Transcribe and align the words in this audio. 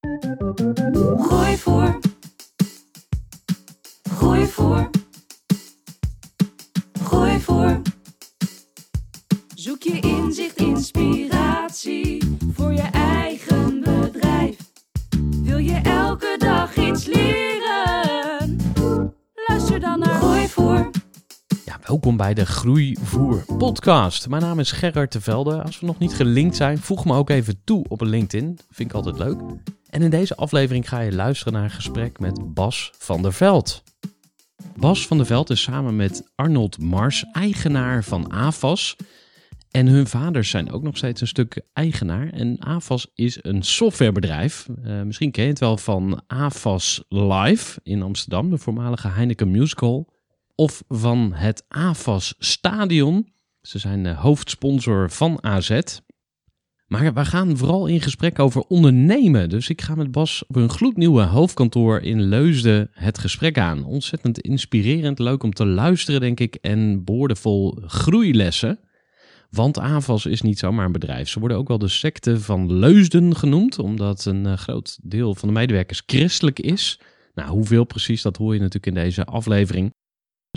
Groeivoer. 0.00 1.98
Groeivoer. 4.02 4.90
Groeivoer. 7.02 7.80
Zoek 9.54 9.82
je 9.82 10.00
inzicht, 10.00 10.56
inspiratie 10.56 12.38
voor 12.52 12.72
je 12.72 12.88
eigen 12.92 13.80
bedrijf. 13.80 14.56
Wil 15.42 15.58
je 15.58 15.80
elke 15.82 16.36
dag 16.38 16.76
iets 16.76 17.04
leren? 17.04 18.56
Luister 19.48 19.80
dan 19.80 19.98
naar 19.98 20.14
Groeivoer. 20.14 20.90
Ja, 21.64 21.78
welkom 21.86 22.16
bij 22.16 22.34
de 22.34 22.46
Groeivoer 22.46 23.44
podcast. 23.56 24.28
Mijn 24.28 24.42
naam 24.42 24.58
is 24.58 24.72
Gerard 24.72 25.12
de 25.12 25.20
Velde. 25.20 25.62
Als 25.62 25.80
we 25.80 25.86
nog 25.86 25.98
niet 25.98 26.14
gelinkt 26.14 26.56
zijn, 26.56 26.78
voeg 26.78 27.04
me 27.04 27.14
ook 27.14 27.30
even 27.30 27.60
toe 27.64 27.84
op 27.88 28.00
LinkedIn. 28.00 28.58
Vind 28.70 28.90
ik 28.90 28.94
altijd 28.96 29.18
leuk. 29.18 29.38
En 29.90 30.02
in 30.02 30.10
deze 30.10 30.36
aflevering 30.36 30.88
ga 30.88 31.00
je 31.00 31.12
luisteren 31.12 31.52
naar 31.52 31.64
een 31.64 31.70
gesprek 31.70 32.18
met 32.18 32.54
Bas 32.54 32.92
van 32.98 33.22
der 33.22 33.32
Veld. 33.32 33.82
Bas 34.76 35.06
van 35.06 35.16
der 35.16 35.26
Veld 35.26 35.50
is 35.50 35.62
samen 35.62 35.96
met 35.96 36.30
Arnold 36.34 36.78
Mars 36.78 37.24
eigenaar 37.32 38.04
van 38.04 38.30
AFAS. 38.30 38.96
En 39.70 39.86
hun 39.86 40.06
vaders 40.06 40.50
zijn 40.50 40.72
ook 40.72 40.82
nog 40.82 40.96
steeds 40.96 41.20
een 41.20 41.26
stuk 41.26 41.62
eigenaar. 41.72 42.28
En 42.28 42.58
AFAS 42.58 43.06
is 43.14 43.38
een 43.42 43.62
softwarebedrijf. 43.62 44.66
Uh, 44.84 45.02
misschien 45.02 45.30
ken 45.30 45.42
je 45.44 45.50
het 45.50 45.58
wel 45.58 45.76
van 45.76 46.22
AFAS 46.26 47.04
Live 47.08 47.80
in 47.82 48.02
Amsterdam, 48.02 48.50
de 48.50 48.58
voormalige 48.58 49.08
Heineken 49.08 49.50
Musical. 49.50 50.12
Of 50.54 50.82
van 50.88 51.32
het 51.32 51.64
AFAS 51.68 52.34
Stadion. 52.38 53.32
Ze 53.62 53.78
zijn 53.78 54.04
uh, 54.04 54.20
hoofdsponsor 54.20 55.10
van 55.10 55.44
AZ. 55.44 55.80
Maar 56.90 57.14
we 57.14 57.24
gaan 57.24 57.56
vooral 57.56 57.86
in 57.86 58.00
gesprek 58.00 58.38
over 58.38 58.60
ondernemen. 58.68 59.48
Dus 59.48 59.68
ik 59.68 59.80
ga 59.80 59.94
met 59.94 60.10
Bas 60.10 60.44
op 60.48 60.56
een 60.56 60.70
gloednieuwe 60.70 61.22
hoofdkantoor 61.22 62.00
in 62.00 62.20
Leusden 62.20 62.90
het 62.92 63.18
gesprek 63.18 63.58
aan. 63.58 63.84
Ontzettend 63.84 64.40
inspirerend, 64.40 65.18
leuk 65.18 65.42
om 65.42 65.52
te 65.52 65.66
luisteren, 65.66 66.20
denk 66.20 66.40
ik. 66.40 66.54
En 66.54 67.04
boordevol 67.04 67.78
groeilessen. 67.86 68.78
Want 69.50 69.78
AFAS 69.78 70.26
is 70.26 70.42
niet 70.42 70.58
zomaar 70.58 70.86
een 70.86 70.92
bedrijf. 70.92 71.28
Ze 71.28 71.38
worden 71.38 71.56
ook 71.56 71.68
wel 71.68 71.78
de 71.78 71.88
secte 71.88 72.40
van 72.40 72.72
Leusden 72.72 73.36
genoemd, 73.36 73.78
omdat 73.78 74.24
een 74.24 74.46
uh, 74.46 74.56
groot 74.56 74.98
deel 75.02 75.34
van 75.34 75.48
de 75.48 75.54
medewerkers 75.54 76.02
christelijk 76.06 76.58
is. 76.58 77.00
Nou, 77.34 77.50
hoeveel 77.50 77.84
precies, 77.84 78.22
dat 78.22 78.36
hoor 78.36 78.54
je 78.54 78.60
natuurlijk 78.60 78.96
in 78.96 79.02
deze 79.02 79.24
aflevering. 79.24 79.94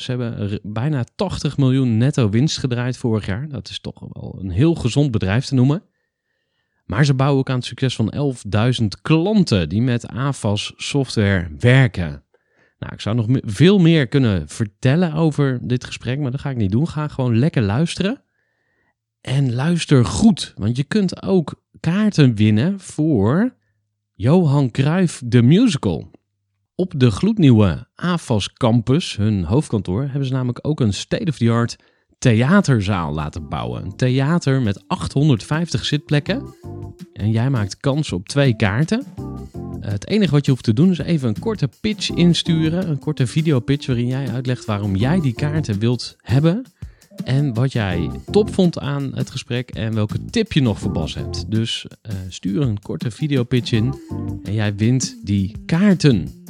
Ze 0.01 0.11
hebben 0.11 0.59
bijna 0.63 1.03
80 1.15 1.57
miljoen 1.57 1.97
netto 1.97 2.29
winst 2.29 2.57
gedraaid 2.57 2.97
vorig 2.97 3.25
jaar. 3.25 3.49
Dat 3.49 3.69
is 3.69 3.79
toch 3.79 3.99
wel 3.99 4.37
een 4.39 4.49
heel 4.49 4.75
gezond 4.75 5.11
bedrijf 5.11 5.45
te 5.45 5.55
noemen. 5.55 5.83
Maar 6.85 7.05
ze 7.05 7.13
bouwen 7.13 7.39
ook 7.39 7.49
aan 7.49 7.55
het 7.55 7.65
succes 7.65 7.95
van 7.95 8.35
11.000 8.81 8.87
klanten 9.01 9.69
die 9.69 9.81
met 9.81 10.07
AFAS 10.07 10.73
software 10.75 11.47
werken. 11.59 12.23
Nou, 12.79 12.93
ik 12.93 13.01
zou 13.01 13.15
nog 13.15 13.27
veel 13.29 13.79
meer 13.79 14.07
kunnen 14.07 14.47
vertellen 14.47 15.13
over 15.13 15.59
dit 15.61 15.83
gesprek, 15.83 16.19
maar 16.19 16.31
dat 16.31 16.39
ga 16.39 16.49
ik 16.49 16.57
niet 16.57 16.71
doen. 16.71 16.87
Ga 16.87 17.07
gewoon 17.07 17.37
lekker 17.37 17.61
luisteren. 17.61 18.23
En 19.21 19.53
luister 19.53 20.05
goed, 20.05 20.53
want 20.57 20.77
je 20.77 20.83
kunt 20.83 21.23
ook 21.23 21.63
kaarten 21.79 22.35
winnen 22.35 22.79
voor 22.79 23.55
Johan 24.13 24.71
Cruijff 24.71 25.21
de 25.25 25.41
Musical. 25.41 26.11
Op 26.75 26.93
de 26.97 27.11
gloednieuwe 27.11 27.87
AFAS 27.95 28.53
Campus, 28.53 29.15
hun 29.15 29.43
hoofdkantoor, 29.43 30.01
hebben 30.01 30.25
ze 30.25 30.33
namelijk 30.33 30.67
ook 30.67 30.79
een 30.79 30.93
state-of-the-art 30.93 31.75
theaterzaal 32.23 33.13
laten 33.13 33.49
bouwen. 33.49 33.83
Een 33.83 33.95
theater 33.95 34.61
met 34.61 34.83
850 34.87 35.85
zitplekken. 35.85 36.55
En 37.13 37.31
jij 37.31 37.49
maakt 37.49 37.77
kans 37.77 38.11
op 38.11 38.27
twee 38.27 38.55
kaarten. 38.55 39.03
Het 39.79 40.07
enige 40.07 40.31
wat 40.31 40.45
je 40.45 40.51
hoeft 40.51 40.63
te 40.63 40.73
doen 40.73 40.91
is 40.91 40.97
even 40.97 41.27
een 41.27 41.39
korte 41.39 41.69
pitch 41.81 42.09
insturen. 42.09 42.89
Een 42.89 42.99
korte 42.99 43.27
videopitch 43.27 43.85
waarin 43.85 44.07
jij 44.07 44.29
uitlegt 44.29 44.65
waarom 44.65 44.95
jij 44.95 45.21
die 45.21 45.33
kaarten 45.33 45.79
wilt 45.79 46.15
hebben. 46.17 46.65
En 47.23 47.53
wat 47.53 47.71
jij 47.71 48.09
top 48.31 48.53
vond 48.53 48.79
aan 48.79 49.11
het 49.15 49.31
gesprek 49.31 49.69
en 49.69 49.93
welke 49.93 50.25
tip 50.25 50.53
je 50.53 50.61
nog 50.61 50.79
voor 50.79 50.91
Bas 50.91 51.13
hebt. 51.13 51.51
Dus 51.51 51.85
uh, 51.85 52.13
stuur 52.27 52.61
een 52.61 52.81
korte 52.81 53.11
videopitch 53.11 53.71
in 53.71 53.99
en 54.43 54.53
jij 54.53 54.75
wint 54.75 55.17
die 55.23 55.55
kaarten. 55.65 56.45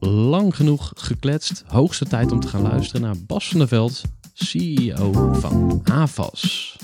Lang 0.00 0.56
genoeg 0.56 0.92
gekletst. 0.96 1.64
Hoogste 1.66 2.04
tijd 2.04 2.32
om 2.32 2.40
te 2.40 2.48
gaan 2.48 2.62
luisteren 2.62 3.00
naar 3.00 3.16
Bas 3.26 3.48
van 3.48 3.58
der 3.58 3.68
Veld, 3.68 4.02
CEO 4.44 5.32
van 5.32 5.80
AVAS. 5.84 6.76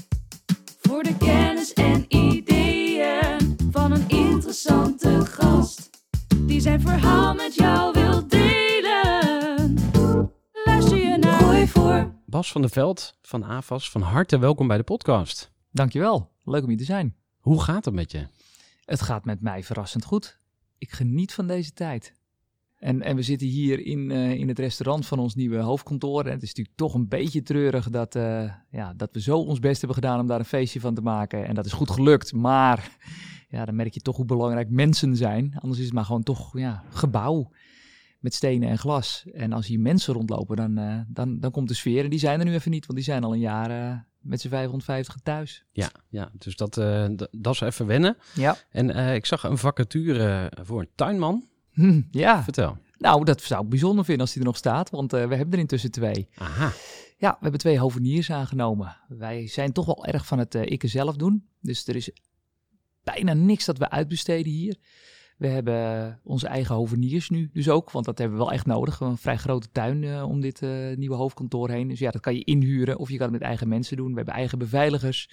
Voor 0.81 1.03
de 1.03 1.17
kennis 1.17 1.73
en 1.73 2.05
ideeën 2.09 3.57
van 3.71 3.93
een 3.93 4.09
interessante 4.09 5.27
gast. 5.27 5.91
Die 6.39 6.61
zijn 6.61 6.81
verhaal 6.81 7.35
met 7.35 7.55
jou 7.55 7.93
wil 7.93 8.29
delen. 8.29 9.75
Luister 10.65 10.97
je 10.99 11.17
naar 11.19 11.41
Gooi 11.41 11.69
voor. 11.69 12.15
Bas 12.27 12.53
van 12.53 12.61
der 12.61 12.71
Veld 12.71 13.19
van 13.23 13.45
AVAS, 13.45 13.91
van 13.91 14.03
harte 14.03 14.39
welkom 14.39 14.67
bij 14.69 14.77
de 14.77 14.83
podcast. 14.83 15.53
Dankjewel, 15.71 16.31
leuk 16.45 16.63
om 16.63 16.69
hier 16.69 16.79
te 16.79 16.85
zijn. 16.85 17.17
Hoe 17.41 17.63
gaat 17.63 17.85
het 17.85 17.95
met 17.95 18.13
je? 18.13 18.27
Het 18.85 19.03
gaat 19.03 19.25
met 19.25 19.41
mij 19.41 19.63
verrassend 19.63 20.05
goed. 20.05 20.39
Ik 20.79 20.91
geniet 20.91 21.35
van 21.35 21.47
deze 21.47 21.73
tijd. 21.73 22.15
En, 22.79 23.03
en 23.03 23.17
we 23.17 23.23
zitten 23.23 23.47
hier 23.47 23.87
in, 23.87 24.11
uh, 24.11 24.31
in 24.31 24.49
het 24.49 24.59
restaurant 24.59 25.07
van 25.07 25.19
ons 25.19 25.35
nieuwe 25.35 25.59
hoofdkantoor. 25.59 26.25
En 26.25 26.33
het 26.33 26.43
is 26.43 26.49
natuurlijk 26.49 26.77
toch 26.77 26.95
een 26.95 27.09
beetje 27.09 27.43
treurig 27.43 27.91
dat, 27.91 28.15
uh, 28.15 28.53
ja, 28.71 28.95
dat 28.97 29.09
we 29.13 29.21
zo 29.21 29.39
ons 29.39 29.59
best 29.59 29.79
hebben 29.79 29.99
gedaan 29.99 30.21
om 30.21 30.27
daar 30.27 30.39
een 30.39 30.45
feestje 30.45 30.81
van 30.81 30.95
te 30.95 31.01
maken. 31.01 31.47
En 31.47 31.55
dat 31.55 31.67
is 31.67 31.73
goed 31.73 31.91
gelukt, 31.91 32.33
maar 32.33 32.91
ja, 33.49 33.65
dan 33.65 33.75
merk 33.75 33.95
je 33.95 34.01
toch 34.01 34.17
hoe 34.17 34.25
belangrijk 34.25 34.71
mensen 34.71 35.17
zijn. 35.17 35.55
Anders 35.59 35.79
is 35.79 35.85
het 35.85 35.95
maar 35.95 36.05
gewoon 36.05 36.23
toch 36.23 36.59
ja, 36.59 36.85
gebouw 36.91 37.51
met 38.21 38.35
stenen 38.35 38.69
en 38.69 38.79
glas. 38.79 39.27
En 39.33 39.53
als 39.53 39.67
hier 39.67 39.81
mensen 39.81 40.15
rondlopen, 40.15 40.57
dan, 40.57 40.79
uh, 40.79 41.01
dan, 41.09 41.41
dan 41.41 41.51
komt 41.51 41.69
de 41.69 41.75
sfeer. 41.75 42.05
En 42.05 42.11
die 42.11 42.19
zijn 42.19 42.39
er 42.39 42.45
nu 42.45 42.55
even 42.55 42.71
niet, 42.71 42.87
want 42.87 42.99
die 42.99 43.09
zijn 43.09 43.25
al 43.25 43.33
een 43.33 43.41
jaar 43.41 44.05
met 44.21 44.41
z'n 44.41 44.49
550 44.49 45.17
thuis. 45.23 45.65
Ja, 45.73 45.91
ja 46.09 46.31
dus 46.33 46.57
dat, 46.57 46.75
dat 47.31 47.55
is 47.55 47.61
even 47.61 47.87
wennen. 47.87 48.17
Ja. 48.35 48.57
En 48.71 49.15
ik 49.15 49.27
zag 49.27 49.45
een 49.45 49.59
vacature 49.59 50.53
voor 50.63 50.81
een 50.81 50.91
tuinman. 50.95 51.49
Hm, 51.77 52.01
ja. 52.11 52.43
Vertel. 52.43 52.79
Nou, 52.99 53.25
dat 53.25 53.43
zou 53.43 53.65
ik 53.65 53.69
bijzonder 53.69 54.05
vinden 54.05 54.23
als 54.23 54.33
die 54.33 54.43
er 54.43 54.49
nog 54.49 54.57
staat, 54.57 54.91
want 54.91 55.15
uh, 55.15 55.27
we 55.27 55.35
hebben 55.35 55.55
er 55.55 55.61
intussen 55.61 55.91
twee. 55.91 56.29
Aha. 56.35 56.73
Ja, 57.19 57.31
we 57.31 57.39
hebben 57.41 57.61
twee 57.61 57.79
hoveniers 57.79 58.31
aangenomen. 58.31 58.97
Wij 59.09 59.49
zijn 59.49 59.73
toch 59.73 59.87
wel 59.87 60.07
erg 60.07 60.27
van 60.27 60.39
het 60.39 60.55
uh, 60.55 60.63
ikke 60.65 60.87
zelf 60.87 61.17
doen. 61.17 61.47
Dus 61.61 61.87
er 61.87 61.97
is 61.97 62.11
bijna 63.05 63.33
niks 63.33 63.65
dat 63.65 63.79
we 63.79 63.91
uitbesteden 63.91 64.53
hier. 64.53 64.77
We 65.37 65.47
hebben 65.47 66.21
onze 66.25 66.47
eigen 66.47 66.75
hoveniers 66.75 67.31
nu 67.31 67.51
dus 67.53 67.69
ook, 67.69 67.91
want 67.91 68.05
dat 68.05 68.19
hebben 68.19 68.39
we 68.39 68.45
wel 68.45 68.53
echt 68.53 68.67
nodig. 68.67 69.01
Een 69.01 69.17
vrij 69.17 69.37
grote 69.37 69.69
tuin 69.73 70.03
uh, 70.03 70.29
om 70.29 70.41
dit 70.41 70.61
nieuwe 70.97 71.17
hoofdkantoor 71.17 71.71
heen. 71.71 71.89
Dus 71.89 71.99
ja, 71.99 72.11
dat 72.11 72.21
kan 72.21 72.35
je 72.35 72.45
inhuren 72.45 72.99
of 72.99 73.11
je 73.11 73.17
kan 73.17 73.33
het 73.33 73.39
met 73.39 73.49
eigen 73.49 73.69
mensen 73.69 73.97
doen. 73.97 74.11
We 74.11 74.17
hebben 74.17 74.35
eigen 74.35 74.59
beveiligers 74.59 75.29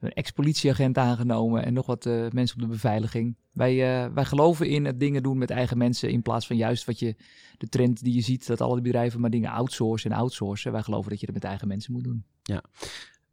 een 0.00 0.12
ex-politieagent 0.12 0.98
aangenomen 0.98 1.64
en 1.64 1.72
nog 1.72 1.86
wat 1.86 2.06
uh, 2.06 2.26
mensen 2.30 2.56
op 2.56 2.62
de 2.62 2.68
beveiliging. 2.68 3.36
Wij, 3.52 4.04
uh, 4.04 4.12
wij 4.12 4.24
geloven 4.24 4.68
in 4.68 4.84
het 4.84 5.00
dingen 5.00 5.22
doen 5.22 5.38
met 5.38 5.50
eigen 5.50 5.78
mensen 5.78 6.10
in 6.10 6.22
plaats 6.22 6.46
van 6.46 6.56
juist 6.56 6.84
wat 6.84 6.98
je, 6.98 7.16
de 7.58 7.68
trend 7.68 8.02
die 8.02 8.14
je 8.14 8.20
ziet, 8.20 8.46
dat 8.46 8.60
alle 8.60 8.80
bedrijven 8.80 9.20
maar 9.20 9.30
dingen 9.30 9.50
outsourcen 9.50 10.10
en 10.10 10.16
outsourcen. 10.16 10.72
Wij 10.72 10.82
geloven 10.82 11.10
dat 11.10 11.20
je 11.20 11.26
het 11.26 11.34
met 11.34 11.44
eigen 11.44 11.68
mensen 11.68 11.92
moet 11.92 12.04
doen. 12.04 12.24
Ja. 12.42 12.62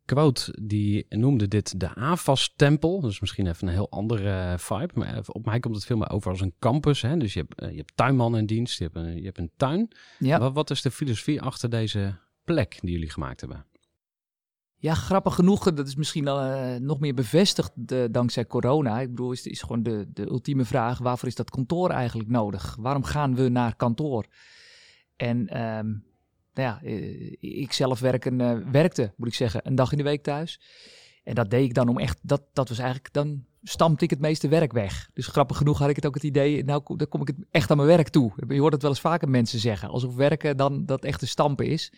quote 0.05 0.57
die 0.61 1.05
noemde 1.09 1.47
dit 1.47 1.79
de 1.79 1.95
AFAS-tempel. 1.95 2.99
Dus 2.99 3.19
misschien 3.19 3.47
even 3.47 3.67
een 3.67 3.73
heel 3.73 3.89
andere 3.89 4.29
eh, 4.29 4.57
vibe. 4.57 4.91
Maar 4.93 5.15
eh, 5.15 5.21
op 5.25 5.45
mij 5.45 5.59
komt 5.59 5.75
het 5.75 5.85
veel 5.85 5.97
meer 5.97 6.09
over 6.09 6.31
als 6.31 6.41
een 6.41 6.53
campus. 6.59 7.01
Hè? 7.01 7.17
Dus 7.17 7.33
je 7.33 7.39
hebt, 7.39 7.59
eh, 7.59 7.69
je 7.69 7.77
hebt 7.77 7.91
tuinman 7.95 8.37
in 8.37 8.45
dienst, 8.45 8.77
je 8.77 8.83
hebt 8.83 8.95
een, 8.95 9.17
je 9.17 9.25
hebt 9.25 9.37
een 9.37 9.51
tuin. 9.57 9.87
Ja. 10.19 10.39
Wat, 10.39 10.53
wat 10.53 10.69
is 10.69 10.81
de 10.81 10.91
filosofie 10.91 11.41
achter 11.41 11.69
deze 11.69 12.15
plek 12.43 12.77
die 12.81 12.91
jullie 12.91 13.09
gemaakt 13.09 13.39
hebben? 13.39 13.65
Ja, 14.83 14.93
grappig 14.93 15.35
genoeg, 15.35 15.73
dat 15.73 15.87
is 15.87 15.95
misschien 15.95 16.25
uh, 16.25 16.75
nog 16.75 16.99
meer 16.99 17.13
bevestigd 17.13 17.71
dankzij 18.13 18.45
corona. 18.45 18.99
Ik 18.99 19.09
bedoel, 19.09 19.31
is, 19.31 19.47
is 19.47 19.61
gewoon 19.61 19.83
de, 19.83 20.05
de 20.13 20.29
ultieme 20.29 20.65
vraag, 20.65 20.99
waarvoor 20.99 21.27
is 21.27 21.35
dat 21.35 21.49
kantoor 21.49 21.89
eigenlijk 21.89 22.29
nodig? 22.29 22.75
Waarom 22.79 23.03
gaan 23.03 23.35
we 23.35 23.49
naar 23.49 23.75
kantoor? 23.75 24.25
En 25.15 25.37
um, 25.61 26.05
nou 26.53 26.67
ja, 26.67 26.79
uh, 26.83 27.35
ik 27.39 27.73
zelf 27.73 27.99
werken, 27.99 28.71
werkte, 28.71 29.13
moet 29.17 29.27
ik 29.27 29.33
zeggen, 29.33 29.61
een 29.63 29.75
dag 29.75 29.91
in 29.91 29.97
de 29.97 30.03
week 30.03 30.23
thuis. 30.23 30.61
En 31.23 31.35
dat 31.35 31.49
deed 31.49 31.63
ik 31.63 31.73
dan 31.73 31.87
om 31.87 31.99
echt, 31.99 32.19
dat, 32.21 32.43
dat 32.53 32.69
was 32.69 32.77
eigenlijk, 32.77 33.13
dan 33.13 33.45
stampte 33.61 34.03
ik 34.03 34.09
het 34.09 34.19
meeste 34.19 34.47
werk 34.47 34.71
weg. 34.71 35.09
Dus 35.13 35.27
grappig 35.27 35.57
genoeg 35.57 35.79
had 35.79 35.89
ik 35.89 35.95
het 35.95 36.05
ook 36.05 36.13
het 36.13 36.23
idee, 36.23 36.63
nou 36.63 36.95
dan 36.97 37.07
kom 37.07 37.21
ik 37.21 37.33
echt 37.51 37.71
aan 37.71 37.77
mijn 37.77 37.89
werk 37.89 38.09
toe. 38.09 38.33
Je 38.47 38.59
hoort 38.59 38.73
het 38.73 38.81
wel 38.81 38.91
eens 38.91 39.01
vaker 39.01 39.29
mensen 39.29 39.59
zeggen, 39.59 39.89
alsof 39.89 40.15
werken 40.15 40.57
dan 40.57 40.85
dat 40.85 41.03
echte 41.03 41.27
stampen 41.27 41.67
is. 41.67 41.91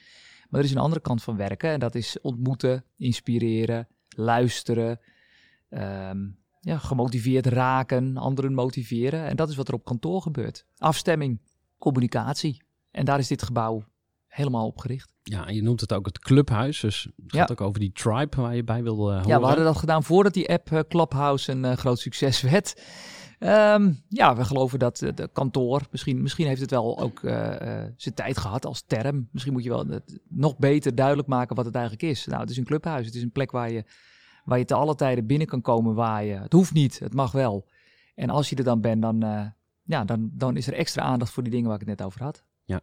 Maar 0.49 0.59
er 0.59 0.65
is 0.65 0.71
een 0.71 0.77
andere 0.77 1.01
kant 1.01 1.23
van 1.23 1.35
werken 1.35 1.69
en 1.69 1.79
dat 1.79 1.95
is 1.95 2.21
ontmoeten, 2.21 2.85
inspireren, 2.97 3.87
luisteren, 4.07 4.99
um, 5.69 6.37
ja, 6.59 6.77
gemotiveerd 6.77 7.45
raken, 7.45 8.17
anderen 8.17 8.53
motiveren. 8.53 9.25
En 9.25 9.35
dat 9.35 9.49
is 9.49 9.55
wat 9.55 9.67
er 9.67 9.73
op 9.73 9.85
kantoor 9.85 10.21
gebeurt. 10.21 10.65
Afstemming, 10.77 11.41
communicatie. 11.77 12.63
En 12.91 13.05
daar 13.05 13.19
is 13.19 13.27
dit 13.27 13.43
gebouw 13.43 13.83
helemaal 14.27 14.67
op 14.67 14.77
gericht. 14.77 15.13
Ja, 15.23 15.47
en 15.47 15.55
je 15.55 15.61
noemt 15.61 15.81
het 15.81 15.93
ook 15.93 16.05
het 16.05 16.19
clubhuis. 16.19 16.79
Dus 16.79 17.07
het 17.23 17.35
gaat 17.35 17.51
ook 17.51 17.61
over 17.61 17.79
die 17.79 17.91
tribe 17.91 18.41
waar 18.41 18.55
je 18.55 18.63
bij 18.63 18.83
wil 18.83 18.93
uh, 18.93 18.99
horen. 18.99 19.27
Ja, 19.27 19.39
we 19.39 19.45
hadden 19.45 19.65
dat 19.65 19.77
gedaan 19.77 20.03
voordat 20.03 20.33
die 20.33 20.49
app 20.49 20.71
uh, 20.71 20.79
Clubhouse 20.87 21.51
een 21.51 21.63
uh, 21.63 21.73
groot 21.73 21.99
succes 21.99 22.41
werd. 22.41 22.81
Um, 23.45 24.03
ja, 24.09 24.35
we 24.35 24.45
geloven 24.45 24.79
dat 24.79 25.01
uh, 25.01 25.09
de 25.15 25.29
kantoor, 25.33 25.81
misschien, 25.91 26.21
misschien 26.21 26.47
heeft 26.47 26.61
het 26.61 26.71
wel 26.71 26.99
ook 26.99 27.21
uh, 27.21 27.31
uh, 27.31 27.83
zijn 27.97 28.15
tijd 28.15 28.37
gehad 28.37 28.65
als 28.65 28.81
term. 28.81 29.27
Misschien 29.31 29.53
moet 29.53 29.63
je 29.63 29.69
wel 29.69 29.85
nog 30.29 30.57
beter 30.57 30.95
duidelijk 30.95 31.27
maken 31.27 31.55
wat 31.55 31.65
het 31.65 31.75
eigenlijk 31.75 32.03
is. 32.03 32.25
Nou, 32.25 32.41
het 32.41 32.49
is 32.49 32.57
een 32.57 32.65
clubhuis. 32.65 33.05
Het 33.05 33.15
is 33.15 33.21
een 33.21 33.31
plek 33.31 33.51
waar 33.51 33.71
je, 33.71 33.83
waar 34.45 34.57
je 34.57 34.65
te 34.65 34.73
alle 34.73 34.95
tijden 34.95 35.25
binnen 35.25 35.47
kan 35.47 35.61
komen 35.61 35.95
waaien. 35.95 36.41
Het 36.41 36.53
hoeft 36.53 36.73
niet, 36.73 36.99
het 36.99 37.13
mag 37.13 37.31
wel. 37.31 37.67
En 38.15 38.29
als 38.29 38.49
je 38.49 38.55
er 38.55 38.63
dan 38.63 38.81
bent, 38.81 39.01
dan, 39.01 39.19
ja, 39.83 40.05
dan, 40.05 40.29
dan 40.33 40.57
is 40.57 40.67
er 40.67 40.73
extra 40.73 41.03
aandacht 41.03 41.31
voor 41.31 41.43
die 41.43 41.51
dingen 41.51 41.67
waar 41.67 41.81
ik 41.81 41.87
het 41.87 41.97
net 41.97 42.07
over 42.07 42.23
had. 42.23 42.43
Ja. 42.63 42.81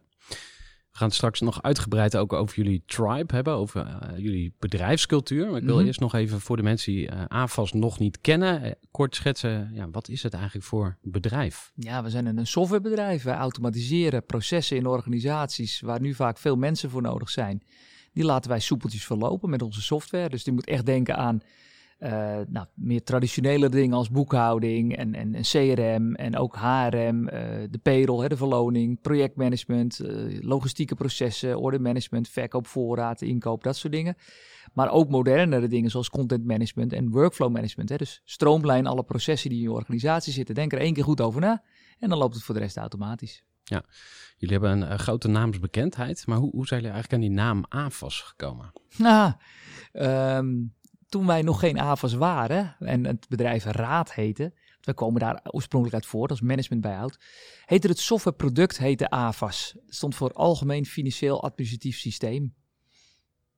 We 0.93 0.99
gaan 0.99 1.07
het 1.07 1.17
straks 1.17 1.39
nog 1.41 1.61
uitgebreid 1.61 2.17
ook 2.17 2.33
over 2.33 2.55
jullie 2.55 2.83
tribe 2.85 3.33
hebben, 3.35 3.53
over 3.53 3.85
uh, 3.85 4.17
jullie 4.17 4.53
bedrijfscultuur. 4.59 5.47
Maar 5.49 5.59
ik 5.59 5.63
wil 5.65 5.77
Mhm. 5.77 5.85
eerst 5.85 5.99
nog 5.99 6.13
even 6.15 6.41
voor 6.41 6.57
de 6.57 6.63
mensen 6.63 6.91
die 6.93 7.11
uh, 7.11 7.21
AFAS 7.27 7.73
nog 7.73 7.99
niet 7.99 8.21
kennen, 8.21 8.63
eh, 8.63 8.71
kort 8.91 9.15
schetsen. 9.15 9.69
Ja, 9.73 9.89
wat 9.91 10.07
is 10.09 10.23
het 10.23 10.33
eigenlijk 10.33 10.65
voor 10.65 10.97
bedrijf? 11.01 11.71
Ja, 11.75 12.03
we 12.03 12.09
zijn 12.09 12.25
een 12.25 12.47
softwarebedrijf. 12.47 13.23
Wij 13.23 13.35
automatiseren 13.35 14.25
processen 14.25 14.77
in 14.77 14.85
organisaties 14.87 15.79
waar 15.81 16.01
nu 16.01 16.13
vaak 16.13 16.37
veel 16.37 16.55
mensen 16.55 16.89
voor 16.89 17.01
nodig 17.01 17.29
zijn. 17.29 17.63
Die 18.13 18.23
laten 18.23 18.49
wij 18.49 18.59
soepeltjes 18.59 19.05
verlopen 19.05 19.49
met 19.49 19.61
onze 19.61 19.81
software. 19.81 20.29
Dus 20.29 20.43
die 20.43 20.53
moet 20.53 20.67
echt 20.67 20.85
denken 20.85 21.17
aan 21.17 21.41
uh, 22.03 22.09
nou, 22.47 22.65
meer 22.73 23.03
traditionele 23.03 23.69
dingen 23.69 23.97
als 23.97 24.09
boekhouding 24.09 24.95
en, 24.95 25.15
en, 25.15 25.35
en 25.35 25.41
CRM 25.41 26.15
en 26.15 26.37
ook 26.37 26.55
HRM, 26.55 27.23
uh, 27.23 27.31
de 27.69 27.79
payroll, 27.83 28.21
hè, 28.21 28.27
de 28.27 28.37
verloning, 28.37 29.01
projectmanagement, 29.01 29.99
uh, 29.99 30.41
logistieke 30.41 30.95
processen, 30.95 31.59
ordermanagement, 31.59 32.29
verkoop, 32.29 32.67
voorraad, 32.67 33.21
inkoop, 33.21 33.63
dat 33.63 33.75
soort 33.75 33.93
dingen. 33.93 34.15
Maar 34.73 34.91
ook 34.91 35.09
modernere 35.09 35.67
dingen 35.67 35.89
zoals 35.89 36.09
content 36.09 36.45
management 36.45 36.93
en 36.93 37.09
workflow 37.09 37.51
management. 37.51 37.89
Hè. 37.89 37.95
Dus 37.95 38.21
stroomlijn 38.25 38.87
alle 38.87 39.03
processen 39.03 39.49
die 39.49 39.59
in 39.59 39.63
je 39.63 39.71
organisatie 39.71 40.33
zitten. 40.33 40.55
Denk 40.55 40.73
er 40.73 40.79
één 40.79 40.93
keer 40.93 41.03
goed 41.03 41.21
over 41.21 41.41
na 41.41 41.63
en 41.99 42.09
dan 42.09 42.17
loopt 42.17 42.35
het 42.35 42.43
voor 42.43 42.55
de 42.55 42.61
rest 42.61 42.77
automatisch. 42.77 43.43
Ja, 43.63 43.83
jullie 44.37 44.57
hebben 44.57 44.81
een, 44.81 44.91
een 44.91 44.99
grote 44.99 45.27
naamsbekendheid, 45.27 46.27
maar 46.27 46.37
hoe, 46.37 46.51
hoe 46.51 46.67
zijn 46.67 46.81
jullie 46.81 46.95
eigenlijk 46.95 47.23
aan 47.23 47.29
die 47.29 47.39
naam 47.39 47.65
AFAS 47.69 48.21
gekomen? 48.21 48.71
Nou, 48.97 49.33
um, 50.37 50.73
toen 51.13 51.25
wij 51.27 51.41
nog 51.41 51.59
geen 51.59 51.79
AFAS 51.79 52.13
waren 52.13 52.75
en 52.79 53.05
het 53.05 53.29
bedrijf 53.29 53.63
Raad 53.63 54.13
heette, 54.13 54.53
we 54.81 54.93
komen 54.93 55.19
daar 55.19 55.39
oorspronkelijk 55.43 56.01
uit 56.01 56.11
voort 56.11 56.29
als 56.29 56.41
management 56.41 56.81
bijhoud, 56.81 57.19
heette 57.65 57.87
het 57.87 57.99
softwareproduct 57.99 58.77
heette 58.77 59.09
AFAS. 59.09 59.71
Dat 59.73 59.95
stond 59.95 60.15
voor 60.15 60.31
Algemeen 60.31 60.85
Financieel 60.85 61.43
Administratief 61.43 61.97
Systeem. 61.97 62.53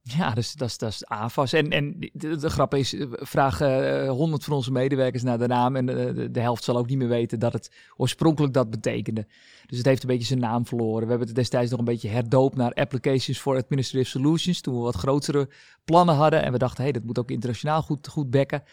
Ja, 0.07 0.33
dus 0.33 0.53
dat 0.53 0.67
is, 0.67 0.77
dat 0.77 0.89
is 0.89 1.05
AFAS. 1.05 1.53
En, 1.53 1.69
en 1.69 2.09
de, 2.13 2.49
grap 2.49 2.73
is, 2.73 2.95
vraag 3.09 3.59
honderd 4.07 4.41
uh, 4.41 4.47
van 4.47 4.55
onze 4.55 4.71
medewerkers 4.71 5.23
naar 5.23 5.37
de 5.37 5.47
naam 5.47 5.75
en 5.75 5.85
de, 5.85 6.13
de, 6.13 6.31
de, 6.31 6.39
helft 6.39 6.63
zal 6.63 6.77
ook 6.77 6.87
niet 6.87 6.97
meer 6.97 7.07
weten 7.07 7.39
dat 7.39 7.53
het 7.53 7.71
oorspronkelijk 7.97 8.53
dat 8.53 8.69
betekende. 8.69 9.27
Dus 9.65 9.77
het 9.77 9.87
heeft 9.87 10.01
een 10.01 10.07
beetje 10.07 10.25
zijn 10.25 10.39
naam 10.39 10.65
verloren. 10.65 11.03
We 11.03 11.09
hebben 11.09 11.27
het 11.27 11.35
destijds 11.35 11.69
nog 11.71 11.79
een 11.79 11.85
beetje 11.85 12.09
herdoopt 12.09 12.55
naar 12.55 12.73
Applications 12.73 13.39
for 13.39 13.55
Administrative 13.55 14.09
Solutions, 14.09 14.61
toen 14.61 14.75
we 14.75 14.81
wat 14.81 14.95
grotere 14.95 15.49
plannen 15.85 16.15
hadden 16.15 16.43
en 16.43 16.51
we 16.51 16.57
dachten, 16.57 16.77
hé, 16.77 16.89
hey, 16.89 16.99
dat 16.99 17.03
moet 17.03 17.19
ook 17.19 17.31
internationaal 17.31 17.81
goed, 17.81 18.07
goed 18.07 18.29
bekken. 18.29 18.63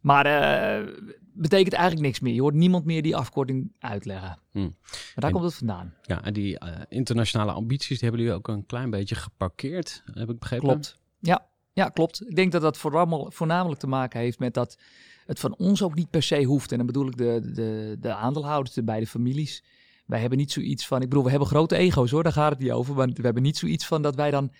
Maar 0.00 0.26
uh, 0.26 0.92
betekent 1.32 1.74
eigenlijk 1.74 2.06
niks 2.06 2.20
meer. 2.20 2.34
Je 2.34 2.40
hoort 2.40 2.54
niemand 2.54 2.84
meer 2.84 3.02
die 3.02 3.16
afkorting 3.16 3.72
uitleggen. 3.78 4.38
Hmm. 4.50 4.62
Maar 4.62 5.14
daar 5.14 5.24
en, 5.24 5.32
komt 5.32 5.44
het 5.44 5.54
vandaan. 5.54 5.94
Ja, 6.02 6.24
en 6.24 6.32
die 6.32 6.64
uh, 6.64 6.68
internationale 6.88 7.52
ambities, 7.52 7.98
die 7.98 8.08
hebben 8.08 8.20
jullie 8.20 8.36
ook 8.36 8.48
een 8.48 8.66
klein 8.66 8.90
beetje 8.90 9.14
geparkeerd, 9.14 10.02
heb 10.12 10.30
ik 10.30 10.38
begrepen. 10.38 10.68
Klopt. 10.68 10.98
Ja, 11.18 11.46
ja 11.72 11.88
klopt. 11.88 12.28
Ik 12.28 12.36
denk 12.36 12.52
dat 12.52 12.62
dat 12.62 12.76
vooral, 12.76 13.30
voornamelijk 13.32 13.80
te 13.80 13.86
maken 13.86 14.20
heeft 14.20 14.38
met 14.38 14.54
dat 14.54 14.78
het 15.26 15.40
van 15.40 15.56
ons 15.56 15.82
ook 15.82 15.94
niet 15.94 16.10
per 16.10 16.22
se 16.22 16.42
hoeft. 16.42 16.70
En 16.70 16.76
dan 16.76 16.86
bedoel 16.86 17.06
ik 17.06 17.16
de, 17.16 17.50
de, 17.54 17.96
de 18.00 18.14
aandeelhouders, 18.14 18.74
de 18.74 18.82
beide 18.82 19.06
families. 19.06 19.64
Wij 20.06 20.20
hebben 20.20 20.38
niet 20.38 20.52
zoiets 20.52 20.86
van, 20.86 21.02
ik 21.02 21.08
bedoel, 21.08 21.24
we 21.24 21.30
hebben 21.30 21.48
grote 21.48 21.76
ego's 21.76 22.10
hoor, 22.10 22.22
daar 22.22 22.32
gaat 22.32 22.50
het 22.50 22.58
niet 22.58 22.70
over. 22.70 22.94
Maar 22.94 23.08
we 23.08 23.22
hebben 23.22 23.42
niet 23.42 23.56
zoiets 23.56 23.86
van 23.86 24.02
dat 24.02 24.14
wij 24.14 24.30
dan 24.30 24.52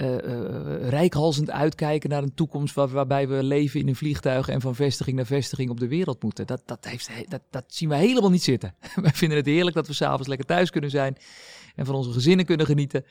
uh, 0.00 0.08
uh, 0.08 0.88
rijkhalsend 0.88 1.50
uitkijken 1.50 2.10
naar 2.10 2.22
een 2.22 2.34
toekomst 2.34 2.74
waar, 2.74 2.88
waarbij 2.88 3.28
we 3.28 3.42
leven 3.42 3.80
in 3.80 3.88
een 3.88 3.96
vliegtuig 3.96 4.48
en 4.48 4.60
van 4.60 4.74
vestiging 4.74 5.16
naar 5.16 5.26
vestiging 5.26 5.70
op 5.70 5.80
de 5.80 5.88
wereld 5.88 6.22
moeten. 6.22 6.46
Dat, 6.46 6.62
dat, 6.66 6.84
heeft, 6.84 7.10
dat, 7.28 7.42
dat 7.50 7.64
zien 7.66 7.88
we 7.88 7.94
helemaal 7.94 8.30
niet 8.30 8.42
zitten. 8.42 8.74
Wij 9.02 9.12
vinden 9.12 9.38
het 9.38 9.46
heerlijk 9.46 9.76
dat 9.76 9.86
we 9.86 9.92
s'avonds 9.92 10.28
lekker 10.28 10.46
thuis 10.46 10.70
kunnen 10.70 10.90
zijn 10.90 11.16
en 11.74 11.86
van 11.86 11.94
onze 11.94 12.12
gezinnen 12.12 12.46
kunnen 12.46 12.66
genieten. 12.66 13.04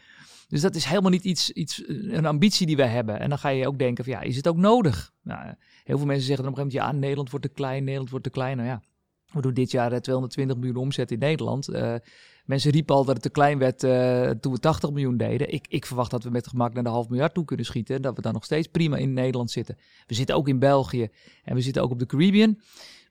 Dus 0.48 0.62
dat 0.62 0.76
is 0.76 0.86
helemaal 0.86 1.12
niet 1.12 1.24
iets, 1.24 1.52
iets, 1.52 1.84
een 1.88 2.26
ambitie 2.26 2.68
die 2.68 2.76
wij 2.76 2.88
hebben. 2.88 3.20
En 3.20 3.30
dan 3.30 3.38
ga 3.38 3.50
je 3.50 3.68
ook 3.68 3.80
denken 3.80 4.04
van 4.04 4.14
ja, 4.14 4.22
is 4.22 4.36
het 4.36 4.48
ook 4.48 4.58
nodig? 4.58 5.12
Nou, 5.22 5.54
heel 5.84 5.98
veel 5.98 6.08
mensen 6.08 6.26
zeggen 6.26 6.44
dan 6.44 6.54
op 6.54 6.60
een 6.60 6.64
gegeven 6.64 6.86
moment, 6.86 6.94
ja, 6.94 7.00
Nederland 7.00 7.30
wordt 7.30 7.46
te 7.46 7.52
klein, 7.52 7.84
Nederland 7.84 8.10
wordt 8.10 8.26
te 8.26 8.32
klein. 8.32 8.58
Nou 8.58 8.70
ja, 8.70 8.82
we 9.32 9.42
doen 9.42 9.54
dit 9.54 9.72
jaar 9.72 10.02
220 10.02 10.58
miljoen 10.58 10.76
omzet 10.76 11.12
in 11.12 11.20
Nederland. 11.20 11.70
Mensen 12.50 12.72
riepen 12.72 12.96
al 12.96 13.06
dat 13.06 13.14
het 13.14 13.24
te 13.24 13.30
klein 13.30 13.58
werd 13.58 13.84
uh, 13.84 14.30
toen 14.30 14.54
we 14.54 14.60
80 14.60 14.92
miljoen 14.92 15.18
deden. 15.18 15.54
Ik, 15.54 15.66
ik, 15.68 15.86
verwacht 15.86 16.12
dat 16.12 16.24
we 16.24 16.30
met 16.30 16.48
gemak 16.48 16.74
naar 16.74 16.84
de 16.84 16.90
half 16.90 17.10
miljard 17.10 17.34
toe 17.34 17.46
kunnen 17.46 17.66
schieten. 17.66 17.96
En 17.96 18.02
dat 18.02 18.16
we 18.16 18.22
dan 18.22 18.34
nog 18.34 18.44
steeds 18.44 18.68
prima 18.68 18.98
in 18.98 19.14
Nederland 19.14 19.52
zitten. 19.52 19.78
We 20.08 20.14
zitten 20.14 20.36
ook 20.36 20.48
in 20.48 20.60
België 20.60 21.10
en 21.44 21.56
we 21.56 21.62
zitten 21.62 21.82
ook 21.82 21.92
op 21.92 22.00
de 22.00 22.06
Caribbean. 22.06 22.60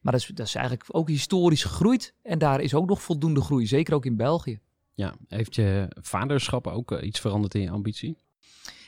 Maar 0.00 0.12
dat 0.12 0.22
is, 0.22 0.26
dat 0.26 0.46
is 0.46 0.54
eigenlijk 0.54 0.86
ook 0.88 1.08
historisch 1.08 1.62
gegroeid. 1.62 2.14
En 2.22 2.38
daar 2.38 2.60
is 2.60 2.74
ook 2.74 2.88
nog 2.88 3.02
voldoende 3.02 3.40
groei, 3.40 3.66
zeker 3.66 3.94
ook 3.94 4.06
in 4.06 4.16
België. 4.16 4.58
Ja, 4.94 5.14
heeft 5.28 5.54
je 5.54 5.88
vaderschap 6.00 6.66
ook 6.66 6.90
uh, 6.90 7.02
iets 7.02 7.20
veranderd 7.20 7.54
in 7.54 7.60
je 7.60 7.70
ambitie? 7.70 8.16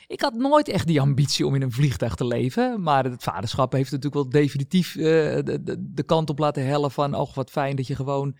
Ik 0.07 0.21
had 0.21 0.33
nooit 0.33 0.67
echt 0.67 0.87
die 0.87 1.01
ambitie 1.01 1.45
om 1.45 1.55
in 1.55 1.61
een 1.61 1.71
vliegtuig 1.71 2.15
te 2.15 2.25
leven. 2.25 2.81
Maar 2.81 3.03
het 3.03 3.23
vaderschap 3.23 3.71
heeft 3.71 3.91
natuurlijk 3.91 4.21
wel 4.21 4.41
definitief 4.41 4.95
uh, 4.95 5.03
de, 5.03 5.59
de, 5.63 5.91
de 5.93 6.03
kant 6.03 6.29
op 6.29 6.39
laten 6.39 6.65
hellen 6.65 6.91
van... 6.91 7.15
oh, 7.15 7.33
wat 7.33 7.49
fijn 7.49 7.75
dat 7.75 7.87
je 7.87 7.95
gewoon 7.95 8.35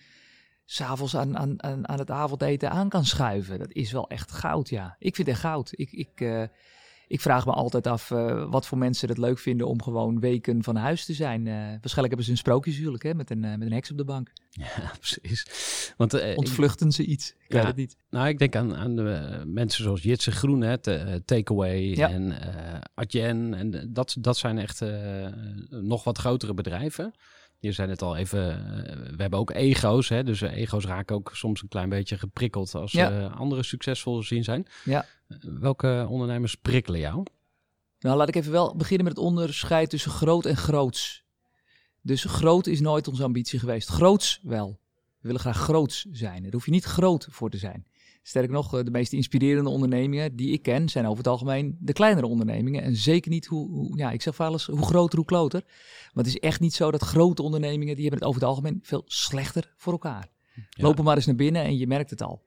s'avonds 0.65 1.15
aan, 1.15 1.37
aan, 1.37 1.63
aan, 1.63 1.87
aan 1.87 1.99
het 1.99 2.11
avondeten 2.11 2.71
aan 2.71 2.89
kan 2.89 3.05
schuiven. 3.05 3.59
Dat 3.59 3.71
is 3.71 3.91
wel 3.91 4.09
echt 4.09 4.31
goud, 4.31 4.69
ja. 4.69 4.95
Ik 4.99 5.15
vind 5.15 5.27
het 5.27 5.35
echt 5.35 5.45
goud. 5.45 5.69
Ik, 5.71 5.91
ik, 5.91 6.21
uh, 6.21 6.43
ik 7.07 7.21
vraag 7.21 7.45
me 7.45 7.51
altijd 7.51 7.87
af 7.87 8.09
uh, 8.09 8.49
wat 8.49 8.67
voor 8.67 8.77
mensen 8.77 9.09
het 9.09 9.17
leuk 9.17 9.39
vinden 9.39 9.67
om 9.67 9.81
gewoon 9.81 10.19
weken 10.19 10.63
van 10.63 10.75
huis 10.75 11.05
te 11.05 11.13
zijn. 11.13 11.45
Uh, 11.45 11.53
waarschijnlijk 11.53 12.07
hebben 12.07 12.23
ze 12.23 12.31
een 12.31 12.37
sprookjeshuwelijk 12.37 13.03
hè, 13.03 13.13
met, 13.13 13.29
een, 13.29 13.39
met 13.39 13.61
een 13.61 13.71
heks 13.71 13.91
op 13.91 13.97
de 13.97 14.05
bank. 14.05 14.31
Ja, 14.49 14.91
precies. 14.99 15.45
Want, 15.97 16.35
Ontvluchten 16.35 16.87
ik, 16.87 16.93
ze 16.93 17.05
iets? 17.05 17.29
Ik 17.29 17.37
ja, 17.47 17.57
weet 17.57 17.67
het 17.67 17.75
niet. 17.75 17.97
Nou, 18.09 18.27
ik 18.27 18.39
denk 18.39 18.55
aan, 18.55 18.75
aan 18.75 18.95
de 18.95 19.41
mensen 19.45 19.83
zoals 19.83 20.03
Jitse 20.03 20.31
Groen, 20.31 20.61
hè, 20.61 20.77
Takeaway 21.21 21.81
ja. 21.81 22.09
en 22.09 22.33
Adyen. 22.93 23.53
En 23.53 23.89
dat, 23.93 24.15
dat 24.19 24.37
zijn 24.37 24.57
echt 24.57 24.83
nog 25.69 26.03
wat 26.03 26.17
grotere 26.17 26.53
bedrijven. 26.53 27.13
Je 27.61 27.71
zei 27.71 27.89
het 27.89 28.01
al 28.01 28.15
even, 28.15 28.49
uh, 28.49 29.15
we 29.15 29.21
hebben 29.21 29.39
ook 29.39 29.51
ego's, 29.51 30.09
hè, 30.09 30.23
dus 30.23 30.41
uh, 30.41 30.57
ego's 30.57 30.85
raken 30.85 31.15
ook 31.15 31.31
soms 31.33 31.61
een 31.61 31.67
klein 31.67 31.89
beetje 31.89 32.17
geprikkeld 32.17 32.75
als 32.75 32.91
ja. 32.91 33.25
anderen 33.25 33.65
succesvol 33.65 34.23
zien 34.23 34.43
zijn. 34.43 34.67
Ja. 34.83 35.05
welke 35.59 36.05
ondernemers 36.09 36.55
prikkelen 36.55 36.99
jou? 36.99 37.25
Nou, 37.99 38.17
laat 38.17 38.27
ik 38.27 38.35
even 38.35 38.51
wel 38.51 38.75
beginnen 38.75 39.05
met 39.05 39.15
het 39.15 39.25
onderscheid 39.25 39.89
tussen 39.89 40.11
groot 40.11 40.45
en 40.45 40.57
groots. 40.57 41.23
Dus 42.01 42.23
groot 42.23 42.67
is 42.67 42.79
nooit 42.79 43.07
onze 43.07 43.23
ambitie 43.23 43.59
geweest. 43.59 43.89
Groots 43.89 44.39
wel. 44.43 44.79
We 44.95 45.27
willen 45.27 45.41
graag 45.41 45.57
groots 45.57 46.05
zijn. 46.11 46.41
Daar 46.41 46.51
hoef 46.51 46.65
je 46.65 46.71
niet 46.71 46.83
groot 46.83 47.27
voor 47.29 47.49
te 47.49 47.57
zijn. 47.57 47.85
Sterker 48.23 48.51
nog, 48.51 48.77
eh, 48.77 48.83
de 48.83 48.91
meest 48.91 49.13
inspirerende 49.13 49.69
ondernemingen 49.69 50.35
die 50.35 50.51
ik 50.51 50.61
ken, 50.61 50.89
zijn 50.89 51.05
over 51.05 51.17
het 51.17 51.27
algemeen 51.27 51.77
de 51.79 51.93
kleinere 51.93 52.27
ondernemingen. 52.27 52.83
En 52.83 52.95
zeker 52.95 53.31
niet 53.31 53.45
hoe, 53.45 53.69
hoe 53.69 53.97
ja, 53.97 54.11
ik 54.11 54.21
zeg 54.21 54.37
wel 54.37 54.51
eens, 54.51 54.65
hoe 54.65 54.85
groter, 54.85 55.17
hoe 55.17 55.27
kloter. 55.27 55.63
Maar 56.13 56.23
het 56.23 56.33
is 56.33 56.39
echt 56.39 56.59
niet 56.59 56.73
zo 56.73 56.91
dat 56.91 57.03
grote 57.03 57.41
ondernemingen, 57.41 57.95
die 57.95 58.07
hebben 58.07 58.19
het 58.19 58.27
over 58.27 58.41
het 58.41 58.49
algemeen 58.49 58.79
veel 58.81 59.03
slechter 59.05 59.73
voor 59.77 59.91
elkaar. 59.91 60.29
Ja. 60.53 60.63
Lopen 60.83 61.03
maar 61.03 61.15
eens 61.15 61.25
naar 61.25 61.35
binnen 61.35 61.63
en 61.63 61.77
je 61.77 61.87
merkt 61.87 62.09
het 62.09 62.21
al. 62.21 62.43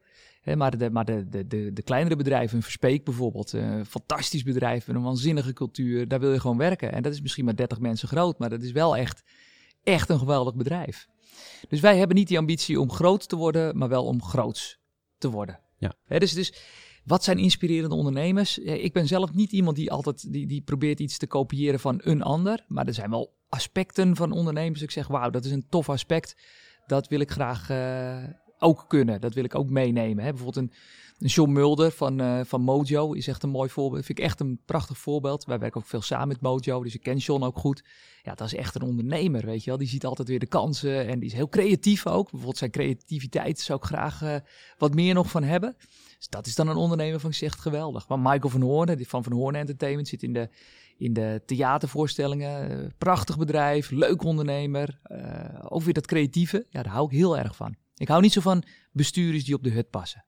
Maar 0.56 0.78
de, 0.78 0.90
maar 0.90 1.04
de, 1.04 1.28
de, 1.28 1.46
de, 1.46 1.72
de 1.72 1.82
kleinere 1.82 2.16
bedrijven, 2.16 2.56
een 2.56 2.62
Verspeek 2.62 3.04
bijvoorbeeld, 3.04 3.54
eh, 3.54 3.60
een 3.60 3.86
fantastisch 3.86 4.42
bedrijf 4.42 4.86
met 4.86 4.96
een 4.96 5.02
waanzinnige 5.02 5.52
cultuur, 5.52 6.08
daar 6.08 6.20
wil 6.20 6.32
je 6.32 6.40
gewoon 6.40 6.56
werken. 6.56 6.92
En 6.92 7.02
dat 7.02 7.12
is 7.12 7.20
misschien 7.20 7.44
maar 7.44 7.56
30 7.56 7.80
mensen 7.80 8.08
groot, 8.08 8.38
maar 8.38 8.50
dat 8.50 8.62
is 8.62 8.72
wel 8.72 8.96
echt, 8.96 9.22
echt 9.82 10.08
een 10.08 10.18
geweldig 10.18 10.54
bedrijf. 10.54 11.08
Dus 11.68 11.80
wij 11.80 11.98
hebben 11.98 12.16
niet 12.16 12.28
die 12.28 12.38
ambitie 12.38 12.80
om 12.80 12.90
groot 12.90 13.28
te 13.28 13.36
worden, 13.36 13.78
maar 13.78 13.88
wel 13.88 14.04
om 14.04 14.22
groots 14.22 14.78
te 15.18 15.30
worden. 15.30 15.63
Ja. 15.76 16.18
Dus, 16.18 16.32
dus 16.32 16.54
wat 17.04 17.24
zijn 17.24 17.38
inspirerende 17.38 17.94
ondernemers? 17.94 18.58
Ik 18.58 18.92
ben 18.92 19.06
zelf 19.06 19.32
niet 19.32 19.52
iemand 19.52 19.76
die 19.76 19.92
altijd 19.92 20.32
die, 20.32 20.46
die 20.46 20.62
probeert 20.62 21.00
iets 21.00 21.18
te 21.18 21.26
kopiëren 21.26 21.80
van 21.80 22.00
een 22.02 22.22
ander. 22.22 22.64
Maar 22.68 22.86
er 22.86 22.94
zijn 22.94 23.10
wel 23.10 23.34
aspecten 23.48 24.16
van 24.16 24.32
ondernemers. 24.32 24.82
Ik 24.82 24.90
zeg, 24.90 25.06
wauw, 25.06 25.30
dat 25.30 25.44
is 25.44 25.50
een 25.50 25.68
tof 25.68 25.88
aspect. 25.88 26.36
Dat 26.86 27.08
wil 27.08 27.20
ik 27.20 27.30
graag 27.30 27.70
eh, 27.70 28.24
ook 28.58 28.84
kunnen. 28.88 29.20
Dat 29.20 29.34
wil 29.34 29.44
ik 29.44 29.54
ook 29.54 29.70
meenemen. 29.70 30.24
Bijvoorbeeld 30.24 30.56
een 30.56 30.72
John 31.18 31.52
Mulder 31.52 31.90
van, 31.90 32.20
eh, 32.20 32.40
van 32.44 32.60
Mojo 32.60 33.12
is 33.12 33.28
echt 33.28 33.42
een 33.42 33.50
mooi 33.50 33.68
voorbeeld. 33.68 34.04
Vind 34.04 34.18
ik 34.18 34.24
echt 34.24 34.40
een 34.40 34.60
prachtig 34.64 34.98
voorbeeld. 34.98 35.44
Wij 35.44 35.58
werken 35.58 35.80
ook 35.80 35.86
veel 35.86 36.02
samen 36.02 36.28
met 36.28 36.40
Mojo, 36.40 36.82
dus 36.82 36.94
ik 36.94 37.02
ken 37.02 37.16
John 37.16 37.42
ook 37.42 37.58
goed. 37.58 37.84
Ja, 38.22 38.34
dat 38.34 38.46
is 38.46 38.54
echt 38.54 38.74
een 38.74 38.82
ondernemer, 38.82 39.46
weet 39.46 39.64
je 39.64 39.70
wel. 39.70 39.78
Die 39.78 39.88
ziet 39.88 40.04
altijd 40.04 40.28
weer 40.28 40.38
de 40.38 40.46
kansen 40.46 41.06
en 41.06 41.18
die 41.18 41.28
is 41.28 41.34
heel 41.34 41.48
creatief 41.48 42.06
ook. 42.06 42.24
Bijvoorbeeld 42.24 42.58
zijn 42.58 42.70
creativiteit 42.70 43.60
zou 43.60 43.78
ik 43.78 43.84
graag 43.84 44.22
eh, 44.22 44.36
wat 44.78 44.94
meer 44.94 45.14
nog 45.14 45.30
van 45.30 45.42
hebben. 45.42 45.76
Dus 46.18 46.28
dat 46.28 46.46
is 46.46 46.54
dan 46.54 46.68
een 46.68 46.76
ondernemer 46.76 47.20
van 47.20 47.30
echt 47.30 47.60
geweldig. 47.60 48.08
Maar 48.08 48.18
Michael 48.18 48.48
van 48.48 48.62
Hoorn, 48.62 49.04
van 49.04 49.24
Van 49.24 49.32
Hoorn 49.32 49.54
Entertainment, 49.54 50.08
zit 50.08 50.22
in 50.22 50.32
de, 50.32 50.48
in 50.96 51.12
de 51.12 51.42
theatervoorstellingen. 51.46 52.70
Eh, 52.70 52.90
prachtig 52.98 53.38
bedrijf, 53.38 53.90
leuk 53.90 54.22
ondernemer. 54.22 55.00
Ook 55.68 55.82
weer 55.82 55.94
dat 55.94 56.06
creatieve, 56.06 56.66
ja, 56.70 56.82
daar 56.82 56.92
hou 56.92 57.06
ik 57.06 57.12
heel 57.12 57.38
erg 57.38 57.56
van. 57.56 57.74
Ik 57.96 58.08
hou 58.08 58.22
niet 58.22 58.32
zo 58.32 58.40
van 58.40 58.62
bestuurders 58.92 59.44
die 59.44 59.54
op 59.54 59.62
de 59.62 59.70
hut 59.70 59.90
passen. 59.90 60.24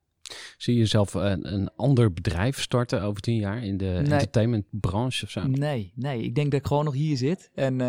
Zie 0.56 0.74
je 0.74 0.80
jezelf 0.80 1.14
een, 1.14 1.52
een 1.52 1.70
ander 1.76 2.12
bedrijf 2.12 2.60
starten 2.60 3.02
over 3.02 3.20
tien 3.22 3.36
jaar 3.36 3.64
in 3.64 3.76
de 3.76 3.84
Nee. 3.84 3.96
entertainmentbranche 3.96 5.24
of 5.24 5.30
zo? 5.30 5.46
Nee, 5.46 5.92
nee, 5.94 6.22
ik 6.22 6.34
denk 6.34 6.50
dat 6.50 6.60
ik 6.60 6.66
gewoon 6.66 6.84
nog 6.84 6.94
hier 6.94 7.16
zit. 7.16 7.50
En 7.54 7.80
eh, 7.80 7.86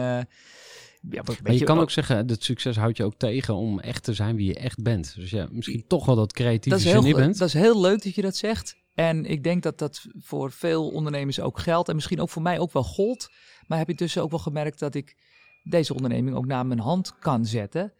ja, 1.10 1.24
Maar 1.44 1.54
je 1.54 1.64
kan 1.64 1.80
ook 1.80 1.92
zeggen, 1.92 2.28
dat 2.28 2.44
succes 2.44 2.76
houdt 2.76 2.98
je 2.98 3.04
ook 3.04 3.18
tegen 3.18 3.56
om 3.56 3.80
echt 3.80 4.04
te 4.04 4.14
zijn 4.14 4.36
wie 4.36 4.48
je 4.48 4.56
echt 4.56 4.82
bent. 4.84 5.16
Dus 5.16 5.30
ja, 5.30 5.48
misschien 5.52 5.88
toch 5.88 6.06
wel 6.06 6.16
dat 6.16 6.34
creatieve 6.34 6.78
dat 6.78 6.86
is, 6.86 6.92
heel, 6.92 7.02
genie 7.02 7.16
bent. 7.16 7.38
dat 7.38 7.48
is 7.48 7.54
heel 7.54 7.82
leuk 7.82 8.04
dat 8.04 8.16
je 8.16 8.22
dat 8.22 8.36
zegt. 8.36 8.76
En 8.94 9.26
ik 9.26 9.44
denk 9.44 9.64
dat 9.64 9.78
dat 9.78 10.06
voor 10.20 10.52
veel 10.52 10.90
ondernemers 10.90 11.40
ook 11.40 11.60
geldt. 11.60 11.90
En 11.90 11.96
misschien 11.96 12.22
ook 12.22 12.30
voor 12.30 12.42
mij 12.42 12.60
ook 12.60 12.74
wel 12.74 12.84
gold. 12.84 13.30
Maar 13.68 13.78
heb 13.78 13.88
je 13.88 13.96
tussen 13.96 14.22
ook 14.22 14.30
wel 14.30 14.40
gemerkt 14.40 14.80
dat 14.80 14.96
ik 14.96 15.16
deze 15.64 15.94
onderneming 15.94 16.36
ook 16.36 16.46
naar 16.46 16.66
mijn 16.66 16.80
hand 16.80 17.20
kan 17.20 17.46
zetten. 17.46 17.94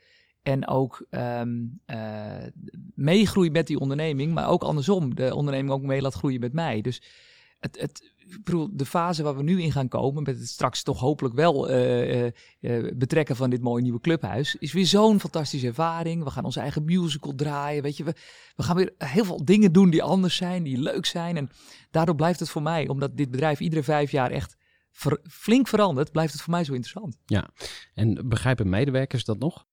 En 0.48 0.68
ook 0.68 1.06
eh, 1.10 1.42
meegroei 2.96 3.50
met 3.52 3.68
die 3.68 3.80
onderneming. 3.80 4.34
Maar 4.34 4.50
ook 4.50 4.64
andersom, 4.64 5.16
de 5.16 5.36
onderneming 5.36 5.74
ook 5.74 5.82
mee 5.82 6.02
laat 6.02 6.14
groeien 6.14 6.40
met 6.40 6.54
mij. 6.54 6.82
Dus 6.82 7.02
het, 7.60 7.80
het, 7.80 8.14
ik 8.18 8.44
bedoel, 8.44 8.70
de 8.72 8.86
fase 8.86 9.24
waar 9.24 9.36
we 9.36 9.44
nu 9.44 9.62
in 9.62 9.72
gaan 9.72 9.88
komen, 9.88 10.24
met 10.24 10.40
het 10.40 10.48
straks 10.48 10.84
toch 10.84 11.00
hopelijk 11.00 11.36
wel 11.36 11.70
eh, 11.70 12.26
eh, 12.26 12.32
betrekken 12.96 13.36
van 13.36 13.50
dit 13.50 13.62
mooie 13.62 13.82
nieuwe 13.82 14.00
clubhuis, 14.00 14.56
is 14.56 14.74
weer 14.74 14.86
zo'n 14.86 15.20
fantastische 15.20 15.68
ervaring. 15.68 16.24
We 16.24 16.30
gaan 16.30 16.46
onze 16.46 16.60
eigen 16.60 16.86
musical 16.86 17.36
draaien, 17.36 17.84
weet 17.84 17.98
je. 17.98 18.04
We, 18.04 18.14
we 18.56 18.64
gaan 18.64 18.76
weer 18.76 18.94
heel 18.98 19.26
veel 19.26 19.46
dingen 19.46 19.72
doen 19.72 19.90
die 19.90 20.04
anders 20.04 20.36
zijn, 20.36 20.64
die 20.64 20.78
leuk 20.78 21.06
zijn. 21.06 21.38
En 21.38 21.50
daardoor 21.92 22.16
blijft 22.16 22.40
het 22.40 22.50
voor 22.50 22.62
mij, 22.62 22.88
omdat 22.88 23.18
dit 23.18 23.32
bedrijf 23.32 23.60
iedere 23.60 23.84
vijf 23.84 24.12
jaar 24.12 24.32
echt 24.32 24.58
flink 25.30 25.68
verandert, 25.68 26.12
blijft 26.12 26.34
het 26.34 26.42
voor 26.42 26.54
mij 26.54 26.64
zo 26.64 26.74
interessant. 26.74 27.18
En 27.94 28.30
begrijpen 28.30 28.70
medewerkers 28.70 29.26
dat 29.26 29.40
nog? 29.40 29.67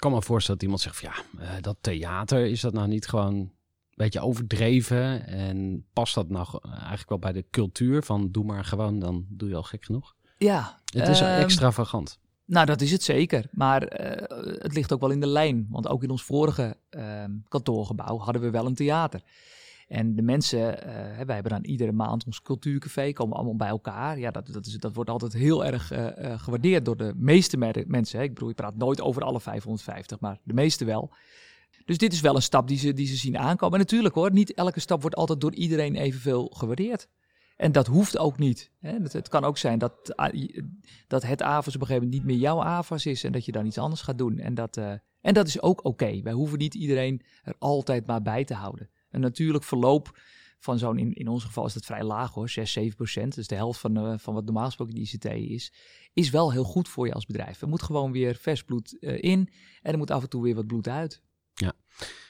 Ik 0.00 0.06
kan 0.08 0.14
me 0.18 0.22
voorstellen 0.22 0.60
dat 0.60 0.68
iemand 0.68 0.82
zegt 0.82 0.96
van 0.98 1.10
ja, 1.38 1.44
eh, 1.56 1.62
dat 1.62 1.76
theater, 1.80 2.46
is 2.46 2.60
dat 2.60 2.72
nou 2.72 2.88
niet 2.88 3.06
gewoon 3.08 3.34
een 3.34 3.52
beetje 3.94 4.20
overdreven? 4.20 5.26
En 5.26 5.84
past 5.92 6.14
dat 6.14 6.28
nou 6.30 6.46
ge- 6.46 6.60
eigenlijk 6.72 7.08
wel 7.08 7.18
bij 7.18 7.32
de 7.32 7.44
cultuur 7.50 8.02
van 8.02 8.30
doe 8.30 8.44
maar 8.44 8.64
gewoon, 8.64 8.98
dan 8.98 9.26
doe 9.28 9.48
je 9.48 9.54
al 9.54 9.62
gek 9.62 9.84
genoeg? 9.84 10.14
Ja, 10.38 10.80
Het 10.94 11.08
is 11.08 11.20
ehm, 11.20 11.40
extravagant. 11.40 12.18
Nou, 12.44 12.66
dat 12.66 12.80
is 12.80 12.90
het 12.92 13.02
zeker. 13.02 13.46
Maar 13.52 13.82
eh, 13.82 14.62
het 14.62 14.74
ligt 14.74 14.92
ook 14.92 15.00
wel 15.00 15.10
in 15.10 15.20
de 15.20 15.26
lijn. 15.26 15.66
Want 15.70 15.88
ook 15.88 16.02
in 16.02 16.10
ons 16.10 16.22
vorige 16.22 16.76
ehm, 16.90 17.30
kantoorgebouw 17.48 18.18
hadden 18.18 18.42
we 18.42 18.50
wel 18.50 18.66
een 18.66 18.74
theater. 18.74 19.22
En 19.90 20.14
de 20.14 20.22
mensen, 20.22 20.60
hè, 21.16 21.24
wij 21.24 21.34
hebben 21.34 21.52
dan 21.52 21.64
iedere 21.64 21.92
maand 21.92 22.26
ons 22.26 22.42
cultuurcafé, 22.42 23.12
komen 23.12 23.36
allemaal 23.36 23.56
bij 23.56 23.68
elkaar. 23.68 24.18
Ja, 24.18 24.30
dat, 24.30 24.46
dat, 24.52 24.66
is, 24.66 24.72
dat 24.72 24.94
wordt 24.94 25.10
altijd 25.10 25.32
heel 25.32 25.64
erg 25.64 25.90
eh, 25.90 26.32
eh, 26.32 26.40
gewaardeerd 26.40 26.84
door 26.84 26.96
de 26.96 27.12
meeste 27.16 27.56
mensen. 27.86 28.18
Hè. 28.18 28.24
Ik 28.24 28.34
bedoel, 28.34 28.48
je 28.48 28.54
praat 28.54 28.76
nooit 28.76 29.00
over 29.00 29.22
alle 29.22 29.40
550, 29.40 30.20
maar 30.20 30.38
de 30.44 30.54
meeste 30.54 30.84
wel. 30.84 31.12
Dus 31.84 31.98
dit 31.98 32.12
is 32.12 32.20
wel 32.20 32.34
een 32.34 32.42
stap 32.42 32.68
die 32.68 32.78
ze, 32.78 32.92
die 32.92 33.06
ze 33.06 33.16
zien 33.16 33.38
aankomen. 33.38 33.74
En 33.74 33.84
natuurlijk 33.84 34.14
hoor, 34.14 34.32
niet 34.32 34.54
elke 34.54 34.80
stap 34.80 35.00
wordt 35.00 35.16
altijd 35.16 35.40
door 35.40 35.54
iedereen 35.54 35.94
evenveel 35.94 36.50
gewaardeerd. 36.54 37.08
En 37.56 37.72
dat 37.72 37.86
hoeft 37.86 38.18
ook 38.18 38.38
niet. 38.38 38.70
Hè. 38.80 38.92
Het, 39.02 39.28
kan 39.28 39.44
ook 39.44 39.58
zijn 39.58 39.78
dat, 39.78 40.16
ah, 40.16 40.50
dat 41.06 41.22
het 41.22 41.42
AVAS 41.42 41.74
op 41.74 41.80
een 41.80 41.86
gegeven 41.86 42.08
moment 42.08 42.24
niet 42.24 42.32
meer 42.32 42.42
jouw 42.42 42.62
AVAS 42.62 43.06
is 43.06 43.24
en 43.24 43.32
dat 43.32 43.44
je 43.44 43.52
dan 43.52 43.66
iets 43.66 43.78
anders 43.78 44.02
gaat 44.02 44.18
doen. 44.18 44.38
En 44.38 44.54
dat, 44.54 44.76
en 45.20 45.34
dat 45.34 45.46
is 45.46 45.62
ook 45.62 45.84
oké. 45.84 46.22
Wij 46.22 46.32
hoeven 46.32 46.58
niet 46.58 46.74
iedereen 46.74 47.22
er 47.42 47.54
altijd 47.58 48.06
maar 48.06 48.22
bij 48.22 48.44
te 48.44 48.54
houden. 48.54 48.90
Een 49.10 49.20
natuurlijk 49.20 49.64
verloop 49.64 50.18
van 50.60 50.78
zo'n, 50.78 50.98
in, 50.98 51.12
in 51.12 51.28
ons 51.28 51.44
geval 51.44 51.66
is 51.66 51.72
dat 51.72 51.84
vrij 51.84 52.04
laag 52.04 52.32
hoor, 52.32 52.48
6, 52.48 52.72
7 52.72 52.96
procent. 52.96 53.34
Dus 53.34 53.46
de 53.46 53.54
helft 53.54 53.80
van, 53.80 53.96
eh, 53.96 54.18
van 54.18 54.34
wat 54.34 54.44
normaal 54.44 54.64
gesproken 54.64 54.94
de 54.94 55.00
ICT 55.00 55.24
is, 55.24 55.72
is 56.12 56.30
wel 56.30 56.52
heel 56.52 56.64
goed 56.64 56.88
voor 56.88 57.06
je 57.06 57.12
als 57.12 57.26
bedrijf. 57.26 57.62
Er 57.62 57.68
moet 57.68 57.82
gewoon 57.82 58.12
weer 58.12 58.34
vers 58.34 58.64
bloed 58.64 58.98
eh, 58.98 59.22
in 59.22 59.48
en 59.82 59.92
er 59.92 59.98
moet 59.98 60.10
af 60.10 60.22
en 60.22 60.28
toe 60.28 60.42
weer 60.42 60.54
wat 60.54 60.66
bloed 60.66 60.88
uit. 60.88 61.22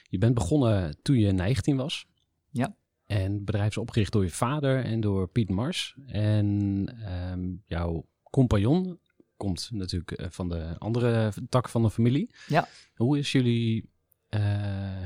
Je 0.09 0.17
bent 0.17 0.33
begonnen 0.33 0.97
toen 1.01 1.19
je 1.19 1.31
19 1.31 1.75
was. 1.75 2.07
Ja. 2.49 2.75
En 3.05 3.33
het 3.33 3.45
bedrijf 3.45 3.69
is 3.69 3.77
opgericht 3.77 4.11
door 4.11 4.23
je 4.23 4.29
vader 4.29 4.83
en 4.83 5.01
door 5.01 5.27
Piet 5.27 5.49
Mars. 5.49 5.95
En 6.05 6.85
ehm, 7.03 7.55
jouw 7.65 8.05
compagnon 8.23 8.99
komt 9.37 9.69
natuurlijk 9.71 10.11
eh, 10.11 10.27
van 10.29 10.49
de 10.49 10.75
andere 10.77 11.33
tak 11.49 11.69
van 11.69 11.81
de 11.81 11.89
familie. 11.89 12.29
Ja. 12.47 12.67
Hoe 12.95 13.17
is 13.17 13.31
jullie 13.31 13.89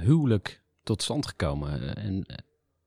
huwelijk 0.01 0.64
tot 0.85 1.01
stand 1.01 1.27
gekomen? 1.27 1.95
En 1.95 2.23
eh, 2.23 2.37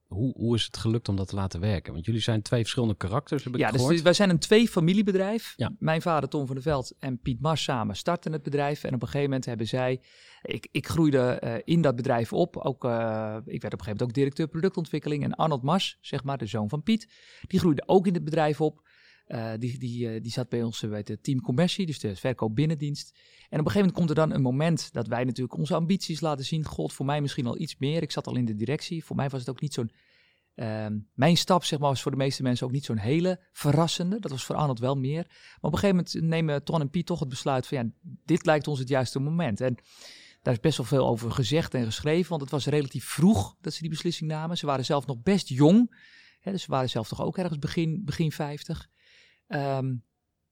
hoe, 0.07 0.33
hoe 0.37 0.55
is 0.55 0.65
het 0.65 0.77
gelukt 0.77 1.09
om 1.09 1.17
dat 1.17 1.29
te 1.29 1.35
laten 1.35 1.61
werken? 1.61 1.93
Want 1.93 2.05
jullie 2.05 2.21
zijn 2.21 2.43
twee 2.43 2.61
verschillende 2.61 2.97
karakters, 2.97 3.45
heb 3.45 3.55
ik 3.55 3.61
Ja, 3.61 3.71
dus 3.71 4.03
wij 4.03 4.13
zijn 4.13 4.31
een 4.31 4.39
twee-familiebedrijf. 4.39 5.53
Ja. 5.57 5.75
Mijn 5.79 6.03
vader 6.03 6.29
Tom 6.29 6.47
van 6.47 6.55
der 6.55 6.65
Veld 6.65 6.95
en 6.99 7.21
Piet 7.21 7.41
Mars 7.41 7.63
samen 7.63 7.97
startten 7.97 8.33
het 8.33 8.43
bedrijf. 8.43 8.85
En 8.85 8.95
op 8.95 9.03
een 9.03 9.07
gegeven 9.09 9.29
moment 9.29 9.45
hebben 9.45 9.67
zij... 9.67 10.01
Ik, 10.43 10.69
ik 10.71 10.89
groeide 10.89 11.19
eh, 11.19 11.55
in 11.65 11.83
dat 11.83 11.97
bedrijf 11.97 12.33
op. 12.33 12.57
Ook, 12.57 12.85
eh, 12.85 13.37
ik 13.45 13.63
werd 13.63 13.75
op 13.75 13.79
een 13.79 13.85
gegeven 13.85 13.85
moment 13.85 14.03
ook 14.03 14.13
directeur 14.13 14.49
productontwikkeling. 14.49 15.25
En 15.25 15.35
Arnold 15.35 15.63
Mars, 15.63 15.99
zeg 16.01 16.25
maar, 16.25 16.39
de 16.39 16.47
zoon 16.47 16.69
van 16.69 16.83
Piet, 16.83 17.13
die 17.47 17.59
groeide 17.59 17.83
ook 17.87 18.07
in 18.07 18.15
het 18.15 18.25
bedrijf 18.25 18.61
op. 18.61 18.87
Eh, 19.29 19.53
die, 19.59 19.79
die, 19.79 20.09
eh, 20.09 20.23
die 20.23 20.33
zat 20.33 20.49
bij 20.49 20.63
ons 20.63 20.83
eh, 20.83 20.91
bij 20.91 21.03
het 21.05 21.23
team 21.23 21.41
commercie, 21.41 21.87
dus 21.87 21.99
de 21.99 22.17
verkoop 22.17 22.55
binnendienst. 22.55 23.11
En 23.49 23.61
op 23.61 23.67
een 23.67 23.71
gegeven 23.71 23.79
moment 23.79 23.97
komt 23.97 24.09
er 24.11 24.15
dan 24.15 24.33
een 24.33 24.43
moment 24.43 24.93
dat 24.93 25.07
wij 25.07 25.25
natuurlijk 25.25 25.59
onze 25.59 25.75
ambities 25.75 26.21
laten 26.21 26.45
zien. 26.45 26.65
God, 26.65 26.93
voor 26.93 27.07
mij 27.07 27.21
misschien 27.21 27.47
al 27.47 27.59
iets 27.59 27.77
meer. 27.79 28.03
Ik 28.03 28.11
zat 28.11 28.27
al 28.27 28.37
in 28.37 28.45
de 28.45 28.55
directie. 28.55 29.05
Voor 29.05 29.17
mij 29.17 29.29
was 29.29 29.41
het 29.41 29.51
ook 29.51 29.61
niet 29.61 29.75
zo'n 29.75 29.91
Ehm, 30.59 30.99
mijn 31.15 31.37
stap 31.37 31.65
zeg 31.65 31.79
maar, 31.79 31.89
was 31.89 32.03
voor 32.03 32.11
de 32.11 32.17
meeste 32.17 32.43
mensen 32.43 32.67
ook 32.67 32.73
niet 32.73 32.85
zo'n 32.85 32.99
hele 32.99 33.41
verrassende. 33.53 34.21
Dat 34.21 34.31
was 34.31 34.45
voor 34.45 34.57
Arnold 34.57 34.79
wel 34.79 34.95
meer. 34.95 35.25
Maar 35.27 35.57
op 35.61 35.73
een 35.73 35.79
gegeven 35.79 35.97
moment 35.97 36.31
nemen 36.31 36.65
Ton 36.65 36.81
en 36.81 36.91
Piet 36.91 37.07
toch 37.07 37.21
het 37.21 37.29
besluit 37.29 37.67
van... 37.67 37.79
ja, 37.79 37.85
dit 38.25 38.47
lijkt 38.47 38.69
ons 38.69 38.79
het 38.79 38.89
juiste 38.89 39.19
moment. 39.19 39.61
En 39.61 39.79
daar 40.43 40.55
is 40.55 40.61
best 40.61 40.77
wel 40.77 40.87
veel 40.87 41.09
over 41.09 41.31
gezegd 41.31 41.75
en 41.75 41.85
geschreven... 41.85 42.29
want 42.29 42.41
het 42.41 42.51
was 42.51 42.67
relatief 42.67 43.05
vroeg 43.05 43.57
dat 43.61 43.73
ze 43.73 43.81
die 43.81 43.91
beslissing 43.91 44.31
namen. 44.31 44.57
Ze 44.57 44.67
waren 44.67 44.85
zelf 44.85 45.07
nog 45.07 45.23
best 45.23 45.49
jong. 45.49 45.97
Hè, 46.41 46.53
dus 46.53 46.63
ze 46.63 46.71
waren 46.71 46.91
zelf 46.91 47.09
toch 47.09 47.23
ook 47.23 47.39
ergens 47.39 47.59
begin, 47.59 48.05
begin 48.05 48.33
50. 48.33 48.89
Ehm, 49.49 49.95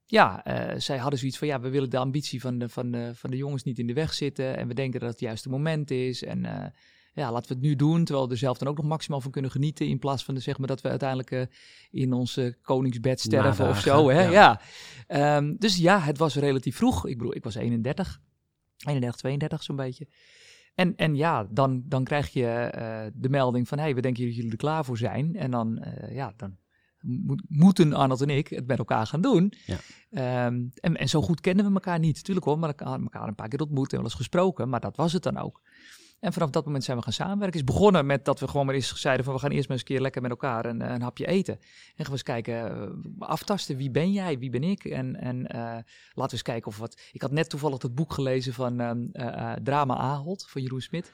ja, 0.07 0.45
eh, 0.45 0.81
zij 0.81 0.99
hadden 0.99 1.19
zoiets 1.19 1.39
van... 1.39 1.49
ja, 1.49 1.61
we 1.61 1.69
willen 1.69 1.91
de 1.91 1.99
ambitie 1.99 2.41
van 2.41 2.59
de, 2.59 2.69
van, 2.69 2.91
de, 2.91 3.11
van 3.15 3.31
de 3.31 3.37
jongens 3.37 3.63
niet 3.63 3.79
in 3.79 3.87
de 3.87 3.93
weg 3.93 4.15
zitten... 4.15 4.57
en 4.57 4.69
we 4.69 4.75
denken 4.75 5.01
dat 5.01 5.09
het 5.09 5.19
het 5.19 5.29
juiste 5.29 5.49
moment 5.49 5.91
is... 5.91 6.23
en 6.23 6.45
eh, 6.45 6.67
ja, 7.13 7.33
laten 7.33 7.49
we 7.49 7.55
het 7.55 7.63
nu 7.63 7.77
doen, 7.77 8.05
terwijl 8.05 8.27
we 8.27 8.33
er 8.33 8.39
zelf 8.39 8.59
dan 8.59 8.69
ook 8.69 8.77
nog 8.77 8.87
maximaal 8.87 9.21
van 9.21 9.31
kunnen 9.31 9.51
genieten. 9.51 9.89
In 9.89 9.99
plaats 9.99 10.25
van 10.25 10.35
de, 10.35 10.41
zeg 10.41 10.59
maar, 10.59 10.67
dat 10.67 10.81
we 10.81 10.89
uiteindelijk 10.89 11.31
eh, 11.31 11.43
in 11.91 12.13
ons 12.13 12.37
eh, 12.37 12.53
koningsbed 12.63 13.21
sterven 13.21 13.69
of 13.69 13.81
zo. 13.81 14.09
Hè? 14.09 14.23
ja. 14.23 14.31
Ja. 14.31 14.61
Ehm, 15.07 15.55
dus 15.59 15.77
ja, 15.77 16.01
het 16.01 16.19
was 16.19 16.35
relatief 16.35 16.77
vroeg. 16.77 17.07
Ik 17.07 17.19
bedoel, 17.19 17.35
ik 17.35 17.45
was 17.45 17.55
31, 17.55 18.21
31, 18.87 19.21
32 19.21 19.63
zo'n 19.63 19.77
beetje. 19.77 20.09
En, 20.75 20.97
en 20.97 21.15
ja, 21.15 21.47
dan, 21.51 21.83
dan 21.87 22.05
krijg 22.05 22.33
je 22.33 22.71
de 23.15 23.29
melding 23.29 23.69
van, 23.69 23.79
hey, 23.79 23.95
we 23.95 24.01
denken 24.01 24.25
dat 24.25 24.35
jullie 24.35 24.51
er 24.51 24.57
klaar 24.57 24.85
voor 24.85 24.99
zijn. 24.99 25.37
En 25.37 25.51
dan, 25.51 25.85
ja, 26.11 26.33
dan 26.37 26.57
moet- 27.07 27.43
moeten 27.49 27.93
Arnold 27.93 28.21
en 28.21 28.31
ik 28.31 28.49
het 28.49 28.67
met 28.67 28.79
elkaar 28.79 29.07
gaan 29.07 29.21
doen. 29.21 29.53
Ja. 29.67 29.79
Ehm, 30.11 30.65
en, 30.75 30.97
en 30.97 31.09
zo 31.09 31.23
goed 31.23 31.41
kennen 31.41 31.67
we 31.67 31.73
elkaar 31.73 31.99
niet. 31.99 32.25
Tuurlijk 32.25 32.47
hoor, 32.47 32.59
maar 32.59 32.69
elkaar, 32.69 33.01
elkaar 33.01 33.29
een 33.29 33.35
paar 33.35 33.49
keer 33.49 33.61
ontmoet 33.61 33.91
en 33.91 33.97
wel 33.97 34.05
eens 34.07 34.15
gesproken. 34.15 34.69
Maar 34.69 34.81
dat 34.81 34.97
was 34.97 35.13
het 35.13 35.23
dan 35.23 35.39
ook. 35.39 35.61
En 36.21 36.33
vanaf 36.33 36.51
dat 36.51 36.65
moment 36.65 36.85
zijn 36.85 36.97
we 36.97 37.03
gaan 37.03 37.13
samenwerken. 37.13 37.59
Het 37.59 37.69
is 37.69 37.75
begonnen 37.75 38.07
met 38.07 38.25
dat 38.25 38.41
we 38.41 38.49
gewoon 38.49 38.67
maar 38.67 38.75
eens 38.75 38.95
zeiden 39.01 39.25
van 39.25 39.35
we 39.35 39.41
gaan 39.41 39.51
eerst 39.51 39.69
maar 39.69 39.77
eens 39.77 39.87
een 39.87 39.95
keer 39.95 40.03
lekker 40.03 40.23
met 40.23 40.31
elkaar 40.31 40.65
een, 40.65 40.93
een 40.93 41.03
hapje 41.03 41.27
eten. 41.27 41.55
En 41.55 41.61
gaan 41.97 42.05
we 42.07 42.13
eens 42.13 42.23
kijken, 42.23 42.79
uh, 43.19 43.29
aftasten, 43.29 43.77
wie 43.77 43.91
ben 43.91 44.13
jij, 44.13 44.39
wie 44.39 44.51
ben 44.51 44.63
ik? 44.63 44.85
En, 44.85 45.17
en 45.17 45.37
uh, 45.37 45.61
laten 45.63 45.85
we 46.15 46.33
eens 46.33 46.43
kijken 46.43 46.67
of 46.71 46.79
wat... 46.79 47.01
Ik 47.13 47.23
had 47.23 47.31
net 47.31 47.49
toevallig 47.51 47.83
het 47.83 47.95
boek 47.95 48.13
gelezen 48.13 48.53
van 48.53 48.81
uh, 48.81 49.53
Drama 49.63 49.97
Ahold 49.97 50.47
van 50.49 50.63
Jeroen 50.63 50.81
Smit. 50.81 51.11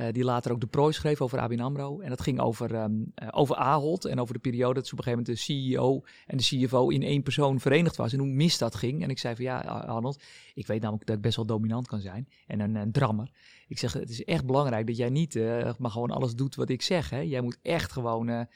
Uh, 0.00 0.06
die 0.12 0.24
later 0.24 0.52
ook 0.52 0.60
de 0.60 0.66
prooi 0.66 0.92
schreef 0.92 1.20
over 1.20 1.38
ABN 1.38 1.60
AMRO. 1.60 2.00
En 2.00 2.08
dat 2.08 2.20
ging 2.20 2.40
over, 2.40 2.74
um, 2.74 3.12
over 3.30 3.56
Ahold 3.56 4.04
en 4.04 4.20
over 4.20 4.34
de 4.34 4.40
periode 4.40 4.74
dat 4.74 4.86
ze 4.86 4.92
op 4.92 4.98
een 4.98 5.04
gegeven 5.04 5.24
moment 5.26 5.46
de 5.46 5.52
CEO 5.52 6.02
en 6.26 6.36
de 6.36 6.42
CFO 6.42 6.88
in 6.88 7.02
één 7.02 7.22
persoon 7.22 7.60
verenigd 7.60 7.96
was. 7.96 8.12
En 8.12 8.18
hoe 8.18 8.28
mis 8.28 8.58
dat 8.58 8.74
ging. 8.74 9.02
En 9.02 9.10
ik 9.10 9.18
zei 9.18 9.34
van 9.34 9.44
ja, 9.44 9.58
Arnold, 9.60 10.22
ik 10.54 10.66
weet 10.66 10.80
namelijk 10.80 11.06
dat 11.06 11.16
ik 11.16 11.22
best 11.22 11.36
wel 11.36 11.46
dominant 11.46 11.86
kan 11.86 12.00
zijn. 12.00 12.28
En 12.46 12.60
een, 12.60 12.74
een 12.74 12.92
drammer. 12.92 13.30
Ik 13.68 13.78
zeg, 13.78 13.92
het 13.92 14.10
is 14.10 14.24
echt 14.24 14.46
belangrijk 14.46 14.86
dat 14.86 14.96
jij 14.96 15.10
niet 15.10 15.34
uh, 15.34 15.70
maar 15.78 15.90
gewoon 15.90 16.10
alles 16.10 16.34
doet 16.34 16.54
wat 16.54 16.68
ik 16.68 16.82
zeg. 16.82 17.10
Hè? 17.10 17.20
Jij 17.20 17.40
moet 17.40 17.58
echt 17.62 17.92
gewoon... 17.92 18.46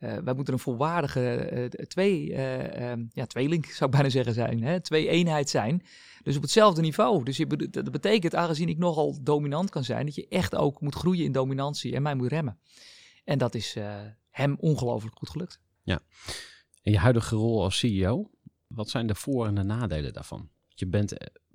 Uh, 0.00 0.16
wij 0.16 0.34
moeten 0.34 0.54
een 0.54 0.60
volwaardige 0.60 1.50
uh, 1.52 1.64
twee, 1.86 2.38
um, 2.82 3.08
ja, 3.12 3.26
tweeling, 3.26 3.66
zou 3.76 3.90
ik 3.90 3.96
bijna 3.96 4.08
zeggen, 4.08 4.34
zijn. 4.34 4.62
Hè? 4.62 4.80
Twee 4.80 5.08
eenheid 5.08 5.50
zijn. 5.50 5.82
Dus 6.22 6.36
op 6.36 6.42
hetzelfde 6.42 6.80
niveau. 6.80 7.24
Dus 7.24 7.36
je, 7.36 7.68
dat 7.70 7.90
betekent, 7.90 8.34
aangezien 8.34 8.68
ik 8.68 8.78
nogal 8.78 9.18
dominant 9.22 9.70
kan 9.70 9.84
zijn, 9.84 10.06
dat 10.06 10.14
je 10.14 10.28
echt 10.28 10.54
ook 10.54 10.80
moet 10.80 10.94
groeien 10.94 11.24
in 11.24 11.32
dominantie 11.32 11.94
en 11.94 12.02
mij 12.02 12.14
moet 12.14 12.28
remmen. 12.28 12.58
En 13.24 13.38
dat 13.38 13.54
is 13.54 13.76
hem 14.30 14.56
ongelooflijk 14.60 15.16
goed 15.16 15.30
gelukt. 15.30 15.60
Ja. 15.82 16.00
In 16.82 16.92
je 16.92 16.98
huidige 16.98 17.36
rol 17.36 17.62
als 17.62 17.78
CEO, 17.78 18.30
wat 18.66 18.90
zijn 18.90 19.06
de 19.06 19.14
voor- 19.14 19.46
en 19.46 19.54
de 19.54 19.62
nadelen 19.62 20.12
daarvan? 20.12 20.48
Je 20.68 20.86
bent 20.86 21.12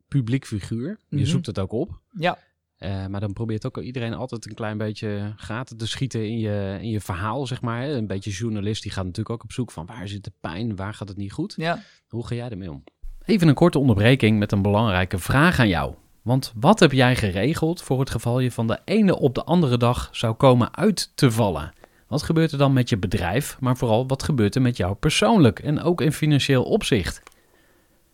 publiek 0.08 0.46
figuur, 0.46 0.88
je 0.88 0.96
mm 1.10 1.18
-hmm. 1.18 1.28
zoekt 1.28 1.46
het 1.46 1.60
ook 1.60 1.72
op. 1.72 2.02
Ja. 2.10 2.38
Uh, 2.84 3.06
maar 3.08 3.20
dan 3.20 3.34
probeert 3.34 3.66
ook 3.66 3.78
iedereen 3.78 4.14
altijd 4.14 4.46
een 4.46 4.54
klein 4.54 4.78
beetje 4.78 5.34
gaten 5.36 5.78
te 5.78 5.88
schieten 5.88 6.28
in 6.28 6.40
je, 6.40 6.78
in 6.82 6.90
je 6.90 7.02
verhaal, 7.02 7.48
zeg 7.48 7.62
maar. 7.62 7.90
Een 7.90 8.08
beetje 8.08 8.32
journalist, 8.32 8.84
die 8.84 8.92
gaat 8.92 9.06
natuurlijk 9.06 9.36
ook 9.36 9.44
op 9.44 9.52
zoek 9.52 9.72
van 9.72 9.86
waar 9.86 10.08
zit 10.08 10.24
de 10.24 10.32
pijn, 10.40 10.76
waar 10.76 10.94
gaat 10.94 11.08
het 11.08 11.18
niet 11.18 11.32
goed. 11.32 11.54
Ja. 11.58 11.80
Hoe 12.08 12.28
ga 12.28 12.36
jij 12.36 12.50
ermee 12.50 12.72
om? 12.72 12.84
Even 13.26 13.48
een 13.48 13.54
korte 13.54 13.80
onderbreking 13.80 14.40
met 14.40 14.52
een 14.52 14.62
belangrijke 14.62 15.18
vraag 15.18 15.60
aan 15.60 15.68
jou. 15.68 15.94
Want 16.22 16.54
wat 16.56 16.80
heb 16.80 16.92
jij 16.92 17.16
geregeld 17.16 17.82
voor 17.82 18.00
het 18.00 18.10
geval 18.10 18.40
je 18.40 18.52
van 18.52 18.68
de 18.68 18.80
ene 18.86 19.20
op 19.20 19.36
de 19.36 19.44
andere 19.44 19.78
dag 19.78 20.10
zou 20.12 20.34
komen 20.34 20.76
uit 20.76 21.12
te 21.16 21.32
vallen? 21.32 21.74
Wat 22.08 22.24
gebeurt 22.24 22.52
er 22.52 22.58
dan 22.58 22.74
met 22.74 22.90
je 22.90 22.98
bedrijf, 22.98 23.58
maar 23.60 23.78
vooral 23.78 24.08
wat 24.08 24.24
gebeurt 24.24 24.56
er 24.56 24.62
met 24.62 24.78
jou 24.78 24.96
persoonlijk 24.96 25.60
en 25.60 25.82
ook 25.82 26.02
in 26.02 26.12
financieel 26.12 26.64
opzicht? 26.64 27.22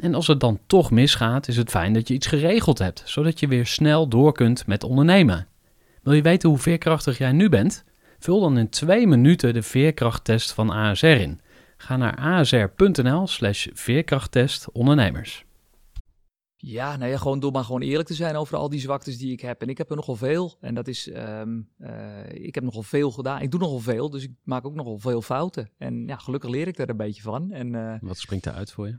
En 0.00 0.14
als 0.14 0.26
het 0.26 0.40
dan 0.40 0.58
toch 0.66 0.90
misgaat, 0.90 1.48
is 1.48 1.56
het 1.56 1.70
fijn 1.70 1.92
dat 1.92 2.08
je 2.08 2.14
iets 2.14 2.26
geregeld 2.26 2.78
hebt, 2.78 3.02
zodat 3.04 3.40
je 3.40 3.48
weer 3.48 3.66
snel 3.66 4.08
door 4.08 4.32
kunt 4.32 4.66
met 4.66 4.84
ondernemen. 4.84 5.46
Wil 6.02 6.12
je 6.12 6.22
weten 6.22 6.48
hoe 6.48 6.58
veerkrachtig 6.58 7.18
jij 7.18 7.32
nu 7.32 7.48
bent? 7.48 7.84
Vul 8.18 8.40
dan 8.40 8.58
in 8.58 8.68
twee 8.68 9.06
minuten 9.06 9.54
de 9.54 9.62
veerkrachttest 9.62 10.52
van 10.52 10.70
ASR 10.70 11.06
in. 11.06 11.40
Ga 11.76 11.96
naar 11.96 12.16
asr.nl 12.16 13.26
slash 13.26 13.66
veerkrachttest 13.72 14.72
ondernemers. 14.72 15.44
Ja, 16.56 16.96
nou 16.96 17.10
ja, 17.10 17.16
gewoon 17.16 17.40
door 17.40 17.52
maar 17.52 17.64
gewoon 17.64 17.80
eerlijk 17.80 18.08
te 18.08 18.14
zijn 18.14 18.36
over 18.36 18.56
al 18.56 18.68
die 18.68 18.80
zwaktes 18.80 19.18
die 19.18 19.32
ik 19.32 19.40
heb. 19.40 19.62
En 19.62 19.68
ik 19.68 19.78
heb 19.78 19.90
er 19.90 19.96
nogal 19.96 20.16
veel. 20.16 20.56
En 20.60 20.74
dat 20.74 20.88
is, 20.88 21.10
um, 21.16 21.68
uh, 21.78 21.88
ik 22.32 22.54
heb 22.54 22.64
nogal 22.64 22.82
veel 22.82 23.10
gedaan. 23.10 23.40
Ik 23.40 23.50
doe 23.50 23.60
nogal 23.60 23.78
veel, 23.78 24.10
dus 24.10 24.22
ik 24.22 24.32
maak 24.42 24.66
ook 24.66 24.74
nogal 24.74 24.98
veel 24.98 25.22
fouten. 25.22 25.70
En 25.78 26.06
ja, 26.06 26.16
gelukkig 26.16 26.50
leer 26.50 26.68
ik 26.68 26.76
daar 26.76 26.88
een 26.88 26.96
beetje 26.96 27.22
van. 27.22 27.52
En, 27.52 27.72
uh, 27.72 27.94
Wat 28.00 28.18
springt 28.18 28.46
eruit 28.46 28.72
voor 28.72 28.86
je? 28.86 28.98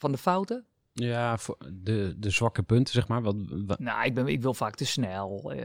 Van 0.00 0.12
de 0.12 0.18
fouten? 0.18 0.66
Ja, 0.92 1.38
voor 1.38 1.56
de, 1.72 2.14
de 2.18 2.30
zwakke 2.30 2.62
punten, 2.62 2.94
zeg 2.94 3.08
maar. 3.08 3.22
Wat, 3.22 3.36
wat... 3.66 3.78
Nou, 3.78 4.04
ik, 4.04 4.14
ben, 4.14 4.26
ik 4.26 4.42
wil 4.42 4.54
vaak 4.54 4.74
te 4.74 4.84
snel. 4.86 5.52
Uh, 5.54 5.64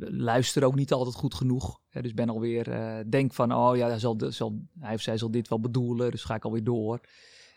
luister 0.00 0.64
ook 0.64 0.74
niet 0.74 0.92
altijd 0.92 1.16
goed 1.16 1.34
genoeg. 1.34 1.80
Ja, 1.90 2.00
dus 2.00 2.14
ben 2.14 2.28
alweer, 2.28 2.64
denk 3.10 3.34
van, 3.34 3.54
oh 3.54 3.76
ja, 3.76 3.88
hij, 3.88 3.98
zal, 3.98 4.16
zal, 4.28 4.62
hij 4.78 4.94
of 4.94 5.00
zij 5.00 5.18
zal 5.18 5.30
dit 5.30 5.48
wel 5.48 5.60
bedoelen, 5.60 6.10
dus 6.10 6.24
ga 6.24 6.34
ik 6.34 6.44
alweer 6.44 6.64
door. 6.64 7.00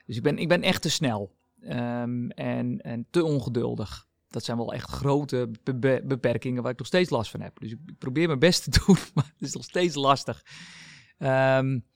Dus 0.06 0.16
ik 0.18 0.24
ben, 0.24 0.38
ik 0.38 0.48
ben 0.48 0.62
echt 0.62 0.82
te 0.82 0.90
snel 0.90 1.36
um, 1.62 2.30
en, 2.32 2.82
en 2.82 3.08
te 3.10 3.24
ongeduldig. 3.24 4.08
Dat 4.28 4.44
zijn 4.44 4.58
wel 4.58 4.74
echt 4.74 4.90
grote 4.90 5.52
be 5.64 6.02
beperkingen 6.06 6.64
waar 6.64 6.72
ik 6.72 6.78
nog 6.78 6.88
steeds 6.88 7.10
last 7.10 7.32
van 7.32 7.42
heb. 7.42 7.60
Dus 7.60 7.72
ik, 7.72 7.80
ik, 7.86 7.98
probeer 7.98 8.28
mijn 8.28 8.40
best 8.40 8.64
te 8.64 8.70
doen, 8.86 8.98
maar 9.14 9.32
het 9.34 9.48
is 9.48 9.54
nog 9.54 9.64
steeds 9.64 9.96
lastig. 9.96 10.46
Um, 11.18 11.90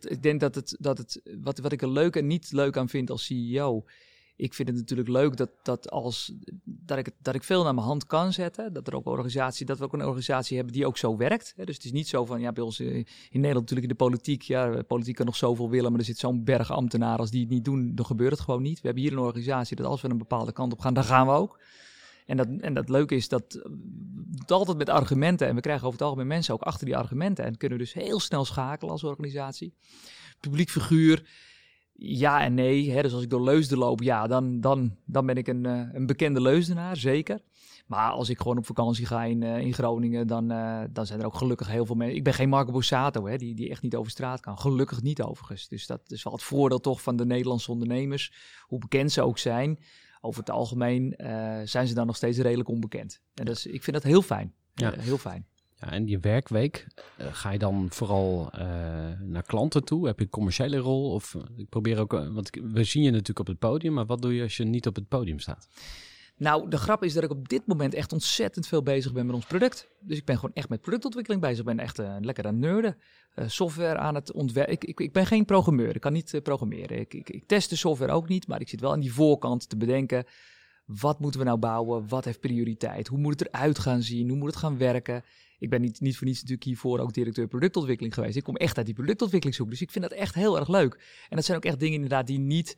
ik 0.00 0.22
denk 0.22 0.40
dat 0.40 0.54
het, 0.54 0.76
dat 0.80 0.98
het 0.98 1.22
wat, 1.40 1.58
wat 1.58 1.72
ik 1.72 1.82
er 1.82 1.90
leuk 1.90 2.16
en 2.16 2.26
niet 2.26 2.52
leuk 2.52 2.76
aan 2.76 2.88
vind 2.88 3.10
als 3.10 3.24
CEO. 3.24 3.84
Ik 4.36 4.54
vind 4.54 4.68
het 4.68 4.76
natuurlijk 4.76 5.08
leuk 5.08 5.36
dat, 5.36 5.50
dat, 5.62 5.90
als, 5.90 6.34
dat, 6.64 6.98
ik, 6.98 7.10
dat 7.18 7.34
ik 7.34 7.44
veel 7.44 7.62
naar 7.62 7.74
mijn 7.74 7.86
hand 7.86 8.06
kan 8.06 8.32
zetten. 8.32 8.72
Dat, 8.72 8.86
er 8.86 8.94
ook 8.94 9.06
organisatie, 9.06 9.66
dat 9.66 9.78
we 9.78 9.84
ook 9.84 9.92
een 9.92 10.04
organisatie 10.04 10.56
hebben 10.56 10.74
die 10.74 10.86
ook 10.86 10.96
zo 10.96 11.16
werkt. 11.16 11.52
Dus 11.56 11.74
het 11.76 11.84
is 11.84 11.92
niet 11.92 12.08
zo 12.08 12.24
van, 12.24 12.40
ja, 12.40 12.52
bij 12.52 12.64
ons 12.64 12.80
in 12.80 13.04
Nederland 13.30 13.60
natuurlijk 13.60 13.82
in 13.82 13.88
de 13.88 14.04
politiek. 14.04 14.42
Ja, 14.42 14.82
politiek 14.82 15.14
kan 15.14 15.26
nog 15.26 15.36
zoveel 15.36 15.70
willen, 15.70 15.90
maar 15.90 16.00
er 16.00 16.06
zit 16.06 16.18
zo'n 16.18 16.44
berg 16.44 16.70
ambtenaren. 16.70 17.18
Als 17.18 17.30
die 17.30 17.40
het 17.40 17.50
niet 17.50 17.64
doen, 17.64 17.94
dan 17.94 18.06
gebeurt 18.06 18.32
het 18.32 18.40
gewoon 18.40 18.62
niet. 18.62 18.80
We 18.80 18.86
hebben 18.86 19.02
hier 19.02 19.12
een 19.12 19.18
organisatie 19.18 19.76
dat 19.76 19.86
als 19.86 20.02
we 20.02 20.08
een 20.08 20.18
bepaalde 20.18 20.52
kant 20.52 20.72
op 20.72 20.80
gaan, 20.80 20.94
dan 20.94 21.04
gaan 21.04 21.26
we 21.26 21.32
ook. 21.32 21.60
En 22.26 22.36
dat, 22.36 22.48
en 22.60 22.74
dat 22.74 22.88
leuke 22.88 23.14
is 23.14 23.28
dat 23.28 23.62
het 24.34 24.50
altijd 24.50 24.78
met 24.78 24.88
argumenten. 24.88 25.48
En 25.48 25.54
we 25.54 25.60
krijgen 25.60 25.86
over 25.86 25.98
het 25.98 26.08
algemeen 26.08 26.26
mensen 26.26 26.54
ook 26.54 26.62
achter 26.62 26.86
die 26.86 26.96
argumenten. 26.96 27.44
En 27.44 27.56
kunnen 27.56 27.78
dus 27.78 27.92
heel 27.92 28.20
snel 28.20 28.44
schakelen 28.44 28.92
als 28.92 29.04
organisatie. 29.04 29.74
Publiek 30.40 30.70
figuur, 30.70 31.28
ja 31.92 32.40
en 32.40 32.54
nee. 32.54 32.90
Hè? 32.90 33.02
Dus 33.02 33.12
als 33.12 33.22
ik 33.22 33.30
door 33.30 33.42
Leusden 33.42 33.78
loop, 33.78 34.02
ja, 34.02 34.26
dan, 34.26 34.60
dan, 34.60 34.96
dan 35.04 35.26
ben 35.26 35.36
ik 35.36 35.48
een, 35.48 35.64
uh, 35.64 35.88
een 35.92 36.06
bekende 36.06 36.40
Leusdenaar, 36.40 36.96
zeker. 36.96 37.40
Maar 37.86 38.10
als 38.10 38.28
ik 38.28 38.38
gewoon 38.38 38.58
op 38.58 38.66
vakantie 38.66 39.06
ga 39.06 39.24
in, 39.24 39.42
uh, 39.42 39.58
in 39.58 39.74
Groningen, 39.74 40.26
dan, 40.26 40.48
dan 40.92 41.06
zijn 41.06 41.20
er 41.20 41.26
ook 41.26 41.34
gelukkig 41.34 41.68
heel 41.68 41.86
veel 41.86 41.94
mensen. 41.94 42.16
Ik 42.16 42.24
ben 42.24 42.34
geen 42.34 42.48
Marco 42.48 42.72
Borsato, 42.72 43.26
hè, 43.26 43.36
die, 43.36 43.54
die 43.54 43.70
echt 43.70 43.82
niet 43.82 43.96
over 43.96 44.10
straat 44.10 44.40
kan. 44.40 44.58
Gelukkig 44.58 45.02
niet 45.02 45.22
overigens. 45.22 45.68
Dus 45.68 45.86
dat 45.86 46.00
is 46.06 46.22
wel 46.22 46.32
het 46.32 46.42
voordeel 46.42 46.80
toch 46.80 47.02
van 47.02 47.16
de 47.16 47.26
Nederlandse 47.26 47.70
ondernemers. 47.70 48.32
Hoe 48.60 48.78
bekend 48.78 49.12
ze 49.12 49.22
ook 49.22 49.38
zijn 49.38 49.78
over 50.24 50.40
het 50.40 50.50
algemeen 50.50 51.14
uh, 51.16 51.60
zijn 51.64 51.86
ze 51.86 51.94
dan 51.94 52.06
nog 52.06 52.16
steeds 52.16 52.38
redelijk 52.38 52.68
onbekend. 52.68 53.20
En 53.34 53.44
dat 53.44 53.56
is, 53.56 53.66
ik 53.66 53.82
vind 53.82 53.96
dat 53.96 54.04
heel 54.04 54.22
fijn. 54.22 54.54
Ja. 54.74 54.92
Heel 54.98 55.18
fijn. 55.18 55.46
Ja, 55.80 55.90
en 55.90 56.04
die 56.04 56.18
werkweek, 56.18 56.86
uh, 57.20 57.26
ga 57.30 57.50
je 57.50 57.58
dan 57.58 57.86
vooral 57.90 58.50
naar 59.20 59.42
klanten 59.46 59.84
toe? 59.84 60.06
Heb 60.06 60.18
je 60.18 60.24
een 60.24 60.30
commerciële 60.30 60.76
rol? 60.76 61.12
Of 61.12 61.36
ik 61.56 61.68
probeer 61.68 61.98
ook, 61.98 62.12
want 62.12 62.50
we 62.50 62.84
zien 62.84 63.02
je 63.02 63.10
natuurlijk 63.10 63.38
op 63.38 63.46
het 63.46 63.58
podium, 63.58 63.92
maar 63.92 64.06
wat 64.06 64.22
doe 64.22 64.34
je 64.34 64.42
als 64.42 64.56
je 64.56 64.64
niet 64.64 64.86
op 64.86 64.94
het 64.94 65.08
podium 65.08 65.38
staat? 65.38 65.68
Nou, 66.36 66.70
de 66.70 66.76
grap 66.76 67.04
is 67.04 67.12
dat 67.12 67.22
ik 67.22 67.30
op 67.30 67.48
dit 67.48 67.66
moment 67.66 67.94
echt 67.94 68.12
ontzettend 68.12 68.66
veel 68.66 68.82
bezig 68.82 69.12
ben 69.12 69.26
met 69.26 69.34
ons 69.34 69.46
product. 69.46 69.88
Dus 70.00 70.18
ik 70.18 70.24
ben 70.24 70.36
gewoon 70.38 70.54
echt 70.54 70.68
met 70.68 70.80
productontwikkeling 70.80 71.42
bezig. 71.42 71.58
Ik 71.58 71.64
ben 71.64 71.78
echt 71.78 71.98
uh, 71.98 72.16
lekker 72.20 72.46
aan 72.46 72.58
nerden. 72.58 72.96
Uh, 73.34 73.48
software 73.48 73.98
aan 73.98 74.14
het 74.14 74.32
ontwerpen. 74.32 74.72
Ik, 74.72 74.84
ik, 74.84 75.00
ik, 75.00 75.12
ben 75.12 75.26
geen 75.26 75.44
programmeur. 75.44 75.94
Ik 75.94 76.00
kan 76.00 76.12
niet 76.12 76.32
uh, 76.32 76.40
programmeren. 76.40 76.98
Ik, 76.98 77.14
ik, 77.14 77.30
ik, 77.30 77.46
test 77.46 77.70
de 77.70 77.76
software 77.76 78.12
ook 78.12 78.28
niet. 78.28 78.46
Maar 78.46 78.60
ik 78.60 78.68
zit 78.68 78.80
wel 78.80 78.92
aan 78.92 79.00
die 79.00 79.12
voorkant 79.12 79.68
te 79.68 79.76
bedenken. 79.76 80.24
Wat 80.86 81.20
moeten 81.20 81.40
we 81.40 81.46
nou 81.46 81.58
bouwen? 81.58 82.08
Wat 82.08 82.24
heeft 82.24 82.40
prioriteit? 82.40 83.08
Hoe 83.08 83.18
moet 83.18 83.40
het 83.40 83.48
eruit 83.48 83.78
gaan 83.78 84.02
zien? 84.02 84.28
Hoe 84.28 84.38
moet 84.38 84.50
het 84.50 84.58
gaan 84.58 84.78
werken? 84.78 85.24
Ik 85.58 85.70
ben 85.70 85.80
niet, 85.80 86.00
niet 86.00 86.16
voor 86.16 86.26
niets 86.26 86.40
natuurlijk 86.40 86.66
hiervoor 86.66 86.98
ook 86.98 87.12
directeur 87.12 87.48
productontwikkeling 87.48 88.14
geweest. 88.14 88.36
Ik 88.36 88.42
kom 88.42 88.56
echt 88.56 88.76
uit 88.76 88.86
die 88.86 88.94
productontwikkelingshoek. 88.94 89.70
Dus 89.70 89.80
ik 89.80 89.90
vind 89.90 90.04
dat 90.04 90.18
echt 90.18 90.34
heel 90.34 90.58
erg 90.58 90.68
leuk. 90.68 90.94
En 91.28 91.36
dat 91.36 91.44
zijn 91.44 91.56
ook 91.56 91.64
echt 91.64 91.78
dingen 91.80 91.94
inderdaad 91.94 92.26
die 92.26 92.38
niet 92.38 92.76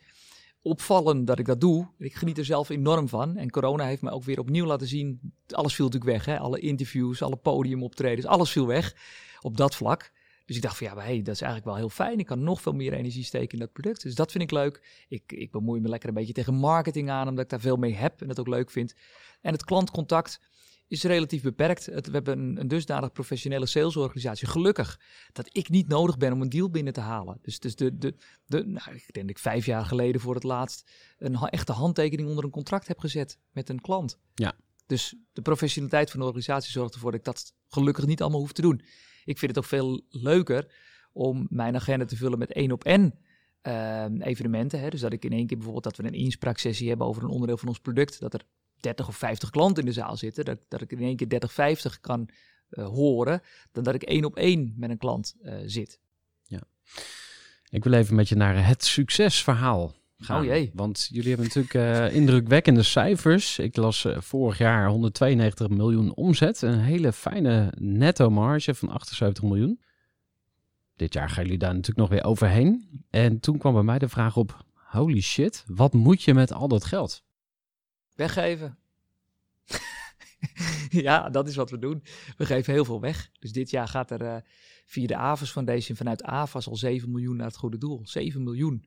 opvallen 0.65 1.25
dat 1.25 1.39
ik 1.39 1.47
dat 1.47 1.61
doe. 1.61 1.89
Ik 1.99 2.15
geniet 2.15 2.39
er 2.39 2.45
zelf 2.45 2.69
enorm 2.69 3.09
van. 3.09 3.37
En 3.37 3.51
corona 3.51 3.87
heeft 3.87 4.03
me 4.03 4.11
ook 4.11 4.25
weer 4.25 4.39
opnieuw 4.39 4.65
laten 4.65 4.87
zien. 4.87 5.33
Alles 5.47 5.75
viel 5.75 5.85
natuurlijk 5.85 6.13
weg. 6.13 6.25
Hè? 6.25 6.39
Alle 6.39 6.59
interviews, 6.59 7.23
alle 7.23 7.37
podiumoptredens, 7.37 8.27
alles 8.27 8.51
viel 8.51 8.67
weg 8.67 8.97
op 9.41 9.57
dat 9.57 9.75
vlak. 9.75 10.13
Dus 10.47 10.57
ik 10.57 10.63
dacht 10.63 10.77
van 10.77 10.87
ja, 10.87 10.97
hey, 10.97 11.23
dat 11.23 11.35
is 11.35 11.41
eigenlijk 11.41 11.65
wel 11.65 11.77
heel 11.77 11.89
fijn. 11.89 12.19
Ik 12.19 12.27
kan 12.27 12.43
nog 12.43 12.61
veel 12.61 12.73
meer 12.73 12.93
energie 12.93 13.25
steken 13.25 13.53
in 13.53 13.59
dat 13.59 13.73
product. 13.73 14.03
Dus 14.03 14.15
dat 14.15 14.31
vind 14.31 14.45
ik 14.45 14.51
leuk. 14.51 15.05
Ik, 15.09 15.33
ik 15.33 15.51
bemoei 15.51 15.81
me 15.81 15.89
lekker 15.89 16.09
een 16.09 16.15
beetje 16.15 16.33
tegen 16.33 16.55
marketing 16.55 17.11
aan, 17.11 17.29
omdat 17.29 17.45
ik 17.45 17.51
daar 17.51 17.61
veel 17.61 17.77
mee 17.77 17.95
heb 17.95 18.21
en 18.21 18.29
dat 18.29 18.41
ook 18.41 18.49
leuk 18.49 18.71
vind. 18.71 18.95
En 19.41 19.53
het 19.53 19.65
klantcontact 19.65 20.41
is 20.89 21.03
relatief 21.03 21.43
beperkt. 21.43 21.87
Het, 21.87 22.07
we 22.07 22.13
hebben 22.13 22.39
een, 22.39 22.61
een, 22.61 22.69
dusdanig 22.69 23.13
professionele 23.13 23.67
salesorganisatie. 23.67 24.49
Gelukkig 24.49 25.01
dat 25.33 25.49
ik 25.53 25.69
niet 25.69 25.89
nodig 25.89 26.17
ben 26.17 26.33
om 26.33 26.43
een 26.43 26.49
deal 26.49 26.71
binnen 26.71 26.93
te 26.93 27.01
halen. 27.01 27.39
Dus, 27.43 27.59
dus 27.59 27.77
de, 27.77 27.99
de, 27.99 28.15
de, 28.47 28.67
nou, 28.67 28.95
ik 28.95 29.13
denk 29.13 29.27
dat 29.27 29.37
ik 29.37 29.39
vijf 29.39 29.67
jaar 29.67 29.85
geleden 29.85 30.21
voor 30.21 30.35
het 30.35 30.43
laatst 30.43 30.91
een 31.19 31.35
echte 31.35 31.73
handtekening 31.73 32.29
onder 32.29 32.45
een 32.45 32.51
contract 32.51 32.89
heb 32.89 32.99
gezet 32.99 33.39
met 33.51 33.69
een 33.69 33.81
klant. 33.81 34.19
Ja. 34.35 34.57
Dus 34.87 35.15
de 35.33 35.43
professionaliteit 35.43 36.11
van 36.11 36.21
de 36.21 36.27
organisatie 36.27 36.71
zorgt 36.71 36.95
ervoor 36.95 37.11
dat 37.11 37.21
ik 37.21 37.27
dat 37.27 37.55
gelukkig 37.69 38.07
niet 38.07 38.23
allemaal 38.23 38.41
hoef 38.41 38.53
te 38.53 38.63
doen. 38.63 38.83
Ik 39.25 39.39
vind 39.39 39.57
het 39.57 39.59
ook 39.59 39.71
veel 39.71 40.03
leuker 40.09 40.73
om 41.13 41.47
mijn 41.51 41.75
agenda 41.75 42.05
te 42.05 42.17
vullen 42.17 42.39
met 42.39 42.53
één 42.53 42.73
op 42.73 42.85
één 42.85 43.19
ehm, 43.61 44.21
evenementen. 44.21 44.81
Hè. 44.81 44.89
Dus 44.89 45.01
dat 45.01 45.13
ik 45.13 45.25
in 45.25 45.33
één 45.33 45.47
keer 45.47 45.57
bijvoorbeeld 45.57 45.85
dat 45.85 45.97
we 45.97 46.05
een 46.05 46.25
inspraaksessie 46.25 46.89
hebben 46.89 47.07
over 47.07 47.23
een 47.23 47.29
onderdeel 47.29 47.57
van 47.57 47.69
ons 47.69 47.79
product. 47.79 48.21
Dat 48.21 48.35
er 48.35 48.45
30 48.85 49.09
of 49.09 49.17
50 49.17 49.51
klanten 49.51 49.83
in 49.83 49.89
de 49.89 49.95
zaal 49.95 50.17
zitten. 50.17 50.45
Dat, 50.45 50.59
dat 50.69 50.81
ik 50.81 50.91
in 50.91 50.99
één 50.99 51.17
keer 51.17 51.29
30, 51.29 51.53
50 51.53 52.01
kan 52.01 52.29
eh, 52.69 52.87
horen. 52.87 53.43
Dan 53.73 53.85
dat 53.85 53.95
ik 53.95 54.03
één 54.03 54.25
op 54.25 54.37
één 54.37 54.75
met 54.77 54.91
een 54.91 54.99
klant 54.99 55.35
eh, 55.43 55.55
zit. 55.67 56.03
Ik 57.71 57.85
wil 57.85 57.93
even 57.93 58.15
met 58.15 58.29
je 58.29 58.35
naar 58.35 58.67
het 58.67 58.85
succesverhaal 58.85 59.95
gaan. 60.19 60.41
Oh 60.41 60.47
jee. 60.47 60.71
Want 60.75 61.09
jullie 61.11 61.29
hebben 61.29 61.47
natuurlijk 61.47 61.75
eh, 61.75 62.15
indrukwekkende 62.15 62.83
cijfers. 62.83 63.59
Ik 63.59 63.77
las 63.77 64.07
vorig 64.17 64.59
jaar 64.59 64.89
192 64.89 65.69
miljoen 65.69 66.15
omzet. 66.15 66.63
Een 66.63 66.79
hele 66.79 67.13
fijne 67.13 67.73
netto 67.79 68.31
marge 68.31 68.75
van 68.75 68.89
78 68.89 69.45
miljoen. 69.45 69.81
Dit 70.97 71.13
jaar 71.13 71.29
gaan 71.29 71.45
jullie 71.45 71.59
daar 71.59 71.75
natuurlijk 71.75 71.99
nog 71.99 72.09
weer 72.09 72.25
overheen. 72.25 73.03
En 73.11 73.41
toen 73.41 73.59
kwam 73.59 73.73
bij 73.73 73.83
mij 73.83 73.99
de 73.99 74.09
vraag 74.09 74.37
op: 74.37 74.65
holy 74.75 75.21
shit, 75.21 75.65
wat 75.67 75.93
moet 75.93 76.23
je 76.23 76.35
met 76.35 76.53
al 76.53 76.69
dat 76.69 76.85
geld? 76.85 77.24
Weggeven. 78.15 78.79
ja, 80.91 81.31
dat 81.31 81.49
is 81.49 81.57
wat 81.57 81.71
we 81.71 81.79
doen. 81.79 82.03
We 82.37 82.47
geven 82.47 82.73
heel 82.73 82.85
veel 82.85 83.01
weg. 83.01 83.31
Dus 83.39 83.53
dit 83.53 83.71
jaar 83.71 83.89
gaat 83.89 84.11
er 84.11 84.23
eh, 84.23 84.37
via 84.85 85.07
de 85.07 85.17
AVAS 85.17 85.51
Foundation 85.51 85.97
vanuit 85.97 86.23
AVAS 86.23 86.69
al 86.69 86.77
7 86.77 87.11
miljoen 87.11 87.37
naar 87.37 87.47
het 87.47 87.57
goede 87.57 87.79
doel. 87.79 88.01
7 88.05 88.43
miljoen. 88.43 88.85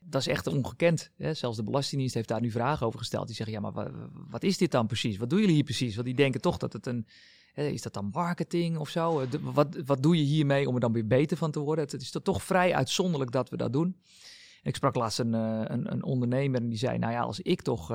Dat 0.00 0.20
is 0.20 0.26
echt 0.26 0.46
ongekend. 0.46 1.10
Hè? 1.16 1.34
Zelfs 1.34 1.56
de 1.56 1.64
Belastingdienst 1.64 2.14
heeft 2.14 2.28
daar 2.28 2.40
nu 2.40 2.50
vragen 2.50 2.86
over 2.86 2.98
gesteld. 2.98 3.26
Die 3.26 3.36
zeggen, 3.36 3.54
ja, 3.54 3.60
maar 3.60 3.72
wa- 3.72 4.10
wat 4.12 4.42
is 4.42 4.58
dit 4.58 4.70
dan 4.70 4.86
precies? 4.86 5.16
Wat 5.16 5.30
doen 5.30 5.38
jullie 5.38 5.54
hier 5.54 5.64
precies? 5.64 5.94
Want 5.94 6.06
die 6.06 6.16
denken 6.16 6.40
toch 6.40 6.56
dat 6.56 6.72
het 6.72 6.86
een... 6.86 7.06
hè, 7.52 7.66
is 7.66 7.82
dat 7.82 7.92
dan 7.92 8.10
marketing 8.12 8.78
of 8.78 8.88
zo? 8.88 9.20
Eh, 9.20 9.28
wat, 9.40 9.76
wat 9.84 10.02
doe 10.02 10.16
je 10.16 10.22
hiermee 10.22 10.68
om 10.68 10.74
er 10.74 10.80
dan 10.80 10.92
weer 10.92 11.06
beter 11.06 11.36
van 11.36 11.50
te 11.50 11.60
worden? 11.60 11.84
Het, 11.84 12.00
is 12.02 12.16
toch 12.22 12.42
vrij 12.42 12.74
uitzonderlijk 12.74 13.30
dat 13.30 13.48
we 13.50 13.56
dat 13.56 13.72
doen. 13.72 13.96
En 14.62 14.70
ik 14.70 14.76
sprak 14.76 14.94
laatst 14.94 15.18
een, 15.18 15.34
eh, 15.34 15.60
een, 15.64 15.92
een 15.92 16.02
ondernemer 16.02 16.60
en 16.60 16.68
die 16.68 16.78
zei, 16.78 16.98
nou 16.98 17.12
ja, 17.12 17.20
als 17.20 17.40
ik 17.40 17.62
toch... 17.62 17.90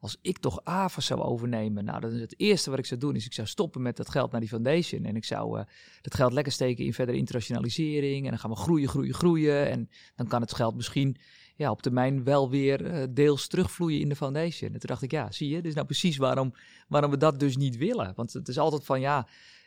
als 0.00 0.16
ik 0.22 0.38
toch 0.38 0.60
AVAS 0.64 1.06
zou 1.06 1.20
overnemen, 1.20 1.84
nou, 1.84 2.00
dan 2.00 2.12
is 2.12 2.20
het 2.20 2.34
eerste 2.40 2.70
wat 2.70 2.78
ik 2.78 2.86
zou 2.86 3.00
doen, 3.00 3.16
is 3.16 3.26
ik 3.26 3.32
zou 3.32 3.46
stoppen 3.46 3.82
met 3.82 3.96
dat 3.96 4.08
geld 4.08 4.30
naar 4.30 4.40
die 4.40 4.48
foundation. 4.48 5.04
En 5.04 5.16
ik 5.16 5.24
zou 5.24 5.58
eh, 5.58 5.64
dat 6.02 6.14
geld 6.14 6.32
lekker 6.32 6.52
steken 6.52 6.84
in 6.84 6.94
verdere 6.94 7.18
internationalisering. 7.18 8.24
En 8.24 8.30
dan 8.30 8.38
gaan 8.38 8.50
we 8.50 8.56
groeien, 8.56 8.88
groeien, 8.88 9.14
groeien. 9.14 9.70
En 9.70 9.90
dan 10.14 10.26
kan 10.26 10.40
het 10.40 10.54
geld 10.54 10.74
misschien 10.74 11.16
ja, 11.56 11.70
op 11.70 11.82
termijn 11.82 12.24
wel 12.24 12.50
weer 12.50 12.86
eh, 12.86 13.06
deels 13.10 13.46
terugvloeien 13.46 14.00
in 14.00 14.08
de 14.08 14.16
foundation. 14.16 14.72
En 14.72 14.78
toen 14.78 14.88
dacht 14.88 15.02
ik, 15.02 15.10
ja, 15.10 15.30
zie 15.32 15.48
je, 15.48 15.54
dit 15.54 15.66
is 15.66 15.74
nou 15.74 15.86
precies 15.86 16.16
waarom, 16.16 16.54
waarom 16.88 17.10
we 17.10 17.16
dat 17.16 17.40
dus 17.40 17.56
niet 17.56 17.76
willen. 17.76 18.12
Want 18.16 18.32
het 18.32 18.48
is 18.48 18.58
altijd 18.58 18.84
van, 18.84 19.00
ja, 19.00 19.26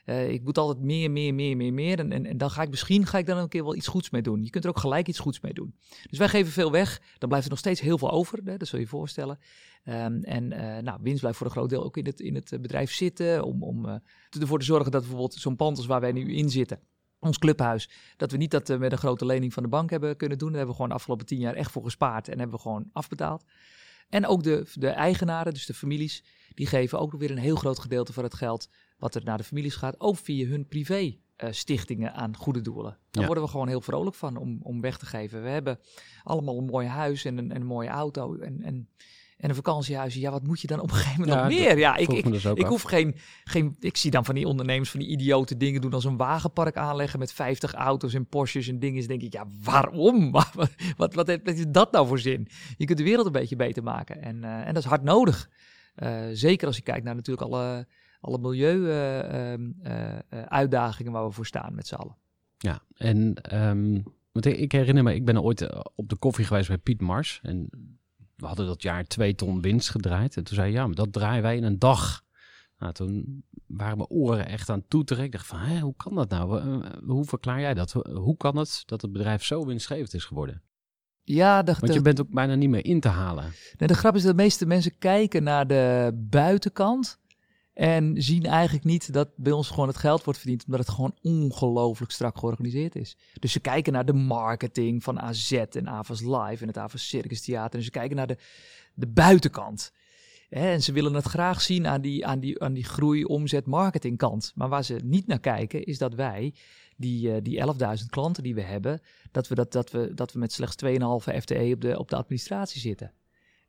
eh, 0.09 0.29
ik 0.29 0.43
moet 0.43 0.57
altijd 0.57 0.85
meer, 0.85 1.11
meer, 1.11 1.33
meer, 1.33 1.57
meer, 1.57 1.73
meer. 1.73 1.99
En, 1.99 2.25
en, 2.25 2.37
dan 2.37 2.51
ga 2.51 2.61
ik 2.61 2.69
misschien 2.69 3.05
ga 3.05 3.17
ik 3.17 3.25
dan 3.25 3.37
een 3.37 3.47
keer 3.47 3.63
wel 3.63 3.75
iets 3.75 3.87
goeds 3.87 4.09
mee 4.09 4.21
doen. 4.21 4.43
Je 4.43 4.49
kunt 4.49 4.63
er 4.63 4.69
ook 4.69 4.79
gelijk 4.79 5.07
iets 5.07 5.19
goeds 5.19 5.39
mee 5.39 5.53
doen. 5.53 5.75
Dus 6.09 6.17
wij 6.17 6.29
geven 6.29 6.51
veel 6.51 6.71
weg. 6.71 7.01
Dan 7.17 7.29
blijft 7.29 7.45
er 7.45 7.51
nog 7.51 7.59
steeds 7.59 7.81
heel 7.81 7.97
veel 7.97 8.11
over. 8.11 8.39
Hè? 8.43 8.57
Dat 8.57 8.67
zul 8.67 8.79
je 8.79 8.87
voorstellen. 8.87 9.39
Ehm, 9.83 10.23
en 10.23 10.51
eh, 10.51 10.83
nou, 10.83 10.99
winst 11.01 11.19
blijft 11.19 11.37
voor 11.37 11.47
een 11.47 11.53
groot 11.53 11.69
deel 11.69 11.83
ook 11.83 11.97
in 11.97 12.05
het, 12.05 12.19
in 12.19 12.35
het 12.35 12.51
eh, 12.51 12.59
bedrijf 12.59 12.91
zitten. 12.91 13.43
Om, 13.43 13.63
om 13.63 14.01
ervoor 14.39 14.59
te 14.59 14.65
zorgen 14.65 14.91
dat 14.91 15.01
bijvoorbeeld 15.01 15.33
zo'n 15.33 15.55
pand 15.55 15.77
als 15.77 15.85
waar 15.85 16.01
wij 16.01 16.11
nu 16.11 16.35
in 16.35 16.49
zitten. 16.49 16.79
Ons 17.19 17.37
clubhuis. 17.37 17.89
Dat 18.17 18.31
we 18.31 18.37
niet 18.37 18.51
dat 18.51 18.79
met 18.79 18.91
een 18.91 18.97
grote 18.97 19.25
lening 19.25 19.53
van 19.53 19.63
de 19.63 19.69
bank 19.69 19.89
hebben 19.89 20.17
kunnen 20.17 20.37
doen. 20.37 20.47
Daar 20.47 20.57
hebben 20.57 20.75
we 20.75 20.81
gewoon 20.81 20.89
de 20.91 20.99
afgelopen 21.01 21.25
tien 21.25 21.39
jaar 21.39 21.55
echt 21.55 21.71
voor 21.71 21.83
gespaard. 21.83 22.27
En 22.27 22.39
hebben 22.39 22.55
we 22.55 22.61
gewoon 22.61 22.89
afbetaald. 22.91 23.43
En 24.09 24.27
ook 24.27 24.43
de, 24.43 24.65
de 24.73 24.87
eigenaren, 24.87 25.53
dus 25.53 25.65
de 25.65 25.73
families, 25.73 26.23
die 26.53 26.67
geven 26.67 26.99
ook 26.99 27.13
weer 27.17 27.31
een 27.31 27.37
heel 27.37 27.55
groot 27.55 27.79
gedeelte 27.79 28.13
van 28.13 28.23
het 28.23 28.33
geld 28.33 28.69
wat 28.99 29.15
er 29.15 29.23
naar 29.23 29.37
de 29.37 29.43
families 29.43 29.75
gaat, 29.75 29.99
ook 29.99 30.17
via 30.17 30.47
hun 30.47 30.67
privé 30.67 31.15
eh, 31.35 31.51
stichtingen 31.51 32.13
aan 32.13 32.35
goede 32.35 32.61
doelen. 32.61 32.97
Daar 33.11 33.21
Ja. 33.21 33.25
worden 33.25 33.43
we 33.43 33.49
gewoon 33.49 33.67
heel 33.67 33.81
vrolijk 33.81 34.15
van 34.15 34.37
om, 34.37 34.59
om 34.61 34.81
weg 34.81 34.97
te 34.97 35.05
geven. 35.05 35.43
We 35.43 35.49
hebben 35.49 35.79
allemaal 36.23 36.57
een 36.57 36.65
mooi 36.65 36.87
huis 36.87 37.25
en 37.25 37.37
een, 37.37 37.51
en 37.51 37.61
een 37.61 37.67
mooie 37.67 37.89
auto 37.89 38.35
en, 38.35 38.61
en, 38.61 38.89
en 39.37 39.49
een 39.49 39.55
vakantiehuis. 39.55 40.13
Ja, 40.13 40.31
wat 40.31 40.43
moet 40.47 40.61
je 40.61 40.67
dan 40.67 40.79
op 40.79 40.89
een 40.89 40.95
gegeven 40.95 41.19
moment 41.19 41.37
Ja, 41.37 41.43
nog 41.47 41.53
meer? 41.57 41.77
Ja, 41.77 41.95
ik, 41.95 42.07
ik, 42.09 42.23
dus 42.31 42.45
ik 42.45 42.61
af. 42.63 42.67
hoef 42.67 42.81
geen, 42.81 43.15
geen. 43.43 43.75
Ik 43.79 43.97
zie 43.97 44.11
dan 44.11 44.25
van 44.25 44.35
die 44.35 44.45
ondernemers 44.47 44.89
van 44.89 44.99
die 44.99 45.09
idiote 45.09 45.57
dingen 45.57 45.81
doen 45.81 45.93
als 45.93 46.03
een 46.05 46.17
wagenpark 46.17 46.77
aanleggen 46.77 47.19
met 47.19 47.31
50 47.33 47.73
auto's 47.73 48.13
en 48.13 48.27
Porsches 48.27 48.67
en 48.67 48.79
dingen. 48.79 48.99
Dan 48.99 49.07
denk 49.07 49.21
ik, 49.21 49.33
ja, 49.33 49.45
waarom? 49.63 50.31
Wat, 50.31 50.49
wat, 50.97 51.13
wat, 51.13 51.27
heeft- 51.27 51.45
wat 51.45 51.55
is 51.55 51.65
dat 51.69 51.91
nou 51.91 52.07
voor 52.07 52.19
zin? 52.19 52.47
Je 52.77 52.85
kunt 52.85 52.97
de 52.97 53.03
wereld 53.03 53.25
een 53.25 53.31
beetje 53.31 53.55
beter 53.55 53.83
maken. 53.83 54.21
En, 54.21 54.43
eh, 54.43 54.67
en 54.67 54.73
dat 54.73 54.83
is 54.83 54.89
hard 54.89 55.03
nodig. 55.03 55.49
Eh, 55.95 56.21
zeker 56.31 56.67
als 56.67 56.75
je 56.75 56.81
kijkt 56.83 57.03
naar 57.05 57.15
natuurlijk 57.15 57.47
alle, 57.51 57.87
alle 58.19 58.37
milieu-uitdagingen 58.37 61.11
waar 61.11 61.25
we 61.25 61.31
voor 61.31 61.45
staan 61.45 61.75
met 61.75 61.87
z'n 61.87 61.95
allen. 61.95 62.15
Ja, 62.57 62.81
en 62.95 63.33
ehm, 63.35 64.01
want 64.31 64.45
ik, 64.45 64.71
herinner 64.71 65.03
me, 65.03 65.13
ik 65.13 65.25
ben 65.25 65.41
ooit 65.41 65.61
eh, 65.61 65.79
op 65.95 66.09
de 66.09 66.15
koffie 66.17 66.45
geweest 66.45 66.67
bij 66.67 66.77
Piet 66.77 67.01
Mars. 67.01 67.39
En 67.43 67.69
we 68.35 68.45
hadden 68.45 68.65
dat 68.65 68.81
jaar 68.81 69.03
twee 69.05 69.35
ton 69.35 69.61
winst 69.61 69.89
gedraaid. 69.89 70.37
En 70.37 70.43
toen 70.43 70.55
zei 70.55 70.67
hij, 70.71 70.79
ja, 70.79 70.85
maar 70.85 70.95
dat 70.95 71.13
draaien 71.13 71.41
wij 71.43 71.57
in 71.57 71.63
een 71.63 71.79
dag. 71.79 72.23
Nou, 72.77 72.93
toen 72.93 73.43
waren 73.67 73.97
mijn 73.97 74.09
oren 74.09 74.47
echt 74.47 74.69
aan 74.69 74.79
het 74.79 74.89
toeteren. 74.89 75.23
Ik 75.23 75.31
dacht 75.31 75.47
van, 75.47 75.59
hé, 75.59 75.79
hoe 75.79 75.93
kan 75.97 76.15
dat 76.15 76.29
nou? 76.29 76.59
Eh, 76.59 76.73
eh, 76.73 76.79
Hoe 77.05 77.25
verklaar 77.25 77.59
jij 77.59 77.73
dat? 77.73 77.91
Hoe 78.13 78.37
kan 78.37 78.57
het 78.57 78.83
dat 78.85 79.01
het 79.01 79.11
bedrijf 79.11 79.43
zo 79.43 79.65
winstgevend 79.65 80.13
is 80.13 80.25
geworden? 80.25 80.61
Ja, 81.23 81.63
de, 81.63 81.71
Want 81.73 81.87
de- 81.87 81.93
je 81.93 82.01
bent 82.01 82.21
ook 82.21 82.29
bijna 82.29 82.55
niet 82.55 82.69
meer 82.69 82.85
in 82.85 82.99
te 82.99 83.07
halen. 83.07 83.43
Nee, 83.77 83.87
de 83.87 83.93
grap 83.93 84.15
is 84.15 84.21
dat 84.23 84.37
de 84.37 84.43
meeste 84.43 84.65
mensen 84.65 84.97
kijken 84.97 85.43
naar 85.43 85.67
de 85.67 86.11
buitenkant. 86.15 87.19
En 87.79 88.21
zien 88.21 88.45
eigenlijk 88.45 88.85
niet 88.85 89.13
dat 89.13 89.29
bij 89.35 89.51
ons 89.51 89.69
gewoon 89.69 89.87
het 89.87 89.97
geld 89.97 90.23
wordt 90.23 90.39
verdiend. 90.39 90.65
Omdat 90.65 90.79
het 90.79 90.89
gewoon 90.89 91.15
ongelooflijk 91.21 92.11
strak 92.11 92.37
georganiseerd 92.37 92.95
is. 92.95 93.17
Dus 93.39 93.51
ze 93.51 93.59
kijken 93.59 93.93
naar 93.93 94.05
de 94.05 94.13
marketing 94.13 95.03
van 95.03 95.19
AZ 95.19 95.51
en 95.51 95.89
Avas 95.89 96.21
Live 96.21 96.57
en 96.61 96.67
het 96.67 96.77
Avas 96.77 97.07
Circus 97.07 97.41
Theater. 97.41 97.79
En 97.79 97.85
ze 97.85 97.91
kijken 97.91 98.15
naar 98.15 98.27
de, 98.27 98.37
de 98.93 99.07
buitenkant. 99.07 99.91
En 100.49 100.81
ze 100.81 100.91
willen 100.91 101.13
het 101.13 101.25
graag 101.25 101.61
zien 101.61 101.87
aan 101.87 102.01
die, 102.01 102.25
aan 102.25 102.39
die, 102.39 102.63
aan 102.63 102.73
die 102.73 102.83
groei, 102.83 103.23
omzet, 103.23 103.65
marketingkant. 103.65 104.51
Maar 104.55 104.69
waar 104.69 104.83
ze 104.83 104.99
niet 105.03 105.27
naar 105.27 105.39
kijken, 105.39 105.83
is 105.83 105.97
dat 105.97 106.13
wij, 106.13 106.53
die, 106.97 107.33
eh, 107.33 107.41
die 107.43 107.63
11.000 107.99 108.05
klanten 108.09 108.43
die 108.43 108.55
we 108.55 108.61
hebben, 108.61 109.01
dat 109.31 109.47
we, 109.47 109.55
dat, 109.55 109.71
dat 109.71 109.91
we, 109.91 110.13
dat 110.13 110.33
we 110.33 110.39
met 110.39 110.51
slechts 110.51 110.83
2,5 110.85 110.89
FTE 111.39 111.71
op 111.73 111.81
de, 111.81 111.99
op 111.99 112.09
de 112.09 112.15
administratie 112.15 112.81
zitten. 112.81 113.13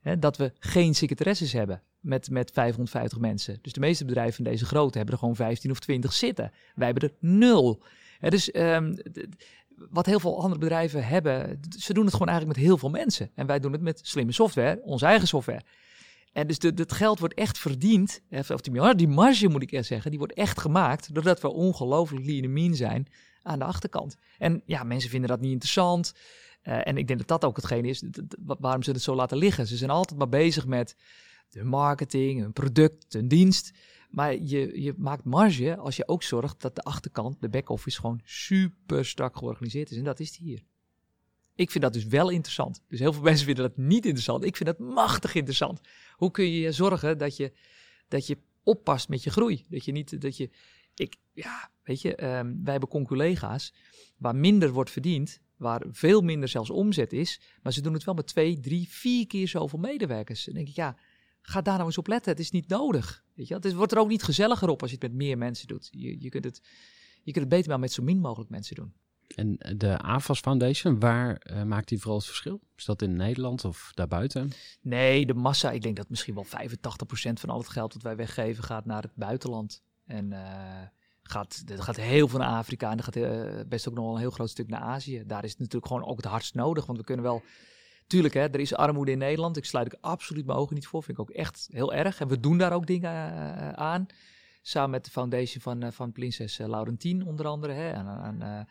Hè, 0.01 0.19
dat 0.19 0.37
we 0.37 0.51
geen 0.59 0.95
secretaresses 0.95 1.53
hebben 1.53 1.81
met, 1.99 2.29
met 2.29 2.51
550 2.51 3.19
mensen. 3.19 3.59
Dus 3.61 3.73
de 3.73 3.79
meeste 3.79 4.05
bedrijven 4.05 4.33
van 4.33 4.43
deze 4.43 4.65
grootte 4.65 4.97
hebben 4.97 5.15
er 5.15 5.21
gewoon 5.21 5.35
15 5.35 5.71
of 5.71 5.79
20 5.79 6.13
zitten. 6.13 6.51
Wij 6.75 6.85
hebben 6.85 7.09
er 7.09 7.15
nul. 7.19 7.83
Hè, 8.19 8.29
dus 8.29 8.51
ehm, 8.51 8.95
wat 9.89 10.05
heel 10.05 10.19
veel 10.19 10.41
andere 10.41 10.59
bedrijven 10.59 11.05
hebben, 11.05 11.59
ze 11.77 11.93
doen 11.93 12.03
het 12.03 12.13
gewoon 12.13 12.27
eigenlijk 12.27 12.57
met 12.57 12.67
heel 12.67 12.77
veel 12.77 12.89
mensen. 12.89 13.29
En 13.35 13.45
wij 13.45 13.59
doen 13.59 13.71
het 13.71 13.81
met 13.81 13.99
slimme 14.03 14.31
software, 14.31 14.81
onze 14.83 15.05
eigen 15.05 15.27
software. 15.27 15.61
En 16.33 16.47
dus 16.47 16.57
het 16.59 16.91
geld 16.91 17.19
wordt 17.19 17.33
echt 17.33 17.57
verdiend, 17.57 18.21
eh, 18.29 18.39
of 18.49 18.61
die, 18.61 18.95
die 18.95 19.07
marge 19.07 19.47
moet 19.47 19.61
ik 19.61 19.71
eerst 19.71 19.87
zeggen, 19.87 20.09
die 20.09 20.19
wordt 20.19 20.33
echt 20.33 20.59
gemaakt 20.59 21.13
doordat 21.13 21.41
we 21.41 21.49
ongelooflijk 21.49 22.25
lean 22.25 22.75
zijn 22.75 23.07
aan 23.43 23.59
de 23.59 23.65
achterkant. 23.65 24.17
En 24.37 24.61
ja, 24.65 24.83
mensen 24.83 25.09
vinden 25.09 25.29
dat 25.29 25.39
niet 25.39 25.51
interessant. 25.51 26.13
Eh, 26.61 26.87
en 26.87 26.97
ik 26.97 27.07
denk 27.07 27.19
dat 27.19 27.27
dat 27.27 27.45
ook 27.45 27.55
hetgeen 27.55 27.85
is, 27.85 28.03
waarom 28.37 28.83
ze 28.83 28.91
het 28.91 29.01
zo 29.01 29.15
laten 29.15 29.37
liggen. 29.37 29.67
Ze 29.67 29.77
zijn 29.77 29.89
altijd 29.89 30.19
maar 30.19 30.29
bezig 30.29 30.65
met 30.65 30.95
de 31.49 31.63
marketing, 31.63 32.43
een 32.43 32.53
product, 32.53 33.13
een 33.13 33.27
dienst. 33.27 33.71
Maar 34.09 34.33
je, 34.41 34.81
je 34.81 34.93
maakt 34.97 35.23
marge 35.23 35.77
als 35.77 35.95
je 35.95 36.07
ook 36.07 36.23
zorgt 36.23 36.61
dat 36.61 36.75
de 36.75 36.81
achterkant, 36.81 37.41
de 37.41 37.49
back-office, 37.49 37.99
gewoon 37.99 38.21
super 38.23 39.05
strak 39.05 39.37
georganiseerd 39.37 39.91
is. 39.91 39.97
En 39.97 40.03
dat 40.03 40.19
is 40.19 40.37
hier. 40.37 40.61
Ik 41.55 41.71
vind 41.71 41.83
dat 41.83 41.93
dus 41.93 42.05
wel 42.05 42.29
interessant. 42.29 42.83
Dus 42.87 42.99
heel 42.99 43.13
veel 43.13 43.21
mensen 43.31 43.45
vinden 43.45 43.63
dat 43.63 43.77
niet 43.77 44.05
interessant. 44.05 44.45
Ik 44.45 44.55
vind 44.55 44.69
dat 44.69 44.79
machtig 44.79 45.35
interessant. 45.35 45.81
Hoe 46.15 46.31
kun 46.31 46.51
je 46.51 46.71
zorgen 46.71 47.17
dat 47.17 47.37
je, 47.37 47.51
dat 48.07 48.27
je 48.27 48.37
oppast 48.63 49.09
met 49.09 49.23
je 49.23 49.29
groei? 49.29 49.65
Dat 49.69 49.85
je 49.85 49.91
niet, 49.91 50.21
dat 50.21 50.37
je, 50.37 50.49
ik, 50.95 51.15
ja, 51.31 51.71
weet 51.83 52.01
je, 52.01 52.15
ehm, 52.15 52.53
wij 52.63 52.71
hebben 52.71 52.89
conculega's 52.89 53.73
waar 54.17 54.35
minder 54.35 54.71
wordt 54.71 54.91
verdiend, 54.91 55.41
waar 55.57 55.81
veel 55.91 56.21
minder 56.21 56.49
zelfs 56.49 56.69
omzet 56.69 57.13
is, 57.13 57.41
maar 57.61 57.73
ze 57.73 57.81
doen 57.81 57.93
het 57.93 58.03
wel 58.03 58.13
met 58.13 58.27
twee, 58.27 58.59
drie, 58.59 58.89
vier 58.89 59.27
keer 59.27 59.47
zoveel 59.47 59.79
medewerkers. 59.79 60.45
Dan 60.45 60.53
denk 60.53 60.67
ik, 60.67 60.75
ja, 60.75 60.97
ga 61.41 61.61
daar 61.61 61.75
nou 61.75 61.85
eens 61.85 61.97
op 61.97 62.07
letten. 62.07 62.31
Het 62.31 62.41
is 62.41 62.51
niet 62.51 62.67
nodig. 62.67 63.23
Weet 63.33 63.47
je? 63.47 63.53
wel. 63.53 63.63
Het 63.63 63.73
wordt 63.73 63.91
er 63.91 63.99
ook 63.99 64.07
niet 64.07 64.23
gezelliger 64.23 64.69
op 64.69 64.81
als 64.81 64.91
je 64.91 64.97
het 64.99 65.05
met 65.05 65.17
meer 65.17 65.37
mensen 65.37 65.67
doet. 65.67 65.87
Je, 65.91 66.21
je, 66.21 66.29
kunt, 66.29 66.43
het, 66.43 66.61
je 67.23 67.31
kunt 67.31 67.45
het 67.45 67.49
beter 67.49 67.69
maar 67.69 67.79
met 67.79 67.91
zo 67.91 68.03
min 68.03 68.19
mogelijk 68.19 68.49
mensen 68.49 68.75
doen. 68.75 68.93
En 69.35 69.57
de 69.77 69.97
AFAS 69.97 70.39
Foundation, 70.39 70.99
waar 70.99 71.35
eh, 71.35 71.63
maakt 71.63 71.87
die 71.87 71.99
vooral 71.99 72.17
het 72.17 72.27
verschil? 72.27 72.61
Is 72.75 72.85
dat 72.85 73.01
in 73.01 73.15
Nederland 73.15 73.65
of 73.65 73.91
daarbuiten? 73.93 74.51
Nee, 74.81 75.25
de 75.25 75.33
massa, 75.33 75.71
ik 75.71 75.81
denk 75.81 75.95
dat 75.95 76.09
misschien 76.09 76.35
wel 76.35 76.45
85% 76.45 76.49
van 77.33 77.49
al 77.49 77.57
het 77.57 77.69
geld 77.69 77.93
dat 77.93 78.01
wij 78.01 78.15
weggeven 78.15 78.63
gaat 78.63 78.85
naar 78.85 79.01
het 79.01 79.15
buitenland. 79.15 79.83
En 80.11 80.33
eh, 80.33 80.87
gaat, 81.23 81.63
er 81.67 81.83
gaat 81.83 81.95
heel 81.95 82.27
veel 82.27 82.39
naar 82.39 82.57
Afrika 82.57 82.91
en 82.91 82.97
er 82.97 83.03
gaat 83.03 83.15
eh, 83.15 83.59
best 83.67 83.87
ook 83.87 83.93
nog 83.93 84.03
wel 84.03 84.13
een 84.13 84.19
heel 84.19 84.31
groot 84.31 84.49
stuk 84.49 84.67
naar 84.67 84.79
Azië. 84.79 85.23
Daar 85.25 85.43
is 85.43 85.49
het 85.49 85.59
natuurlijk 85.59 85.87
gewoon 85.87 86.05
ook 86.05 86.17
het 86.17 86.25
hardst 86.25 86.55
nodig, 86.55 86.85
want 86.85 86.97
we 86.97 87.03
kunnen 87.03 87.25
wel 87.25 87.43
tuurlijk, 88.07 88.33
hè, 88.33 88.41
er 88.41 88.59
is 88.59 88.75
armoede 88.75 89.11
in 89.11 89.17
Nederland. 89.17 89.57
Ik 89.57 89.65
sluit 89.65 89.93
ik 89.93 89.99
absoluut 90.01 90.45
mijn 90.45 90.57
ogen 90.57 90.75
niet 90.75 90.87
voor. 90.87 91.03
Vind 91.03 91.17
ik 91.17 91.23
ook 91.23 91.35
echt 91.35 91.67
heel 91.71 91.93
erg. 91.93 92.19
En 92.19 92.27
we 92.27 92.39
doen 92.39 92.57
daar 92.57 92.73
ook 92.73 92.87
dingen 92.87 93.11
eh, 93.11 93.69
aan. 93.69 94.05
Samen 94.61 94.89
met 94.89 95.05
de 95.05 95.11
foundation 95.11 95.61
van, 95.61 95.93
van 95.93 96.11
Prinses 96.11 96.57
Laurentien 96.57 97.25
onder 97.25 97.47
andere. 97.47 97.73
Hè, 97.73 97.93
aan 97.93 98.67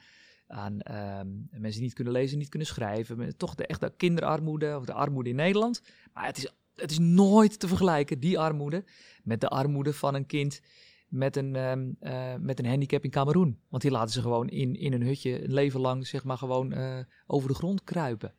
aan, 0.50 0.80
eh, 0.80 1.18
ehm, 1.18 1.28
mensen 1.50 1.72
die 1.72 1.82
niet 1.82 1.94
kunnen 1.94 2.12
lezen, 2.12 2.38
niet 2.38 2.48
kunnen 2.48 2.68
schrijven. 2.68 3.36
Toch 3.36 3.54
de 3.54 3.66
echte 3.66 3.92
kinderarmoede 3.96 4.76
of 4.76 4.84
de 4.84 4.92
armoede 4.92 5.30
in 5.30 5.36
Nederland. 5.36 5.82
Maar 6.12 6.26
het 6.26 6.36
is, 6.36 6.52
het 6.74 6.90
is 6.90 6.98
nooit 6.98 7.60
te 7.60 7.68
vergelijken, 7.68 8.20
die 8.20 8.38
armoede, 8.38 8.84
met 9.22 9.40
de 9.40 9.48
armoede 9.48 9.92
van 9.92 10.14
een 10.14 10.26
kind 10.26 10.60
met 11.10 11.36
een, 11.36 11.56
ehm, 11.56 11.90
eh, 12.00 12.34
met 12.34 12.58
een 12.58 12.66
handicap 12.66 13.04
in 13.04 13.10
Cameroen. 13.10 13.60
Want 13.68 13.82
die 13.82 13.90
laten 13.90 14.12
ze 14.12 14.20
gewoon 14.20 14.48
in, 14.48 14.76
in 14.76 14.92
een 14.92 15.02
hutje 15.02 15.44
een 15.44 15.52
leven 15.52 15.80
lang 15.80 16.06
zeg 16.06 16.24
maar 16.24 16.38
gewoon 16.38 16.72
eh, 16.72 16.98
over 17.26 17.48
de 17.48 17.54
grond 17.54 17.84
kruipen. 17.84 18.34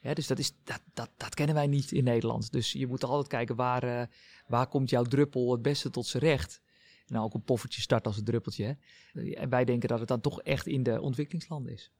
Ja, 0.00 0.14
dus 0.14 0.26
dat, 0.26 0.38
is, 0.38 0.52
dat, 0.64 0.80
dat, 0.94 1.10
dat 1.16 1.34
kennen 1.34 1.54
wij 1.54 1.66
niet 1.66 1.92
in 1.92 2.04
Nederland. 2.04 2.52
Dus 2.52 2.72
je 2.72 2.86
moet 2.86 3.04
altijd 3.04 3.28
kijken 3.28 3.56
waar, 3.56 3.82
eh, 3.82 4.06
waar 4.46 4.66
komt 4.66 4.90
jouw 4.90 5.02
druppel 5.02 5.52
het 5.52 5.62
beste 5.62 5.90
tot 5.90 6.06
zijn 6.06 6.22
recht. 6.22 6.62
Nou 7.06 7.24
ook 7.24 7.34
een 7.34 7.42
poffertje 7.42 7.80
start 7.80 8.06
als 8.06 8.16
een 8.16 8.24
druppeltje. 8.24 8.76
Hè? 9.12 9.22
En 9.32 9.48
wij 9.48 9.64
denken 9.64 9.88
dat 9.88 9.98
het 9.98 10.08
dan 10.08 10.20
toch 10.20 10.42
echt 10.42 10.66
in 10.66 10.82
de 10.82 11.00
ontwikkelingslanden 11.00 11.72
is. 11.72 11.92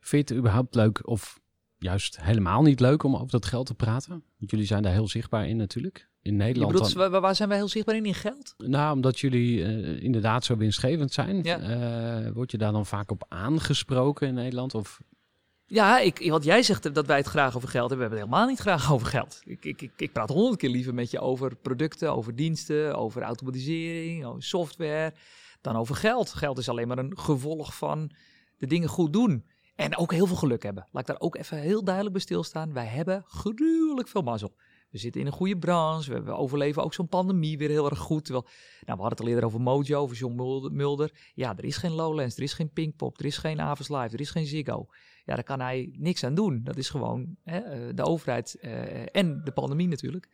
Vind 0.00 0.28
je 0.28 0.34
het 0.34 0.42
überhaupt 0.42 0.74
leuk 0.74 1.06
of 1.06 1.40
juist 1.78 2.20
helemaal 2.20 2.62
niet 2.62 2.80
leuk 2.80 3.02
om 3.02 3.14
over 3.14 3.30
dat 3.30 3.46
geld 3.46 3.66
te 3.66 3.74
praten? 3.74 4.24
Want 4.38 4.50
jullie 4.50 4.66
zijn 4.66 4.82
daar 4.82 4.92
heel 4.92 5.08
zichtbaar 5.08 5.48
in 5.48 5.56
natuurlijk. 5.56 6.09
In 6.22 6.36
Nederland 6.36 6.72
bedoelt, 6.72 6.92
dan- 6.94 7.10
waar, 7.10 7.20
waar 7.20 7.34
zijn 7.34 7.48
wij 7.48 7.58
heel 7.58 7.68
zichtbaar 7.68 7.96
in? 7.96 8.06
In 8.06 8.14
geld? 8.14 8.54
Nou, 8.58 8.94
omdat 8.94 9.20
jullie 9.20 9.64
eh, 9.64 10.02
inderdaad 10.02 10.44
zo 10.44 10.56
winstgevend 10.56 11.12
zijn. 11.12 11.42
Ja. 11.42 11.58
eh, 11.58 12.32
word 12.32 12.50
je 12.50 12.58
daar 12.58 12.72
dan 12.72 12.86
vaak 12.86 13.10
op 13.10 13.24
aangesproken 13.28 14.28
in 14.28 14.34
Nederland? 14.34 14.74
Of 14.74 15.00
Ja, 15.66 15.98
ik, 15.98 16.30
want 16.30 16.44
jij 16.44 16.62
zegt 16.62 16.94
dat 16.94 17.06
wij 17.06 17.16
het 17.16 17.26
graag 17.26 17.56
over 17.56 17.68
geld 17.68 17.88
hebben. 17.90 18.08
We 18.08 18.14
hebben 18.14 18.18
het 18.18 18.28
helemaal 18.28 18.48
niet 18.48 18.58
graag 18.60 18.92
over 18.94 19.06
geld. 19.06 19.40
Ik, 19.44 19.64
ik, 19.64 19.82
ik, 19.82 19.92
ik 19.96 20.12
praat 20.12 20.28
honderd 20.28 20.56
keer 20.60 20.70
liever 20.70 20.94
met 20.94 21.10
je 21.10 21.20
over 21.20 21.56
producten, 21.56 22.12
over 22.14 22.34
diensten, 22.36 22.94
over 22.94 23.22
automatisering, 23.22 24.24
over 24.24 24.42
software, 24.42 25.12
dan 25.60 25.76
over 25.76 25.94
geld. 25.94 26.32
Geld 26.32 26.58
is 26.58 26.68
alleen 26.68 26.88
maar 26.88 26.98
een 26.98 27.18
gevolg 27.18 27.76
van 27.76 28.10
de 28.58 28.66
dingen 28.66 28.88
goed 28.88 29.12
doen. 29.12 29.44
En 29.74 29.96
ook 29.96 30.12
heel 30.12 30.26
veel 30.26 30.36
geluk 30.36 30.62
hebben. 30.62 30.86
Laat 30.92 31.02
ik 31.02 31.08
daar 31.08 31.20
ook 31.20 31.36
even 31.36 31.58
heel 31.58 31.84
duidelijk 31.84 32.14
bij 32.14 32.22
stilstaan. 32.24 32.72
Wij 32.72 32.86
hebben 32.86 33.24
gruwelijk 33.26 34.08
veel 34.08 34.22
mazzel. 34.22 34.54
We 34.90 34.98
zitten 34.98 35.20
in 35.20 35.26
een 35.26 35.32
goede 35.32 35.58
branche. 35.58 36.22
We, 36.22 36.30
overleven 36.30 36.84
ook 36.84 36.94
zo'n 36.94 37.08
pandemie 37.08 37.58
weer 37.58 37.68
heel 37.68 37.90
erg 37.90 37.98
goed. 37.98 38.24
Terwijl, 38.24 38.46
nou, 38.46 38.96
we 38.96 39.02
hadden 39.02 39.08
het 39.08 39.20
al 39.20 39.26
eerder 39.26 39.44
over 39.44 39.60
Mojo, 39.60 40.00
over 40.00 40.16
John 40.16 40.34
Mulder- 40.34 40.72
Mulder. 40.72 41.10
Ja, 41.34 41.56
er 41.56 41.64
is 41.64 41.76
geen 41.76 41.92
Lowlands, 41.92 42.36
er 42.36 42.42
is 42.42 42.52
geen 42.52 42.72
Pinkpop, 42.72 43.18
er 43.18 43.24
is 43.24 43.36
geen 43.36 43.60
Avers 43.60 43.88
Live, 43.88 44.08
er 44.12 44.20
is 44.20 44.30
geen 44.30 44.46
Ziggo. 44.46 44.86
Ja, 45.24 45.34
daar 45.34 45.44
kan 45.44 45.60
hij 45.60 45.94
niks 45.98 46.24
aan 46.24 46.34
doen. 46.34 46.60
Dat 46.64 46.76
is 46.76 46.88
gewoon 46.88 47.36
hè, 47.44 47.58
eh, 47.58 47.94
de 47.94 48.04
overheid 48.04 48.54
eh, 48.54 49.16
en 49.16 49.40
de 49.44 49.52
pandemie 49.52 49.88
natuurlijk. 49.88 50.28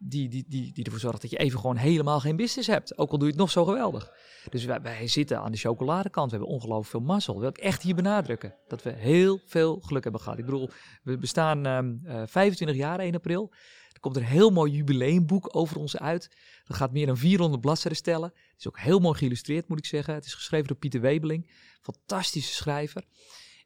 Die, 0.00 0.28
die, 0.28 0.44
die, 0.48 0.72
die 0.72 0.84
ervoor 0.84 1.00
zorgt 1.00 1.22
dat 1.22 1.30
je 1.30 1.36
even 1.36 1.60
gewoon 1.60 1.76
helemaal 1.76 2.20
geen 2.20 2.36
business 2.36 2.68
hebt. 2.68 2.98
Ook 2.98 3.10
al 3.10 3.18
doe 3.18 3.26
je 3.26 3.32
het 3.32 3.42
nog 3.42 3.50
zo 3.50 3.64
geweldig. 3.64 4.12
Dus 4.50 4.64
wij, 4.64 4.80
wij 4.80 5.08
zitten 5.08 5.40
aan 5.40 5.52
de 5.52 5.58
chocoladekant. 5.58 6.30
We 6.30 6.36
hebben 6.36 6.54
ongelooflijk 6.54 6.90
veel 6.90 7.00
mazzel. 7.00 7.40
Wil 7.40 7.48
ik 7.48 7.58
echt 7.58 7.82
hier 7.82 7.94
benadrukken. 7.94 8.54
Dat 8.68 8.82
we 8.82 8.92
heel 8.92 9.40
veel 9.46 9.80
geluk 9.80 10.02
hebben 10.02 10.20
gehad. 10.20 10.38
Ik 10.38 10.44
bedoel, 10.44 10.70
we 11.02 11.18
bestaan 11.18 11.66
ehm, 11.66 11.94
eh, 12.04 12.22
25 12.26 12.76
jaar 12.76 12.98
1 12.98 13.14
april. 13.14 13.52
Er 13.92 14.00
komt 14.00 14.16
een 14.16 14.24
heel 14.24 14.50
mooi 14.50 14.72
jubileumboek 14.72 15.56
over 15.56 15.76
ons 15.76 15.96
uit. 15.96 16.30
Dat 16.64 16.76
gaat 16.76 16.92
meer 16.92 17.06
dan 17.06 17.16
400 17.16 17.60
bladzijden 17.60 17.98
stellen. 17.98 18.32
Het 18.34 18.58
is 18.58 18.68
ook 18.68 18.78
heel 18.78 18.98
mooi 18.98 19.18
geïllustreerd, 19.18 19.68
moet 19.68 19.78
ik 19.78 19.86
zeggen. 19.86 20.14
Het 20.14 20.24
is 20.24 20.34
geschreven 20.34 20.66
door 20.66 20.76
Pieter 20.76 21.00
Webeling. 21.00 21.50
Fantastische 21.80 22.54
schrijver. 22.54 23.04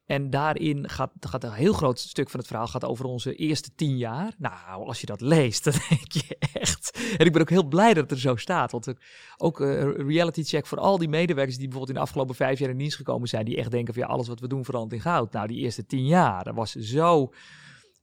En 0.06 0.30
daarin 0.30 0.88
gaat, 0.88 1.12
gaat 1.20 1.44
een 1.44 1.52
heel 1.52 1.72
groot 1.72 1.98
stuk 1.98 2.30
van 2.30 2.38
het 2.40 2.48
verhaal 2.48 2.66
gaat 2.66 2.84
over 2.84 3.04
onze 3.04 3.34
eerste 3.34 3.74
tien 3.74 3.96
jaar. 3.96 4.34
Nou, 4.38 4.86
als 4.86 5.00
je 5.00 5.06
dat 5.06 5.20
leest, 5.20 5.64
dan 5.64 5.74
denk 5.88 6.12
je 6.12 6.36
echt. 6.52 7.14
En 7.18 7.26
ik 7.26 7.32
ben 7.32 7.40
ook 7.40 7.50
heel 7.50 7.68
blij 7.68 7.94
dat 7.94 8.02
het 8.02 8.10
er 8.10 8.18
zo 8.18 8.36
staat. 8.36 8.72
Want 8.72 8.88
ook- 8.88 9.00
ook 9.36 9.60
eh, 9.60 9.80
een 9.80 10.06
reality 10.08 10.42
check 10.42 10.66
voor 10.66 10.78
al 10.78 10.98
die 10.98 11.08
medewerkers 11.08 11.56
die 11.56 11.68
bijvoorbeeld 11.68 11.96
in 11.96 12.02
de 12.02 12.08
afgelopen 12.08 12.34
vijf 12.34 12.58
jaar 12.58 12.70
in 12.70 12.78
dienst 12.78 12.96
gekomen 12.96 13.28
zijn. 13.28 13.44
Die 13.44 13.56
echt 13.56 13.70
denken 13.70 13.94
van 13.94 14.02
ja, 14.02 14.08
alles 14.08 14.28
wat 14.28 14.40
we 14.40 14.48
doen 14.48 14.64
verandert 14.64 14.92
in 14.92 15.00
goud. 15.10 15.32
Nou, 15.32 15.46
die 15.46 15.58
eerste 15.58 15.86
tien 15.86 16.06
jaar, 16.06 16.44
dat 16.44 16.54
was 16.54 16.72
zo 16.72 17.32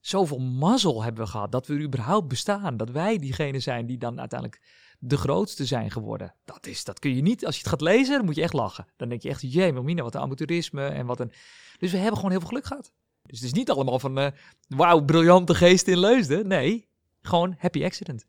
zoveel 0.00 0.38
mazzel 0.38 1.02
hebben 1.02 1.24
we 1.24 1.30
gehad 1.30 1.52
dat 1.52 1.66
we 1.66 1.80
überhaupt 1.80 2.28
bestaan. 2.28 2.76
Dat 2.76 2.90
wij 2.90 3.18
diegene 3.18 3.60
zijn 3.60 3.86
die 3.86 3.98
dan 3.98 4.20
uiteindelijk 4.20 4.62
de 4.98 5.16
grootste 5.16 5.66
zijn 5.66 5.90
geworden. 5.90 6.34
Dat, 6.44 6.66
is, 6.66 6.84
dat 6.84 6.98
kun 6.98 7.14
je 7.14 7.22
niet, 7.22 7.46
als 7.46 7.54
je 7.54 7.60
het 7.60 7.70
gaat 7.70 7.80
lezen, 7.80 8.16
dan 8.16 8.24
moet 8.24 8.34
je 8.34 8.42
echt 8.42 8.52
lachen. 8.52 8.86
Dan 8.96 9.08
denk 9.08 9.22
je 9.22 9.28
echt, 9.28 9.52
jee, 9.52 9.72
mina, 9.72 10.02
wat 10.02 10.14
een 10.14 10.20
amateurisme 10.20 10.86
en 10.86 11.06
wat 11.06 11.20
een... 11.20 11.32
Dus 11.80 11.90
we 11.92 11.96
hebben 11.96 12.16
gewoon 12.16 12.30
heel 12.30 12.40
veel 12.40 12.48
geluk 12.48 12.64
gehad. 12.64 12.92
Dus 13.22 13.38
het 13.38 13.48
is 13.48 13.52
niet 13.52 13.70
allemaal 13.70 13.98
van, 13.98 14.18
eh, 14.18 14.30
wauw, 14.68 15.04
briljante 15.04 15.54
geest 15.54 15.86
in 15.86 15.98
Leusden. 15.98 16.46
Nee, 16.48 16.88
gewoon 17.20 17.54
happy 17.58 17.84
accident. 17.84 18.26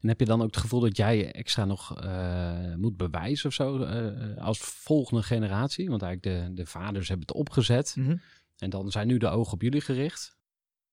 en 0.00 0.08
heb 0.08 0.20
je 0.20 0.26
dan 0.26 0.40
ook 0.40 0.46
het 0.46 0.56
gevoel 0.56 0.80
dat 0.80 0.96
jij 0.96 1.32
extra 1.32 1.64
nog 1.64 2.00
eh, 2.00 2.74
moet 2.74 2.96
bewijzen 2.96 3.48
of 3.48 3.54
zo 3.54 3.82
eh, 3.82 4.36
als 4.44 4.58
volgende 4.58 5.22
generatie? 5.22 5.88
Want 5.88 6.02
eigenlijk 6.02 6.46
de, 6.46 6.54
de 6.54 6.66
vaders 6.66 7.08
hebben 7.08 7.26
het 7.26 7.36
opgezet 7.36 7.96
en 8.56 8.70
dan 8.70 8.90
zijn 8.90 9.06
nu 9.06 9.18
de 9.18 9.28
ogen 9.28 9.52
op 9.52 9.62
jullie 9.62 9.80
gericht. 9.80 10.36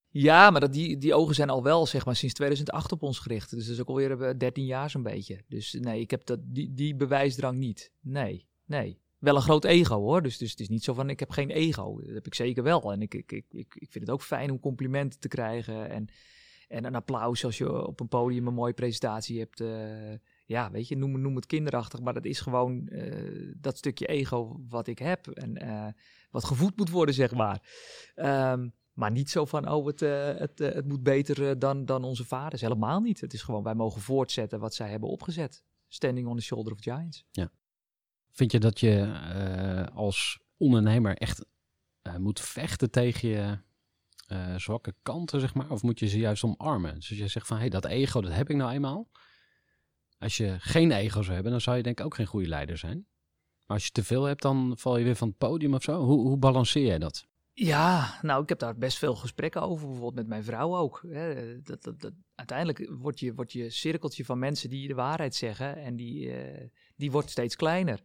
Ja, 0.10 0.50
maar 0.50 0.62
dat, 0.62 0.74
die, 0.74 0.98
die 0.98 1.14
ogen 1.14 1.36
zijn 1.36 1.50
al 1.50 1.64
wel 1.64 1.86
zeg 1.86 2.06
maar 2.06 2.16
sinds 2.16 2.34
2008 2.34 2.92
op 2.92 3.04
ons 3.04 3.20
gericht. 3.20 3.50
Dus 3.50 3.64
dat 3.66 3.74
is 3.74 3.82
ook 3.82 3.88
alweer 3.88 4.22
eh, 4.22 4.38
13 4.38 4.66
jaar 4.66 4.90
zo'n 4.90 5.04
beetje. 5.04 5.44
Dus 5.48 5.78
nee, 5.80 6.00
ik 6.00 6.12
heb 6.12 6.26
dat, 6.26 6.40
die, 6.44 6.74
die 6.74 6.96
bewijsdrang 6.96 7.58
niet. 7.58 7.92
Nee, 8.02 8.48
nee. 8.66 9.00
Wel 9.26 9.36
een 9.36 9.42
groot 9.42 9.66
ego 9.66 10.00
hoor. 10.00 10.22
Dus, 10.22 10.38
dus 10.38 10.52
het 10.52 10.60
is 10.60 10.70
niet 10.70 10.84
zo 10.84 10.94
van 10.94 11.10
ik 11.10 11.20
heb 11.20 11.30
geen 11.30 11.50
ego. 11.50 12.00
Dat 12.02 12.14
heb 12.14 12.26
ik 12.26 12.36
zeker 12.36 12.64
wel. 12.64 12.92
En 12.92 13.02
ik, 13.02 13.14
ik, 13.14 13.32
ik, 13.32 13.46
ik, 13.52 13.92
vind 13.92 13.94
het 13.94 14.10
ook 14.10 14.22
fijn 14.22 14.52
om 14.52 14.60
complimenten 14.60 15.20
te 15.20 15.28
krijgen. 15.28 15.90
En, 15.90 16.08
en 16.68 16.86
een 16.86 16.96
applaus 16.96 17.46
als 17.46 17.58
je 17.58 17.88
op 17.88 18.00
een 18.00 18.08
podium 18.08 18.48
een 18.48 18.54
mooie 18.54 18.74
presentatie 18.74 19.40
hebt. 19.40 19.62
eh, 19.62 20.14
ja, 20.46 20.72
weet 20.72 20.88
je, 20.88 20.98
noem, 20.98 21.22
noem 21.22 21.36
het 21.36 21.46
kinderachtig. 21.46 22.00
Maar 22.00 22.14
dat 22.14 22.26
is 22.26 22.40
gewoon 22.40 22.88
eh, 22.88 23.54
dat 23.58 23.78
stukje 23.78 24.06
ego 24.06 24.60
wat 24.70 24.88
ik 24.88 25.00
heb. 25.00 25.28
En 25.28 25.58
eh, 25.58 25.88
wat 26.30 26.44
gevoed 26.44 26.78
moet 26.78 26.90
worden, 26.90 27.16
zeg 27.16 27.34
maar. 27.34 27.62
Ehm, 28.16 28.70
maar 28.94 29.12
niet 29.12 29.30
zo 29.30 29.46
van, 29.46 29.70
oh, 29.70 29.86
het, 29.86 30.00
het, 30.40 30.60
het 30.60 30.88
moet 30.88 31.04
beter 31.04 31.60
dan, 31.60 31.86
dan 31.86 32.04
onze 32.04 32.26
vaders. 32.26 32.62
Helemaal 32.62 33.00
niet. 33.00 33.22
Het 33.22 33.34
is 33.34 33.42
gewoon, 33.42 33.64
wij 33.64 33.76
mogen 33.76 34.02
voortzetten 34.02 34.60
wat 34.60 34.74
zij 34.74 34.90
hebben 34.90 35.10
opgezet. 35.10 35.64
Standing 35.88 36.28
on 36.28 36.36
the 36.36 36.44
shoulder 36.44 36.74
of 36.74 36.82
giants. 36.82 37.26
Vind 38.36 38.52
je 38.52 38.60
dat 38.60 38.80
je 38.80 39.02
eh, 39.02 39.96
als 39.96 40.40
ondernemer 40.58 41.18
echt 41.18 41.46
eh, 42.02 42.16
moet 42.16 42.40
vechten 42.40 42.92
tegen 42.92 43.30
je 43.30 43.58
eh, 44.28 44.56
zwakke 44.56 44.96
kanten, 45.02 45.40
zeg 45.40 45.54
maar? 45.54 45.72
Of 45.72 45.84
moet 45.84 46.00
je 46.00 46.08
ze 46.08 46.20
juist 46.20 46.44
omarmen? 46.44 46.96
Dus 46.96 47.10
als 47.10 47.20
je 47.20 47.28
zegt 47.28 47.48
van, 47.48 47.56
hé, 47.56 47.62
hey, 47.62 47.72
dat 47.72 47.86
ego, 47.86 48.22
dat 48.22 48.32
heb 48.32 48.50
ik 48.50 48.56
nou 48.56 48.72
eenmaal. 48.72 49.10
Als 50.18 50.38
je 50.38 50.56
geen 50.60 50.92
ego 50.92 51.22
zou 51.22 51.34
hebben, 51.34 51.52
dan 51.52 51.62
zou 51.62 51.78
je 51.78 51.84
denk 51.84 52.00
ik 52.00 52.06
ook 52.06 52.16
geen 52.16 52.26
goede 52.26 52.48
leider 52.48 52.78
zijn. 52.78 53.08
Maar 53.66 53.78
als 53.78 53.86
je 53.86 53.92
te 53.92 54.04
veel 54.04 54.24
hebt, 54.24 54.42
dan 54.42 54.74
val 54.78 54.98
je 54.98 55.04
weer 55.04 55.16
van 55.16 55.28
het 55.28 55.38
podium 55.38 55.74
of 55.74 55.84
zo. 55.84 56.04
Hoe, 56.04 56.28
hoe 56.28 56.38
balanceer 56.38 56.86
jij 56.86 57.00
dat? 57.00 57.28
Ja, 57.54 58.20
nou, 58.22 58.44
ik 58.44 58.50
heb 58.50 58.60
daar 58.60 58.78
best 58.78 58.98
veel 58.98 59.16
gesprekken 59.16 59.62
over, 59.62 59.86
bijvoorbeeld 59.86 60.16
met 60.16 60.28
mijn 60.28 60.44
vrouw 60.44 60.78
ook. 60.78 61.04
Hè. 61.08 61.62
Dat, 61.62 61.84
dat, 61.84 62.12
uiteindelijk 62.36 62.90
wordt 62.90 63.20
je, 63.20 63.34
wordt 63.34 63.52
je 63.52 63.70
cirkeltje 63.70 64.26
van 64.26 64.40
mensen 64.40 64.70
die 64.70 64.88
de 64.88 64.94
waarheid 64.94 65.36
zeggen 65.36 65.76
en 65.76 65.96
die, 65.96 66.34
die 66.96 67.12
wordt 67.12 67.30
steeds 67.30 67.56
kleiner. 67.56 68.04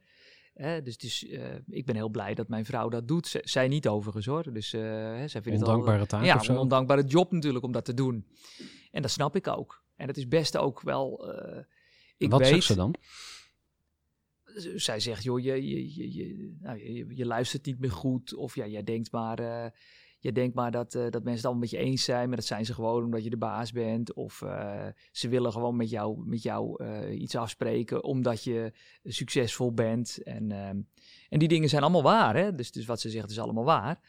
Hè. 0.61 0.83
Dus, 0.83 0.99
dus 0.99 1.27
eh, 1.27 1.55
ik 1.69 1.87
ben 1.87 1.95
heel 1.95 2.09
blij 2.09 2.35
dat 2.35 2.49
mijn 2.49 2.65
vrouw 2.65 2.89
dat 2.89 3.09
doet. 3.09 3.27
Z- 3.27 3.37
zij 3.43 3.69
niet 3.69 3.89
overigens 3.89 4.27
hoor. 4.27 4.53
Dus 4.53 4.73
hè, 4.73 5.29
zij 5.29 5.43
vindt 5.43 5.59
het 5.61 5.69
al, 5.69 5.75
Ondankbare 5.75 6.07
taak 6.07 6.25
ja, 6.25 6.35
of 6.37 6.45
zo? 6.45 6.53
een 6.53 6.59
ondankbare 6.59 7.05
job 7.05 7.33
natuurlijk 7.33 7.65
om 7.65 7.73
dat 7.73 7.85
te 7.85 7.95
doen. 7.95 8.27
En 8.91 9.03
dat 9.03 9.11
snap 9.11 9.37
ik 9.37 9.47
ook. 9.47 9.85
En 9.97 10.07
dat 10.07 10.17
is 10.17 10.29
best 10.29 10.57
ook 10.57 10.81
wel. 10.81 11.33
eh, 11.35 11.63
ik 12.17 12.31
Wat 12.31 12.41
weet, 12.41 12.49
zegt 12.49 12.65
ze 12.65 12.75
dan? 12.75 12.95
zij 14.75 15.01
zegt, 15.01 15.23
joh, 15.23 15.41
je, 15.41 15.69
je, 15.69 15.95
je, 15.95 16.15
je, 16.15 16.57
nou, 16.61 16.93
je, 16.93 17.07
je 17.17 17.27
luistert 17.27 17.67
niet 17.67 17.79
meer 17.79 17.91
goed. 17.93 18.35
Of 18.35 18.55
ja, 18.55 18.67
jij 18.67 18.83
denkt 18.83 19.11
maar, 19.13 19.39
jij 20.21 20.33
denkt 20.33 20.55
maar 20.55 20.71
dat, 20.71 20.95
eh, 20.95 21.03
dat 21.03 21.13
mensen 21.13 21.33
het 21.33 21.45
allemaal 21.45 21.63
met 21.63 21.71
je 21.71 21.79
eens 21.79 22.05
zijn. 22.05 22.29
Maar 22.29 22.37
dat 22.37 22.47
zijn 22.47 22.65
ze 22.65 22.75
gewoon 22.75 23.05
omdat 23.05 23.25
je 23.25 23.31
de 23.31 23.37
baas 23.37 23.73
bent. 23.73 24.13
Of 24.13 24.43
eh, 24.43 24.87
ze 25.13 25.29
willen 25.29 25.53
gewoon 25.53 25.77
met 25.77 25.91
jou, 25.91 26.23
met 26.27 26.43
jou 26.43 26.85
eh, 26.85 27.21
iets 27.21 27.37
afspreken 27.37 28.05
omdat 28.05 28.45
je 28.45 28.73
succesvol 29.05 29.73
bent. 29.73 30.23
En, 30.23 30.53
ehm, 30.53 30.81
en 31.29 31.39
die 31.39 31.49
dingen 31.49 31.69
zijn 31.69 31.83
allemaal 31.83 32.03
waar. 32.03 32.37
Hè? 32.37 32.55
Dus, 32.55 32.73
dus 32.73 32.87
wat 32.87 33.01
ze 33.01 33.11
zegt 33.11 33.31
is 33.31 33.39
allemaal 33.39 33.65
waar. 33.65 34.01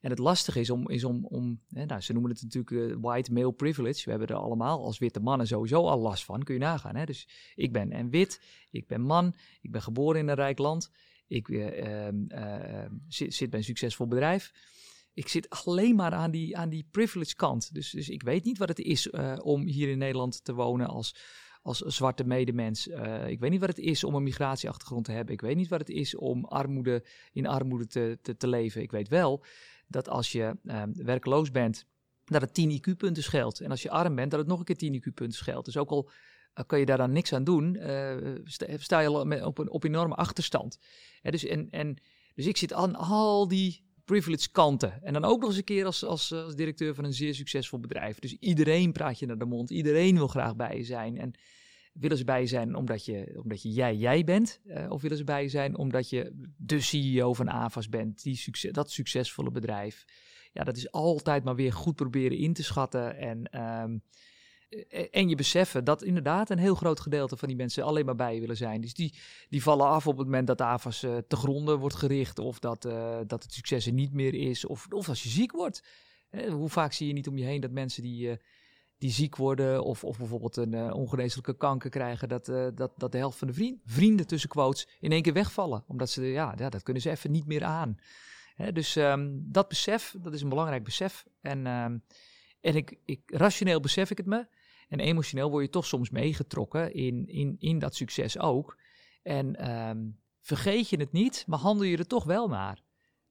En 0.00 0.10
het 0.10 0.18
lastige 0.18 0.60
is 0.60 0.70
om, 0.70 0.88
is 0.88 1.04
om, 1.04 1.24
om 1.24 1.60
hè, 1.68 1.84
nou, 1.84 2.00
ze 2.00 2.12
noemen 2.12 2.30
het 2.30 2.42
natuurlijk 2.42 3.00
white 3.00 3.32
male 3.32 3.52
privilege. 3.52 4.04
We 4.04 4.10
hebben 4.10 4.28
er 4.28 4.42
allemaal 4.42 4.84
als 4.84 4.98
witte 4.98 5.20
mannen 5.20 5.46
sowieso 5.46 5.86
al 5.86 5.98
last 5.98 6.24
van, 6.24 6.42
kun 6.42 6.54
je 6.54 6.60
nagaan. 6.60 6.96
Hè? 6.96 7.04
Dus 7.04 7.28
ik 7.54 7.72
ben 7.72 7.92
en 7.92 8.10
wit, 8.10 8.40
ik 8.70 8.86
ben 8.86 9.00
man, 9.00 9.34
ik 9.60 9.70
ben 9.70 9.82
geboren 9.82 10.20
in 10.20 10.28
een 10.28 10.34
rijk 10.34 10.58
land, 10.58 10.90
ik 11.26 11.48
eh, 11.48 12.06
ehm, 12.06 12.24
eh, 12.28 12.90
zit 13.08 13.50
bij 13.50 13.58
een 13.58 13.64
succesvol 13.64 14.06
bedrijf. 14.06 14.52
Ik 15.18 15.28
zit 15.28 15.50
alleen 15.50 15.94
maar 15.96 16.12
aan 16.12 16.30
die, 16.30 16.56
aan 16.56 16.68
die 16.68 16.86
privilege 16.90 17.34
kant. 17.34 17.74
Dus, 17.74 17.90
dus 17.90 18.08
ik 18.08 18.22
weet 18.22 18.44
niet 18.44 18.58
wat 18.58 18.68
het 18.68 18.78
is 18.78 19.10
eh, 19.10 19.36
om 19.42 19.66
hier 19.66 19.88
in 19.88 19.98
Nederland 19.98 20.44
te 20.44 20.54
wonen 20.54 20.86
als, 20.86 21.14
als 21.62 21.78
zwarte 21.78 22.24
medemens. 22.24 22.88
Eh, 22.88 23.28
ik 23.28 23.40
weet 23.40 23.50
niet 23.50 23.60
wat 23.60 23.68
het 23.68 23.78
is 23.78 24.04
om 24.04 24.14
een 24.14 24.22
migratieachtergrond 24.22 25.04
te 25.04 25.12
hebben. 25.12 25.34
Ik 25.34 25.40
weet 25.40 25.56
niet 25.56 25.68
wat 25.68 25.78
het 25.78 25.88
is 25.88 26.16
om 26.16 26.44
armoede, 26.44 27.04
in 27.32 27.46
armoede 27.46 27.86
te, 27.86 28.18
te, 28.22 28.36
te 28.36 28.48
leven. 28.48 28.82
Ik 28.82 28.90
weet 28.90 29.08
wel 29.08 29.44
dat 29.86 30.08
als 30.08 30.32
je 30.32 30.56
uh, 30.62 30.82
werkloos 30.92 31.50
bent, 31.50 31.86
dat 32.24 32.40
het 32.40 32.54
10 32.54 32.80
IQ-punten 32.80 33.22
scheelt. 33.22 33.60
En 33.60 33.70
als 33.70 33.82
je 33.82 33.90
arm 33.90 34.14
bent, 34.14 34.30
dat 34.30 34.40
het 34.40 34.48
nog 34.48 34.58
een 34.58 34.64
keer 34.64 34.76
10 34.76 34.94
IQ-punten 34.94 35.38
scheelt. 35.38 35.64
Dus 35.64 35.76
ook 35.76 35.90
al 35.90 36.10
uh, 36.54 36.64
kan 36.66 36.78
je 36.78 36.86
daar 36.86 36.96
dan 36.96 37.12
niks 37.12 37.32
aan 37.32 37.44
doen, 37.44 37.78
sta, 38.78 39.00
je 39.00 39.10
op 39.44 39.58
een 39.58 39.70
op 39.70 39.84
enorme 39.84 40.14
achterstand. 40.14 40.78
dus, 41.22 41.44
en, 41.44 41.70
en, 41.70 41.96
dus 42.34 42.46
ik 42.46 42.56
zit 42.56 42.72
aan 42.72 42.94
al 42.94 43.48
die 43.48 43.87
privilege 44.08 44.50
kanten. 44.50 45.02
En 45.02 45.12
dan 45.12 45.24
ook 45.24 45.40
nog 45.40 45.48
eens 45.48 45.58
een 45.58 45.64
keer 45.64 45.84
als, 45.84 46.04
als, 46.04 46.32
als 46.32 46.54
directeur 46.54 46.94
van 46.94 47.04
een 47.04 47.12
zeer 47.12 47.34
succesvol 47.34 47.80
bedrijf. 47.80 48.18
Dus 48.18 48.36
iedereen 48.40 48.92
praat 48.92 49.18
je 49.18 49.26
naar 49.26 49.38
de 49.38 49.44
mond. 49.44 49.70
Iedereen 49.70 50.16
wil 50.16 50.28
graag 50.28 50.56
bij 50.56 50.76
je 50.76 50.84
zijn. 50.84 51.18
En 51.18 51.32
willen 51.92 52.16
ze 52.16 52.24
bij 52.24 52.40
je 52.40 52.46
zijn 52.46 52.74
omdat 52.74 53.04
je, 53.04 53.38
omdat 53.42 53.62
je 53.62 53.68
jij 53.70 53.94
jij 53.94 54.24
bent? 54.24 54.60
Uh, 54.66 54.90
of 54.90 55.02
willen 55.02 55.16
ze 55.16 55.24
bij 55.24 55.42
je 55.42 55.48
zijn 55.48 55.76
omdat 55.76 56.10
je 56.10 56.48
de 56.56 56.80
CEO 56.80 57.32
van 57.34 57.50
AVAS 57.50 57.88
bent? 57.88 58.22
Die 58.22 58.36
succes, 58.36 58.72
dat 58.72 58.90
succesvolle 58.90 59.50
bedrijf. 59.50 60.04
Ja, 60.52 60.64
dat 60.64 60.76
is 60.76 60.90
altijd 60.90 61.44
maar 61.44 61.56
weer 61.56 61.72
goed 61.72 61.94
proberen 61.94 62.38
in 62.38 62.52
te 62.52 62.62
schatten. 62.62 63.16
En, 63.16 63.62
um, 63.82 64.02
en 65.10 65.28
je 65.28 65.34
beseffen 65.34 65.84
dat 65.84 66.02
inderdaad 66.02 66.50
een 66.50 66.58
heel 66.58 66.74
groot 66.74 67.00
gedeelte 67.00 67.36
van 67.36 67.48
die 67.48 67.56
mensen 67.56 67.84
alleen 67.84 68.04
maar 68.04 68.14
bij 68.14 68.34
je 68.34 68.40
willen 68.40 68.56
zijn. 68.56 68.80
Dus 68.80 68.94
die, 68.94 69.14
die 69.48 69.62
vallen 69.62 69.86
af 69.86 70.06
op 70.06 70.16
het 70.16 70.26
moment 70.26 70.46
dat 70.46 70.58
de 70.58 70.64
AVAS 70.64 71.02
uh, 71.02 71.16
te 71.28 71.36
gronden 71.36 71.78
wordt 71.78 71.96
gericht. 71.96 72.38
Of 72.38 72.58
dat, 72.58 72.82
dat 73.26 73.42
het 73.42 73.52
succes 73.52 73.86
er 73.86 73.92
niet 73.92 74.12
meer 74.12 74.34
is. 74.34 74.66
Of, 74.66 74.86
of 74.90 75.08
als 75.08 75.22
je 75.22 75.28
ziek 75.28 75.52
wordt. 75.52 75.82
hoe 76.50 76.68
vaak 76.68 76.92
zie 76.92 77.06
je 77.06 77.12
niet 77.12 77.28
om 77.28 77.38
je 77.38 77.44
heen 77.44 77.60
dat 77.60 77.70
mensen 77.70 78.02
die 78.02 78.38
die 78.98 79.10
ziek 79.10 79.36
worden 79.36 79.84
of, 79.84 80.04
of 80.04 80.18
bijvoorbeeld 80.18 80.56
een 80.56 80.92
ongeneeslijke 80.92 81.56
kanker 81.56 81.90
krijgen, 81.90 82.28
dat, 82.28 82.46
dat, 82.74 82.92
dat 82.96 83.12
de 83.12 83.18
helft 83.18 83.38
van 83.38 83.48
de 83.48 83.54
vriend, 83.54 83.80
vrienden 83.84 84.26
tussen 84.26 84.48
quotes 84.48 84.88
in 85.00 85.12
één 85.12 85.22
keer 85.22 85.32
wegvallen. 85.32 85.84
Omdat 85.86 86.10
ze, 86.10 86.24
ja, 86.24 86.54
ja 86.56 86.68
dat 86.68 86.82
kunnen 86.82 87.02
ze 87.02 87.10
even 87.10 87.30
niet 87.30 87.46
meer 87.46 87.64
aan. 87.64 87.98
Hè, 88.54 88.72
dus 88.72 88.96
um, 88.96 89.46
dat 89.52 89.68
besef, 89.68 90.14
dat 90.20 90.34
is 90.34 90.42
een 90.42 90.48
belangrijk 90.48 90.84
besef. 90.84 91.26
En, 91.40 91.66
um, 91.66 92.02
en 92.60 92.74
ik, 92.74 92.98
ik, 93.04 93.20
rationeel 93.26 93.80
besef 93.80 94.10
ik 94.10 94.16
het 94.16 94.26
me. 94.26 94.46
En 94.88 95.00
emotioneel 95.00 95.50
word 95.50 95.64
je 95.64 95.70
toch 95.70 95.86
soms 95.86 96.10
meegetrokken 96.10 96.92
in, 96.92 97.26
in, 97.26 97.56
in 97.58 97.78
dat 97.78 97.94
succes 97.94 98.38
ook. 98.38 98.78
En 99.22 99.70
um, 99.70 100.20
vergeet 100.40 100.88
je 100.88 100.96
het 100.96 101.12
niet, 101.12 101.44
maar 101.46 101.58
handel 101.58 101.84
je 101.84 101.96
er 101.96 102.06
toch 102.06 102.24
wel 102.24 102.48
naar. 102.48 102.82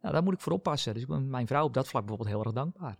Nou, 0.01 0.13
daar 0.13 0.23
moet 0.23 0.33
ik 0.33 0.41
voor 0.41 0.53
oppassen. 0.53 0.93
Dus 0.93 1.01
ik 1.01 1.07
ben 1.07 1.29
mijn 1.29 1.47
vrouw 1.47 1.65
op 1.65 1.73
dat 1.73 1.87
vlak 1.87 2.05
bijvoorbeeld 2.05 2.35
heel 2.35 2.45
erg 2.45 2.53
dankbaar. 2.53 2.97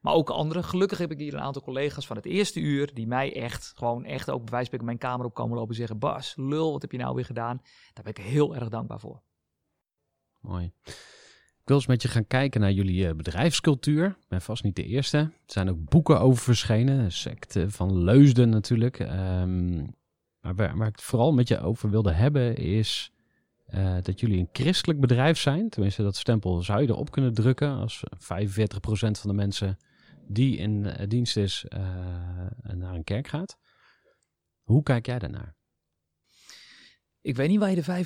Maar 0.00 0.14
ook 0.14 0.30
anderen. 0.30 0.64
Gelukkig 0.64 0.98
heb 0.98 1.10
ik 1.10 1.18
hier 1.18 1.34
een 1.34 1.40
aantal 1.40 1.62
collega's 1.62 2.06
van 2.06 2.16
het 2.16 2.24
eerste 2.24 2.60
uur. 2.60 2.94
die 2.94 3.06
mij 3.06 3.34
echt, 3.34 3.72
gewoon 3.76 4.04
echt 4.04 4.30
ook 4.30 4.50
bij 4.50 4.68
mijn 4.82 4.98
kamer 4.98 5.26
op 5.26 5.34
komen 5.34 5.56
lopen. 5.56 5.70
en 5.70 5.76
zeggen: 5.76 5.98
Bas, 5.98 6.34
lul, 6.36 6.72
wat 6.72 6.82
heb 6.82 6.92
je 6.92 6.98
nou 6.98 7.14
weer 7.14 7.24
gedaan? 7.24 7.62
Daar 7.92 8.04
ben 8.04 8.12
ik 8.12 8.24
heel 8.24 8.54
erg 8.54 8.68
dankbaar 8.68 9.00
voor. 9.00 9.22
Mooi. 10.40 10.72
Wil 11.68 11.76
eens 11.76 11.86
met 11.86 12.02
je 12.02 12.08
gaan 12.08 12.26
kijken 12.26 12.60
naar 12.60 12.72
jullie 12.72 13.14
bedrijfscultuur. 13.14 14.06
Ik 14.06 14.28
ben 14.28 14.42
vast 14.42 14.62
niet 14.62 14.76
de 14.76 14.84
eerste. 14.84 15.18
Er 15.18 15.32
zijn 15.46 15.70
ook 15.70 15.84
boeken 15.84 16.20
over 16.20 16.42
verschenen. 16.42 17.12
Secte 17.12 17.70
van 17.70 18.02
Leusden 18.02 18.48
natuurlijk. 18.48 18.98
Um, 18.98 19.94
maar 20.40 20.54
waar, 20.54 20.74
ik 20.74 20.96
het 20.96 21.02
vooral 21.02 21.32
met 21.32 21.48
je 21.48 21.60
over 21.60 21.90
wilde 21.90 22.12
hebben 22.12 22.56
is. 22.56 23.12
Uh, 23.74 23.96
dat 24.02 24.20
jullie 24.20 24.38
een 24.38 24.48
christelijk 24.52 25.00
bedrijf 25.00 25.38
zijn. 25.38 25.68
Tenminste, 25.68 26.02
dat 26.02 26.16
stempel 26.16 26.62
zou 26.62 26.82
je 26.82 26.88
erop 26.88 27.10
kunnen 27.10 27.34
drukken. 27.34 27.70
Als 27.70 28.02
45% 28.16 28.16
van 28.90 29.30
de 29.30 29.34
mensen 29.34 29.78
die 30.26 30.56
in 30.56 30.94
dienst 31.08 31.36
is, 31.36 31.64
naar 32.62 32.94
een 32.94 33.04
kerk 33.04 33.28
gaat. 33.28 33.58
Hoe 34.62 34.82
kijk 34.82 35.06
jij 35.06 35.18
daarnaar? 35.18 35.54
Ik 37.20 37.36
weet 37.36 37.48
niet 37.48 37.60
waar 37.60 37.70
je 37.70 37.82
de 37.82 38.04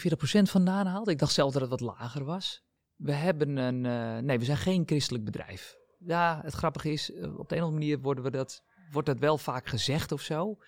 45% 0.49 0.51
vandaan 0.51 0.87
haalt. 0.87 1.09
Ik 1.09 1.19
dacht 1.19 1.33
zelf 1.33 1.53
dat 1.53 1.61
het 1.61 1.71
wat 1.71 1.81
lager 1.81 2.25
was. 2.25 2.63
We 3.03 3.13
hebben 3.13 3.57
een. 3.57 3.85
Uh, 3.85 4.19
nee, 4.19 4.39
we 4.39 4.45
zijn 4.45 4.57
geen 4.57 4.83
christelijk 4.87 5.25
bedrijf. 5.25 5.77
Ja, 5.99 6.41
het 6.45 6.55
grappige 6.55 6.93
is, 6.93 7.13
op 7.13 7.21
de 7.21 7.57
een 7.57 7.63
of 7.63 7.69
andere 7.69 7.71
manier 7.71 8.01
worden 8.01 8.25
we 8.25 8.31
dat, 8.31 8.63
wordt 8.91 9.09
dat 9.09 9.19
wel 9.19 9.39
vaak 9.39 9.67
gezegd 9.67 10.13
of 10.13 10.21
zo. 10.21 10.59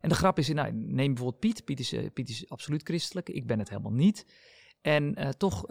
En 0.00 0.08
de 0.08 0.14
grap 0.14 0.38
is, 0.38 0.48
nou, 0.48 0.72
neem 0.72 1.14
bijvoorbeeld 1.14 1.40
Piet. 1.40 1.64
Piet 1.64 1.80
is, 1.80 1.92
uh, 1.92 2.10
Piet 2.12 2.28
is 2.28 2.48
absoluut 2.48 2.82
christelijk. 2.82 3.28
Ik 3.28 3.46
ben 3.46 3.58
het 3.58 3.68
helemaal 3.68 3.92
niet. 3.92 4.26
En 4.80 5.34
toch 5.38 5.68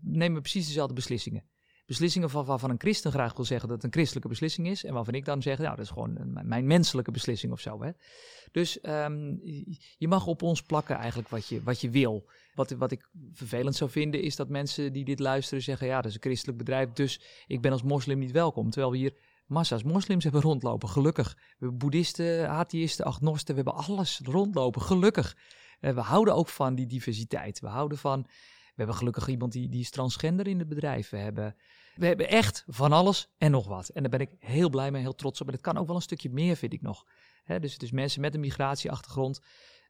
nemen 0.00 0.34
we 0.34 0.40
precies 0.40 0.66
dezelfde 0.66 0.94
beslissingen 0.94 1.44
beslissingen 1.90 2.30
van, 2.30 2.44
waarvan 2.44 2.70
een 2.70 2.80
christen 2.80 3.12
graag 3.12 3.36
wil 3.36 3.44
zeggen 3.44 3.68
dat 3.68 3.76
het 3.76 3.86
een 3.86 3.92
christelijke 3.92 4.28
beslissing 4.28 4.68
is. 4.68 4.84
En 4.84 4.94
waarvan 4.94 5.14
ik 5.14 5.24
dan 5.24 5.42
zeg, 5.42 5.58
nou, 5.58 5.76
dat 5.76 5.84
is 5.84 5.90
gewoon 5.90 6.40
mijn 6.44 6.66
menselijke 6.66 7.10
beslissing 7.10 7.52
of 7.52 7.60
zo. 7.60 7.82
Hè. 7.82 7.90
Dus 8.52 8.78
um, 8.82 9.40
je 9.98 10.08
mag 10.08 10.26
op 10.26 10.42
ons 10.42 10.62
plakken 10.62 10.96
eigenlijk 10.96 11.28
wat 11.28 11.46
je, 11.46 11.62
wat 11.62 11.80
je 11.80 11.90
wil. 11.90 12.30
Wat, 12.54 12.70
wat 12.70 12.90
ik 12.90 13.08
vervelend 13.32 13.76
zou 13.76 13.90
vinden 13.90 14.22
is 14.22 14.36
dat 14.36 14.48
mensen 14.48 14.92
die 14.92 15.04
dit 15.04 15.18
luisteren 15.18 15.62
zeggen, 15.62 15.86
ja, 15.86 15.96
dat 15.96 16.06
is 16.06 16.14
een 16.14 16.20
christelijk 16.20 16.58
bedrijf, 16.58 16.92
dus 16.92 17.20
ik 17.46 17.60
ben 17.60 17.72
als 17.72 17.82
moslim 17.82 18.18
niet 18.18 18.30
welkom. 18.30 18.70
Terwijl 18.70 18.92
we 18.92 18.98
hier 18.98 19.16
massa's 19.46 19.82
moslims 19.82 20.24
hebben 20.24 20.42
rondlopen, 20.42 20.88
gelukkig. 20.88 21.34
We 21.34 21.56
hebben 21.58 21.78
boeddhisten, 21.78 22.48
atheïsten, 22.48 23.04
agnosten, 23.04 23.54
we 23.54 23.62
hebben 23.62 23.84
alles 23.84 24.20
rondlopen, 24.24 24.82
gelukkig. 24.82 25.36
Uh, 25.80 25.92
we 25.92 26.00
houden 26.00 26.34
ook 26.34 26.48
van 26.48 26.74
die 26.74 26.86
diversiteit. 26.86 27.60
We 27.60 27.68
houden 27.68 27.98
van... 27.98 28.26
We 28.70 28.86
hebben 28.86 28.94
gelukkig 28.96 29.28
iemand 29.28 29.52
die, 29.52 29.68
die 29.68 29.80
is 29.80 29.90
transgender 29.90 30.46
in 30.46 30.58
het 30.58 30.68
bedrijf. 30.68 31.10
We 31.10 31.16
hebben 31.16 31.56
we 32.00 32.06
hebben 32.06 32.28
echt 32.28 32.64
van 32.66 32.92
alles 32.92 33.28
en 33.38 33.50
nog 33.50 33.66
wat. 33.66 33.88
En 33.88 34.02
daar 34.02 34.10
ben 34.10 34.20
ik 34.20 34.30
heel 34.38 34.70
blij 34.70 34.90
mee, 34.90 35.02
heel 35.02 35.14
trots 35.14 35.40
op. 35.40 35.46
En 35.46 35.52
het 35.52 35.62
kan 35.62 35.76
ook 35.76 35.86
wel 35.86 35.96
een 35.96 36.02
stukje 36.02 36.30
meer, 36.30 36.56
vind 36.56 36.72
ik 36.72 36.82
nog. 36.82 37.06
He, 37.44 37.60
dus, 37.60 37.78
dus 37.78 37.90
mensen 37.90 38.20
met 38.20 38.34
een 38.34 38.40
migratieachtergrond 38.40 39.40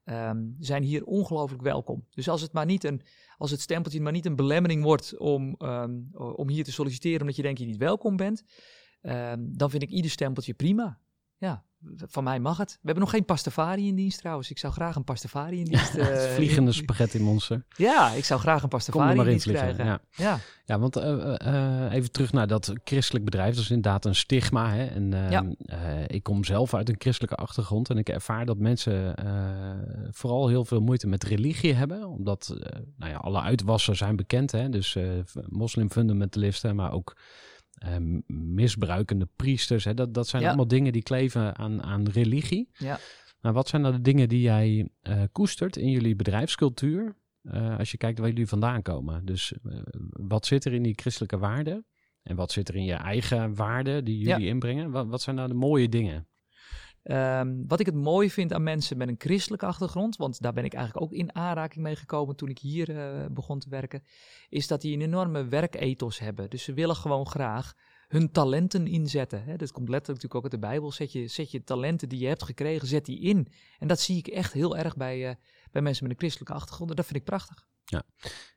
um, 0.04 0.56
zijn 0.58 0.82
hier 0.82 1.04
ongelooflijk 1.04 1.62
welkom. 1.62 2.06
Dus 2.10 2.28
als 2.28 2.40
het 2.40 2.52
maar 2.52 2.66
niet 2.66 2.84
een, 2.84 3.02
als 3.36 3.50
het 3.50 3.60
stempeltje 3.60 4.00
maar 4.00 4.12
niet 4.12 4.26
een 4.26 4.36
belemmering 4.36 4.82
wordt 4.82 5.18
om, 5.18 5.54
um, 5.58 6.08
om 6.12 6.48
hier 6.48 6.64
te 6.64 6.72
solliciteren 6.72 7.20
omdat 7.20 7.36
je 7.36 7.42
denkt 7.42 7.58
je 7.58 7.66
niet 7.66 7.76
welkom 7.76 8.16
bent, 8.16 8.44
um, 9.02 9.56
dan 9.56 9.70
vind 9.70 9.82
ik 9.82 9.90
ieder 9.90 10.10
stempeltje 10.10 10.54
prima. 10.54 11.00
Ja, 11.36 11.64
van 11.96 12.24
mij 12.24 12.40
mag 12.40 12.58
het. 12.58 12.70
We 12.70 12.78
hebben 12.82 13.02
nog 13.02 13.12
geen 13.12 13.24
pastafari 13.24 13.86
in 13.86 13.94
dienst 13.94 14.18
trouwens. 14.18 14.50
Ik 14.50 14.58
zou 14.58 14.72
graag 14.72 14.96
een 14.96 15.04
pastafari 15.04 15.58
in 15.58 15.64
dienst... 15.64 15.96
Uh, 15.96 16.06
vliegende 16.06 16.72
spaghetti 16.72 17.20
monster. 17.20 17.64
Ja, 17.68 18.10
ik 18.10 18.24
zou 18.24 18.40
graag 18.40 18.62
een 18.62 18.68
pastafari 18.68 19.18
in 19.18 19.24
dienst 19.24 19.44
vliegen, 19.44 19.74
krijgen. 19.74 19.84
Ja, 19.84 20.00
ja. 20.10 20.38
ja 20.64 20.78
want 20.78 20.96
uh, 20.96 21.34
uh, 21.46 21.92
even 21.92 22.12
terug 22.12 22.32
naar 22.32 22.46
dat 22.46 22.72
christelijk 22.84 23.24
bedrijf. 23.24 23.54
Dat 23.54 23.64
is 23.64 23.70
inderdaad 23.70 24.04
een 24.04 24.14
stigma. 24.14 24.70
Hè? 24.70 24.86
En 24.86 25.10
ja. 25.30 25.44
ik 26.06 26.22
kom 26.22 26.44
zelf 26.44 26.74
uit 26.74 26.88
een 26.88 26.96
christelijke 26.98 27.36
achtergrond. 27.36 27.90
En 27.90 27.98
ik 27.98 28.08
ervaar 28.08 28.46
dat 28.46 28.58
mensen 28.58 29.14
vooral 30.10 30.48
heel 30.48 30.64
veel 30.64 30.80
moeite 30.80 31.06
met 31.06 31.24
religie 31.24 31.74
hebben. 31.74 32.06
Omdat 32.06 32.56
nou 32.96 33.10
ja, 33.10 33.16
alle 33.16 33.40
uitwassen 33.40 33.96
zijn 33.96 34.16
bekend. 34.16 34.52
Hè? 34.52 34.68
Dus 34.68 34.96
moslimfundamentalisten, 35.48 36.76
maar 36.76 36.92
ook 36.92 37.16
um, 37.86 38.22
misbruikende 38.54 39.28
priesters. 39.36 39.84
Hè? 39.84 39.94
Dat, 39.94 40.14
dat 40.14 40.28
zijn 40.28 40.42
ja. 40.42 40.48
allemaal 40.48 40.68
dingen 40.68 40.92
die 40.92 41.02
kleven 41.02 41.56
aan, 41.56 41.82
aan 41.82 42.08
religie. 42.08 42.68
Ja. 42.72 42.98
Maar 43.40 43.52
wat 43.52 43.68
zijn 43.68 43.82
nou 43.82 43.94
de 43.94 44.00
dingen 44.00 44.28
die 44.28 44.40
jij 44.40 44.88
uh, 45.02 45.22
koestert 45.32 45.76
in 45.76 45.90
jullie 45.90 46.16
bedrijfscultuur? 46.16 47.16
Uh, 47.42 47.78
als 47.78 47.90
je 47.90 47.96
kijkt 47.96 48.18
waar 48.18 48.28
jullie 48.28 48.46
vandaan 48.46 48.82
komen. 48.82 49.24
Dus 49.24 49.52
uh, 49.64 49.80
wat 50.10 50.46
zit 50.46 50.64
er 50.64 50.72
in 50.72 50.82
die 50.82 50.94
christelijke 50.96 51.38
waarden? 51.38 51.86
En 52.22 52.36
wat 52.36 52.52
zit 52.52 52.68
er 52.68 52.74
in 52.74 52.84
je 52.84 52.94
eigen 52.94 53.54
waarden 53.54 54.04
die 54.04 54.18
jullie 54.18 54.44
ja. 54.44 54.50
inbrengen? 54.50 54.90
Wat, 54.90 55.06
wat 55.06 55.22
zijn 55.22 55.36
nou 55.36 55.48
de 55.48 55.54
mooie 55.54 55.88
dingen? 55.88 56.28
Um, 57.02 57.64
wat 57.66 57.80
ik 57.80 57.86
het 57.86 57.94
mooi 57.94 58.30
vind 58.30 58.52
aan 58.52 58.62
mensen 58.62 58.96
met 58.96 59.08
een 59.08 59.14
christelijke 59.18 59.66
achtergrond, 59.66 60.16
want 60.16 60.40
daar 60.40 60.52
ben 60.52 60.64
ik 60.64 60.74
eigenlijk 60.74 61.04
ook 61.04 61.12
in 61.12 61.34
aanraking 61.34 61.84
mee 61.84 61.96
gekomen 61.96 62.36
toen 62.36 62.48
ik 62.48 62.58
hier 62.58 62.88
uh, 62.88 63.26
begon 63.30 63.58
te 63.58 63.68
werken, 63.68 64.02
is 64.48 64.66
dat 64.66 64.80
die 64.80 64.94
een 64.94 65.00
enorme 65.00 65.44
werkethos 65.44 66.18
hebben. 66.18 66.50
Dus 66.50 66.62
ze 66.62 66.72
willen 66.72 66.96
gewoon 66.96 67.26
graag 67.26 67.74
hun 68.08 68.30
talenten 68.30 68.86
inzetten. 68.86 69.44
Hè. 69.44 69.56
Dat 69.56 69.72
komt 69.72 69.88
letterlijk 69.88 70.22
natuurlijk 70.22 70.34
ook 70.34 70.42
uit 70.42 70.62
de 70.62 70.68
Bijbel. 70.68 70.92
Zet 70.92 71.12
je, 71.12 71.26
zet 71.26 71.50
je 71.50 71.64
talenten 71.64 72.08
die 72.08 72.20
je 72.20 72.26
hebt 72.26 72.42
gekregen, 72.42 72.88
zet 72.88 73.04
die 73.04 73.20
in. 73.20 73.46
En 73.78 73.88
dat 73.88 74.00
zie 74.00 74.16
ik 74.16 74.26
echt 74.26 74.52
heel 74.52 74.76
erg 74.76 74.96
bij, 74.96 75.28
uh, 75.28 75.34
bij 75.70 75.82
mensen 75.82 76.02
met 76.02 76.12
een 76.12 76.18
christelijke 76.18 76.54
achtergrond. 76.54 76.90
En 76.90 76.96
dat 76.96 77.06
vind 77.06 77.18
ik 77.18 77.24
prachtig. 77.24 77.66
Ja, 77.84 78.02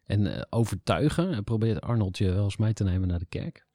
en 0.06 0.26
uh, 0.26 0.42
overtuigen, 0.50 1.44
probeert 1.44 1.82
Arnold 1.82 2.18
je 2.18 2.32
wel 2.32 2.44
eens 2.44 2.58
mee 2.58 2.74
te 2.74 2.84
nemen 2.84 3.08
naar 3.08 3.20
de 3.20 3.26
kerk? 3.26 3.66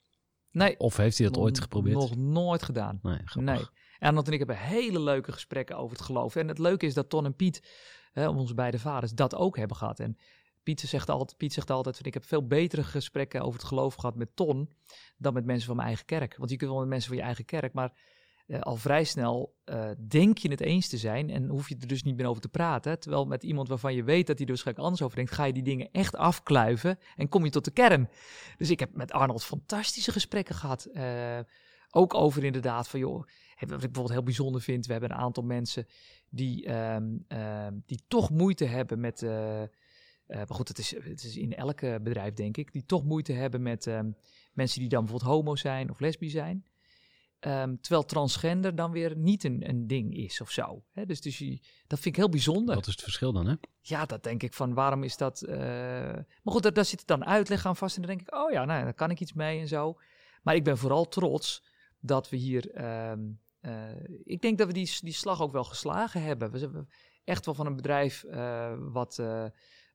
Nee. 0.50 0.78
Of 0.78 0.96
heeft 0.96 1.18
hij 1.18 1.26
dat 1.26 1.37
ooit 1.37 1.61
geprobeerd? 1.61 1.96
Nog 1.96 2.16
nooit 2.16 2.62
gedaan. 2.62 2.98
Nee, 3.02 3.20
nee. 3.35 3.64
Arnold 3.98 4.26
en 4.26 4.32
ik 4.32 4.38
hebben 4.38 4.58
hele 4.58 5.00
leuke 5.00 5.32
gesprekken 5.32 5.76
over 5.76 5.96
het 5.96 6.04
geloof. 6.04 6.37
En 6.37 6.48
het 6.48 6.58
leuke 6.58 6.87
is 6.87 6.94
dat 6.94 7.08
Ton 7.08 7.24
en 7.24 7.37
Piet, 7.37 7.62
hè, 8.12 8.28
onze 8.28 8.54
beide 8.54 8.78
vaders, 8.78 9.12
dat 9.12 9.34
ook 9.34 9.56
hebben 9.56 9.76
gehad. 9.76 10.00
En 10.00 10.18
Piet 10.62 10.80
zegt 10.80 11.08
altijd, 11.08 11.37
Piet 11.37 11.52
zegt 11.52 11.70
altijd 11.70 12.06
ik 12.06 12.14
heb 12.14 12.24
veel 12.24 12.46
betere 12.46 12.84
gesprekken 12.84 13.40
over 13.40 13.58
het 13.58 13.68
geloof 13.68 13.94
gehad 13.94 14.16
met 14.16 14.37
Ton 14.37 14.68
dan 15.16 15.32
met 15.32 15.44
mensen 15.44 15.66
van 15.66 15.76
mijn 15.76 15.88
eigen 15.88 16.06
kerk. 16.06 16.37
Want 16.37 16.50
je 16.50 16.56
kunt 16.56 16.70
wel 16.70 16.80
met 16.80 16.88
mensen 16.88 17.09
van 17.09 17.18
je 17.18 17.24
eigen 17.24 17.44
kerk, 17.44 17.72
maar 17.72 17.92
uh, 18.46 18.61
al 18.61 18.76
vrij 18.76 19.05
snel 19.05 19.55
uh, 19.64 19.90
denk 20.09 20.38
je 20.38 20.51
het 20.51 20.61
eens 20.61 20.88
te 20.88 20.96
zijn 20.96 21.30
en 21.30 21.49
hoef 21.49 21.68
je 21.68 21.76
er 21.80 21.86
dus 21.86 22.03
niet 22.03 22.16
meer 22.16 22.26
over 22.26 22.42
te 22.42 22.49
praten. 22.49 23.01
Terwijl 23.01 23.24
met 23.24 23.42
iemand 23.42 23.68
waarvan 23.68 23.94
je 23.94 24.03
weet 24.03 24.26
dat 24.26 24.36
hij 24.36 24.46
er 24.46 24.53
waarschijnlijk 24.53 24.86
anders 24.86 25.05
over 25.05 25.16
denkt, 25.16 25.32
ga 25.32 25.44
je 25.44 25.53
die 25.53 25.62
dingen 25.62 25.88
echt 25.92 26.16
afkluiven 26.16 26.99
en 27.16 27.28
kom 27.28 27.44
je 27.44 27.51
tot 27.51 27.64
de 27.64 27.70
kern. 27.70 28.09
Dus 28.57 28.70
ik 28.70 28.80
heb 28.80 28.94
met 28.94 29.12
Arnold 29.12 29.44
fantastische 29.44 30.12
gesprekken 30.12 30.55
gehad. 30.55 30.88
Uh, 30.92 31.38
ook 31.90 32.14
over 32.14 32.44
inderdaad 32.44 32.88
van, 32.88 33.01
joh, 33.01 33.26
wat 33.59 33.70
ik 33.70 33.78
bijvoorbeeld 33.78 34.11
heel 34.11 34.22
bijzonder 34.22 34.61
vind, 34.61 34.86
we 34.86 34.92
hebben 34.92 35.11
een 35.11 35.16
aantal 35.16 35.42
mensen 35.42 35.86
die, 36.28 36.66
ehm, 36.66 37.16
ehm, 37.28 37.74
die 37.86 38.00
toch 38.09 38.30
moeite 38.30 38.64
hebben 38.64 39.00
met. 39.00 39.22
eh, 39.22 39.62
eh, 39.62 39.68
maar 40.26 40.46
goed, 40.48 40.68
het 40.68 40.78
is, 40.78 40.90
het 41.04 41.22
is 41.24 41.36
in 41.36 41.54
elk 41.54 41.80
bedrijf, 41.80 42.34
denk 42.34 42.56
ik. 42.56 42.72
Die 42.72 42.84
toch 42.86 43.04
moeite 43.04 43.32
hebben 43.32 43.62
met 43.62 43.86
ehm, 43.86 44.11
mensen 44.52 44.80
die 44.80 44.88
dan 44.88 45.04
bijvoorbeeld 45.04 45.30
homo 45.32 45.56
zijn 45.56 45.90
of 45.90 46.00
lesbisch 46.00 46.32
zijn. 46.32 46.64
Terwijl 47.80 48.04
transgender 48.04 48.74
dan 48.74 48.90
weer 48.90 49.16
niet 49.16 49.44
een, 49.44 49.68
een 49.68 49.86
ding 49.86 50.14
is 50.16 50.40
of 50.40 50.50
zo. 50.50 50.82
Hè? 50.92 51.06
Dus, 51.06 51.20
dus 51.20 51.38
je- 51.38 51.61
dat 51.86 51.98
vind 52.00 52.04
ik 52.04 52.16
heel 52.16 52.28
bijzonder. 52.28 52.74
Wat 52.74 52.86
is 52.86 52.92
het 52.92 53.02
verschil 53.02 53.32
dan, 53.32 53.46
hè? 53.46 53.54
Ja, 53.80 54.04
dat 54.06 54.22
denk 54.22 54.42
ik 54.42 54.54
van 54.54 54.74
waarom 54.74 55.02
is 55.02 55.16
dat. 55.16 55.42
eh, 55.42 55.56
Maar 55.56 56.52
goed, 56.52 56.62
daar, 56.62 56.72
daar 56.72 56.84
zit 56.84 57.06
dan 57.06 57.24
uitleg 57.24 57.66
aan 57.66 57.76
vast. 57.76 57.96
En 57.96 58.02
dan 58.02 58.11
denk 58.16 58.28
ik, 58.28 58.34
oh 58.34 58.50
ja, 58.50 58.64
nou, 58.64 58.84
daar 58.84 58.94
kan 58.94 59.11
ik 59.11 59.20
iets 59.20 59.32
mee 59.32 59.61
en 59.61 59.68
zo. 59.68 59.98
Maar 60.42 60.54
ik 60.54 60.64
ben 60.64 60.78
vooral 60.78 61.09
trots 61.09 61.64
dat 62.00 62.28
we 62.28 62.36
hier. 62.36 62.70
Ik 64.24 64.42
denk 64.42 64.58
dat 64.58 64.66
we 64.66 64.72
die, 64.72 64.98
die 65.00 65.12
slag 65.12 65.42
ook 65.42 65.52
wel 65.52 65.64
geslagen 65.64 66.22
hebben. 66.22 66.50
We 66.50 66.58
zijn 66.58 66.88
echt 67.24 67.44
wel 67.44 67.54
van 67.54 67.66
een 67.66 67.76
bedrijf 67.76 68.24
eh, 68.24 68.72
wat, 68.78 69.18
eh, 69.18 69.44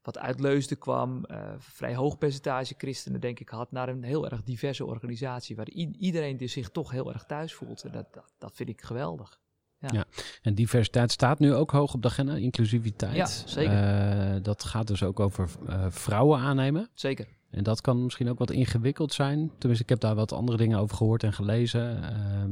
wat 0.01 0.17
uit 0.17 0.39
Leusden 0.39 0.78
kwam. 0.78 1.26
eh, 1.26 1.53
vrij 1.57 1.95
hoog 1.95 2.17
percentage 2.17 2.74
christenen, 2.78 3.21
denk 3.21 3.39
ik, 3.39 3.49
had. 3.49 3.71
Naar 3.71 3.89
een 3.89 4.03
heel 4.03 4.30
erg 4.30 4.43
diverse 4.43 4.86
organisatie. 4.86 5.55
Waar 5.55 5.69
iedereen 5.69 6.38
die 6.38 6.47
zich 6.47 6.69
toch 6.69 6.91
heel 6.91 7.13
erg 7.13 7.24
thuis 7.24 7.53
voelt. 7.53 7.84
En 7.84 7.91
dat, 7.91 8.13
dat, 8.13 8.34
dat 8.38 8.55
vind 8.55 8.69
ik 8.69 8.82
geweldig. 8.82 9.41
En 10.41 10.55
diversiteit 10.55 11.11
staat 11.11 11.39
nu 11.39 11.53
ook 11.53 11.71
hoog 11.71 11.93
op 11.93 12.01
de 12.01 12.07
agenda, 12.07 12.36
inclusiviteit. 12.36 13.15
Ja, 13.15 13.26
zeker. 13.26 13.74
Eh, 13.74 14.41
dat 14.41 14.63
gaat 14.63 14.88
dus 14.88 15.03
ook 15.03 15.19
over 15.19 15.49
eh, 15.67 15.86
vrouwen 15.89 16.39
aannemen. 16.39 16.89
Zeker. 16.93 17.28
En 17.49 17.63
dat 17.63 17.82
kan 17.82 18.03
misschien 18.03 18.30
ook 18.30 18.39
wat 18.39 18.51
ingewikkeld 18.51 19.13
zijn. 19.13 19.51
Tenminste, 19.57 19.84
ik 19.84 19.89
heb 19.89 19.99
daar 19.99 20.15
wat 20.15 20.32
andere 20.32 20.57
dingen 20.57 20.80
over 20.80 20.95
gehoord 20.95 21.24
en 21.24 21.34
gelezen. 21.34 22.03
Ehm, 22.03 22.51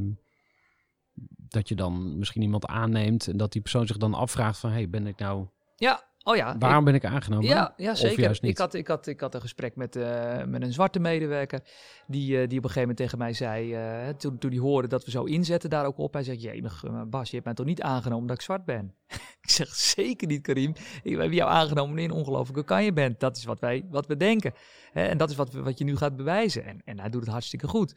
dat 1.36 1.70
je 1.70 1.76
dan 1.76 2.18
misschien 2.18 2.42
iemand 2.42 2.66
aanneemt 2.66 3.28
en 3.28 3.38
dat 3.38 3.52
die 3.52 3.62
persoon 3.62 3.88
zich 3.88 3.98
dan 3.98 4.14
afvraagt 4.14 4.60
van... 4.60 4.72
hey, 4.72 4.90
ben 4.90 5.08
ik 5.08 5.18
nou... 5.20 5.48
Ja, 5.76 6.04
oh 6.24 6.36
ja. 6.36 6.54
ik- 6.54 6.60
Waarom 6.62 6.84
ben 6.84 6.94
ik 6.94 7.06
aangenomen? 7.06 7.46
Ja, 7.46 7.74
ja 7.78 7.92
Of 7.92 7.98
zeker. 7.98 8.20
juist 8.24 8.42
niet? 8.42 8.52
Ik, 8.52 8.58
had, 8.58 8.74
ik, 8.74 8.88
had, 8.88 9.08
ik 9.08 9.20
had 9.20 9.36
een 9.36 9.42
gesprek 9.42 9.76
met, 9.76 9.96
eh, 9.96 10.44
met 10.44 10.62
een 10.62 10.74
zwarte 10.74 11.00
medewerker. 11.00 11.62
Die, 12.08 12.42
eh, 12.42 12.48
die 12.48 12.58
op 12.58 12.64
een 12.64 12.70
gegeven 12.70 12.80
moment 12.82 12.98
tegen 12.98 13.18
mij 13.18 13.34
zei. 13.34 13.74
eh, 13.74 14.10
toen, 14.10 14.38
toen 14.38 14.52
hij 14.52 14.60
hoorde 14.60 14.88
dat 14.88 15.06
we 15.06 15.12
zo 15.12 15.24
inzetten 15.24 15.70
daar 15.70 15.86
ook 15.86 15.98
op. 15.98 16.14
Hij 16.14 16.24
zegt: 16.24 16.42
Jemig, 16.42 16.84
eh, 16.84 17.02
Bas, 17.08 17.28
je 17.28 17.34
hebt 17.34 17.46
mij 17.46 17.54
toch 17.56 17.66
niet 17.66 17.82
aangenomen 17.82 18.28
dat 18.28 18.36
ik 18.38 18.42
zwart 18.44 18.66
ben? 18.66 18.94
ik 19.42 19.50
zeg: 19.50 19.68
Zeker 19.76 20.28
niet, 20.28 20.42
Karim. 20.42 20.74
Ik 21.04 21.18
heb 21.18 21.32
jou 21.32 21.52
aangenomen 21.52 21.98
een 21.98 22.12
ongelofelijke 22.12 22.64
kan 22.66 22.84
je 22.84 22.94
bent. 22.94 23.20
Dat 23.20 23.38
is 23.38 23.44
wat, 23.46 23.60
wij, 23.60 23.86
wat 23.90 24.08
we 24.08 24.18
denken. 24.18 24.54
En 24.94 25.18
dat 25.18 25.30
is 25.30 25.36
wat, 25.36 25.52
we- 25.54 25.62
wat 25.62 25.78
je 25.78 25.84
nu 25.84 25.96
gaat 25.98 26.16
bewijzen. 26.16 26.66
En, 26.66 26.82
en 26.86 27.00
hij 27.00 27.10
doet 27.10 27.22
het 27.22 27.30
hartstikke 27.32 27.68
goed. 27.68 27.96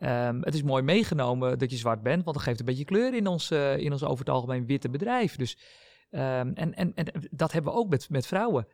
Ehm, 0.00 0.40
het 0.40 0.54
is 0.54 0.62
mooi 0.62 0.82
meegenomen 0.82 1.58
dat 1.58 1.70
je 1.70 1.76
zwart 1.76 2.02
bent, 2.02 2.24
want 2.24 2.36
dat 2.36 2.44
geeft 2.44 2.60
een 2.60 2.66
beetje 2.66 2.84
kleur 2.84 3.14
in 3.14 3.26
ons, 3.26 3.50
eh, 3.50 3.76
in 3.76 3.92
ons 3.92 4.04
over 4.04 4.18
het 4.18 4.34
algemeen 4.34 4.66
witte 4.66 4.90
bedrijf. 4.90 5.36
Dus, 5.36 5.58
ehm, 6.10 6.50
en, 6.54 6.74
en, 6.74 6.92
en 6.94 7.06
dat 7.30 7.52
hebben 7.52 7.72
we 7.72 7.78
ook 7.78 7.88
met, 7.88 8.10
met 8.10 8.26
vrouwen. 8.26 8.66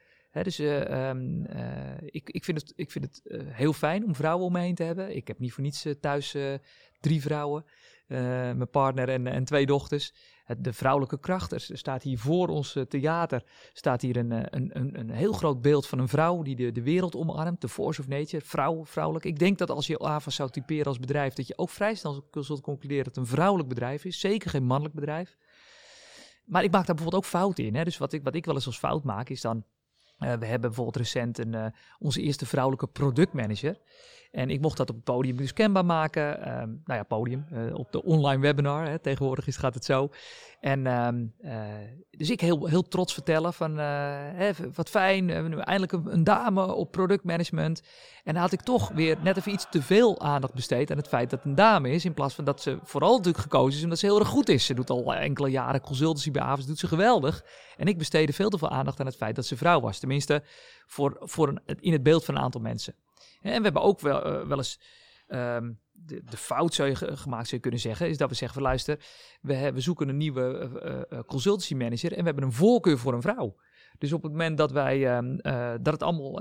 Dus 0.42 0.58
eh, 0.58 1.08
ehm, 1.08 1.44
eh, 1.44 1.96
ik, 2.00 2.30
ik 2.30 2.44
vind 2.44 2.60
het, 2.60 2.72
ik 2.76 2.90
vind 2.90 3.04
het 3.04 3.22
heel 3.48 3.72
fijn 3.72 4.04
om 4.04 4.14
vrouwen 4.14 4.46
om 4.46 4.52
me 4.52 4.60
heen 4.60 4.74
te 4.74 4.82
hebben. 4.82 5.16
Ik 5.16 5.28
heb 5.28 5.38
niet 5.38 5.52
voor 5.52 5.62
niets 5.62 5.86
thuis 6.00 6.36
drie 7.00 7.20
vrouwen, 7.20 7.64
mijn 8.06 8.70
partner 8.70 9.08
en, 9.08 9.26
en 9.26 9.44
twee 9.44 9.66
dochters. 9.66 10.12
De 10.58 10.72
vrouwelijke 10.72 11.18
kracht, 11.18 11.52
er 11.52 11.60
staat 11.72 12.02
hier 12.02 12.18
voor 12.18 12.48
ons 12.48 12.76
eh, 12.76 12.82
theater 12.82 13.42
staat 13.72 14.02
hier 14.02 14.16
een, 14.16 14.32
eh, 14.32 14.42
een, 14.50 14.70
een, 14.72 14.98
een 14.98 15.10
heel 15.10 15.32
groot 15.32 15.60
beeld 15.60 15.86
van 15.86 15.98
een 15.98 16.08
vrouw 16.08 16.42
die 16.42 16.56
de, 16.56 16.72
de 16.72 16.82
wereld 16.82 17.16
omarmt. 17.16 17.60
De 17.60 17.68
force 17.68 18.00
of 18.00 18.08
nature, 18.08 18.44
vrouw, 18.44 18.84
vrouwelijk. 18.84 19.24
Ik 19.24 19.38
denk 19.38 19.58
dat 19.58 19.70
als 19.70 19.86
je 19.86 19.98
AVA 19.98 20.30
zou 20.30 20.50
typeren 20.50 20.86
als 20.86 20.98
bedrijf, 20.98 21.34
dat 21.34 21.46
je 21.46 21.58
ook 21.58 21.70
vrij 21.70 21.94
snel 21.94 22.28
zult 22.30 22.60
concluderen 22.60 23.04
dat 23.04 23.14
het 23.14 23.24
een 23.24 23.30
vrouwelijk 23.30 23.68
bedrijf 23.68 24.04
is. 24.04 24.20
Zeker 24.20 24.50
geen 24.50 24.64
mannelijk 24.64 24.94
bedrijf. 24.94 25.36
Maar 26.44 26.64
ik 26.64 26.70
maak 26.70 26.86
daar 26.86 26.94
bijvoorbeeld 26.94 27.24
ook 27.24 27.30
fouten 27.30 27.64
in. 27.64 27.74
Hè? 27.74 27.84
Dus 27.84 27.98
wat 27.98 28.12
ik, 28.12 28.22
wat 28.22 28.34
ik 28.34 28.44
wel 28.44 28.54
eens 28.54 28.66
als 28.66 28.78
fout 28.78 29.04
maak, 29.04 29.28
is 29.28 29.40
dan... 29.40 29.64
eh, 30.18 30.28
we 30.28 30.46
hebben 30.46 30.60
bijvoorbeeld 30.60 30.96
recent 30.96 31.38
een, 31.38 31.74
onze 31.98 32.22
eerste 32.22 32.46
vrouwelijke 32.46 32.86
productmanager. 32.86 33.80
En 34.30 34.50
ik 34.50 34.60
mocht 34.60 34.76
dat 34.76 34.90
op 34.90 34.94
het 34.94 35.04
podium 35.04 35.36
dus 35.36 35.52
kenbaar 35.52 35.84
maken. 35.84 36.42
Ehm, 36.42 36.68
nou 36.84 36.98
ja, 36.98 37.02
podium. 37.02 37.46
eh, 37.50 37.74
op 37.74 37.92
de 37.92 38.02
online 38.02 38.40
webinar. 38.40 38.88
Hè, 38.88 38.98
tegenwoordig 38.98 39.46
is, 39.46 39.56
gaat 39.56 39.74
het 39.74 39.84
zo. 39.84 40.08
En 40.60 40.86
ehm, 40.86 41.24
eh, 41.40 41.62
dus 42.10 42.30
ik 42.30 42.40
heel, 42.40 42.66
heel 42.66 42.82
trots 42.82 43.14
vertellen 43.14 43.52
van... 43.52 43.78
eh, 43.78 43.86
hè, 44.32 44.50
wat 44.74 44.88
fijn, 44.90 45.30
eindelijk 45.30 45.92
een, 45.92 46.24
dame 46.24 46.74
op 46.74 46.90
productmanagement. 46.90 47.82
En 48.24 48.32
dan 48.32 48.42
had 48.42 48.52
ik 48.52 48.60
toch 48.60 48.88
weer 48.88 49.16
net 49.22 49.36
even 49.36 49.52
iets 49.52 49.66
te 49.70 49.82
veel 49.82 50.20
aandacht 50.20 50.54
besteed 50.54 50.90
aan 50.90 50.96
het 50.96 51.08
feit 51.08 51.30
dat 51.30 51.44
een 51.44 51.54
dame 51.54 51.90
is. 51.90 52.04
In 52.04 52.14
plaats 52.14 52.34
van 52.34 52.44
dat 52.44 52.62
ze 52.62 52.78
vooral 52.82 53.16
natuurlijk 53.16 53.42
gekozen 53.42 53.76
is 53.78 53.82
omdat 53.82 53.98
ze 53.98 54.06
heel 54.06 54.18
erg 54.18 54.28
goed 54.28 54.48
is. 54.48 54.66
Ze 54.66 54.74
doet 54.74 54.90
al 54.90 55.14
enkele 55.14 55.48
jaren 55.50 55.80
consultancy 55.80 56.30
bij 56.30 56.42
AVAS, 56.42 56.66
doet 56.66 56.78
ze 56.78 56.86
geweldig. 56.86 57.44
En 57.76 57.86
ik 57.86 57.98
besteedde 57.98 58.32
veel 58.32 58.48
te 58.48 58.58
veel 58.58 58.70
aandacht 58.70 59.00
aan 59.00 59.06
het 59.06 59.16
feit 59.16 59.36
dat 59.36 59.46
ze 59.46 59.56
vrouw 59.56 59.80
was. 59.80 59.98
Tenminste, 59.98 60.42
voor, 60.86 61.16
voor 61.20 61.48
een, 61.48 61.80
in 61.80 61.92
het 61.92 62.02
beeld 62.02 62.24
van 62.24 62.36
een 62.36 62.42
aantal 62.42 62.60
mensen. 62.60 62.94
En 63.52 63.56
we 63.58 63.64
hebben 63.64 63.82
ook 63.82 64.00
wel, 64.00 64.24
eh, 64.24 64.46
wel 64.46 64.56
eens 64.56 64.80
ehm, 65.26 65.72
de, 65.92 66.22
de 66.24 66.36
fout 66.36 66.74
zou 66.74 66.88
je 66.88 66.94
ge- 66.94 67.16
gemaakt 67.16 67.44
zou 67.44 67.56
je 67.56 67.60
kunnen 67.60 67.80
zeggen, 67.80 68.08
is 68.08 68.16
dat 68.16 68.28
we 68.28 68.34
zeggen 68.34 68.58
van 68.58 68.68
luister, 68.68 69.04
we, 69.40 69.72
we 69.72 69.80
zoeken 69.80 70.08
een 70.08 70.16
nieuwe 70.16 71.04
eh, 71.08 71.18
consultancy 71.26 71.74
manager 71.74 72.12
en 72.12 72.18
we 72.18 72.24
hebben 72.24 72.44
een 72.44 72.52
voorkeur 72.52 72.98
voor 72.98 73.14
een 73.14 73.22
vrouw. 73.22 73.56
Dus 73.98 74.12
op 74.12 74.22
het 74.22 74.32
moment 74.32 74.58
dat 74.58 74.72
wij 74.72 75.06
ehm, 75.06 75.36
eh, 75.38 75.74
dat 75.80 75.92
het 75.92 76.02
allemaal 76.02 76.40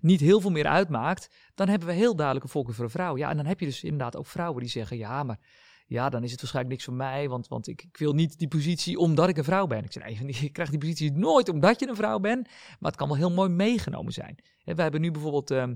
niet 0.00 0.20
heel 0.20 0.40
veel 0.40 0.50
meer 0.50 0.66
uitmaakt, 0.66 1.30
dan 1.54 1.68
hebben 1.68 1.88
we 1.88 1.94
heel 1.94 2.16
duidelijk 2.16 2.44
een 2.44 2.52
voorkeur 2.52 2.74
voor 2.74 2.84
een 2.84 2.90
vrouw. 2.90 3.16
Ja, 3.16 3.30
en 3.30 3.36
dan 3.36 3.46
heb 3.46 3.60
je 3.60 3.66
dus 3.66 3.84
inderdaad 3.84 4.16
ook 4.16 4.26
vrouwen 4.26 4.60
die 4.60 4.70
zeggen, 4.70 4.96
ja, 4.96 5.22
maar 5.22 5.38
ja, 5.88 6.08
dan 6.08 6.22
is 6.22 6.30
het 6.30 6.40
waarschijnlijk 6.40 6.74
niks 6.74 6.86
voor 6.86 6.96
mij, 6.96 7.28
want, 7.28 7.48
want 7.48 7.68
ik, 7.68 7.82
ik 7.82 7.96
wil 7.96 8.12
niet 8.12 8.38
die 8.38 8.48
positie 8.48 8.98
omdat 8.98 9.28
ik 9.28 9.36
een 9.36 9.44
vrouw 9.44 9.66
ben. 9.66 9.84
Ik 9.84 9.92
zeg, 9.92 10.02
nee, 10.22 10.36
je 10.40 10.50
krijgt 10.50 10.72
die 10.72 10.80
positie 10.80 11.12
nooit 11.12 11.48
omdat 11.48 11.80
je 11.80 11.88
een 11.88 11.96
vrouw 11.96 12.18
bent, 12.18 12.48
maar 12.78 12.90
het 12.90 12.96
kan 12.96 13.08
wel 13.08 13.16
heel 13.16 13.30
mooi 13.30 13.48
meegenomen 13.48 14.12
zijn. 14.12 14.38
En 14.64 14.76
we 14.76 14.82
hebben 14.82 15.00
nu 15.00 15.10
bijvoorbeeld 15.10 15.50
ehm, 15.50 15.74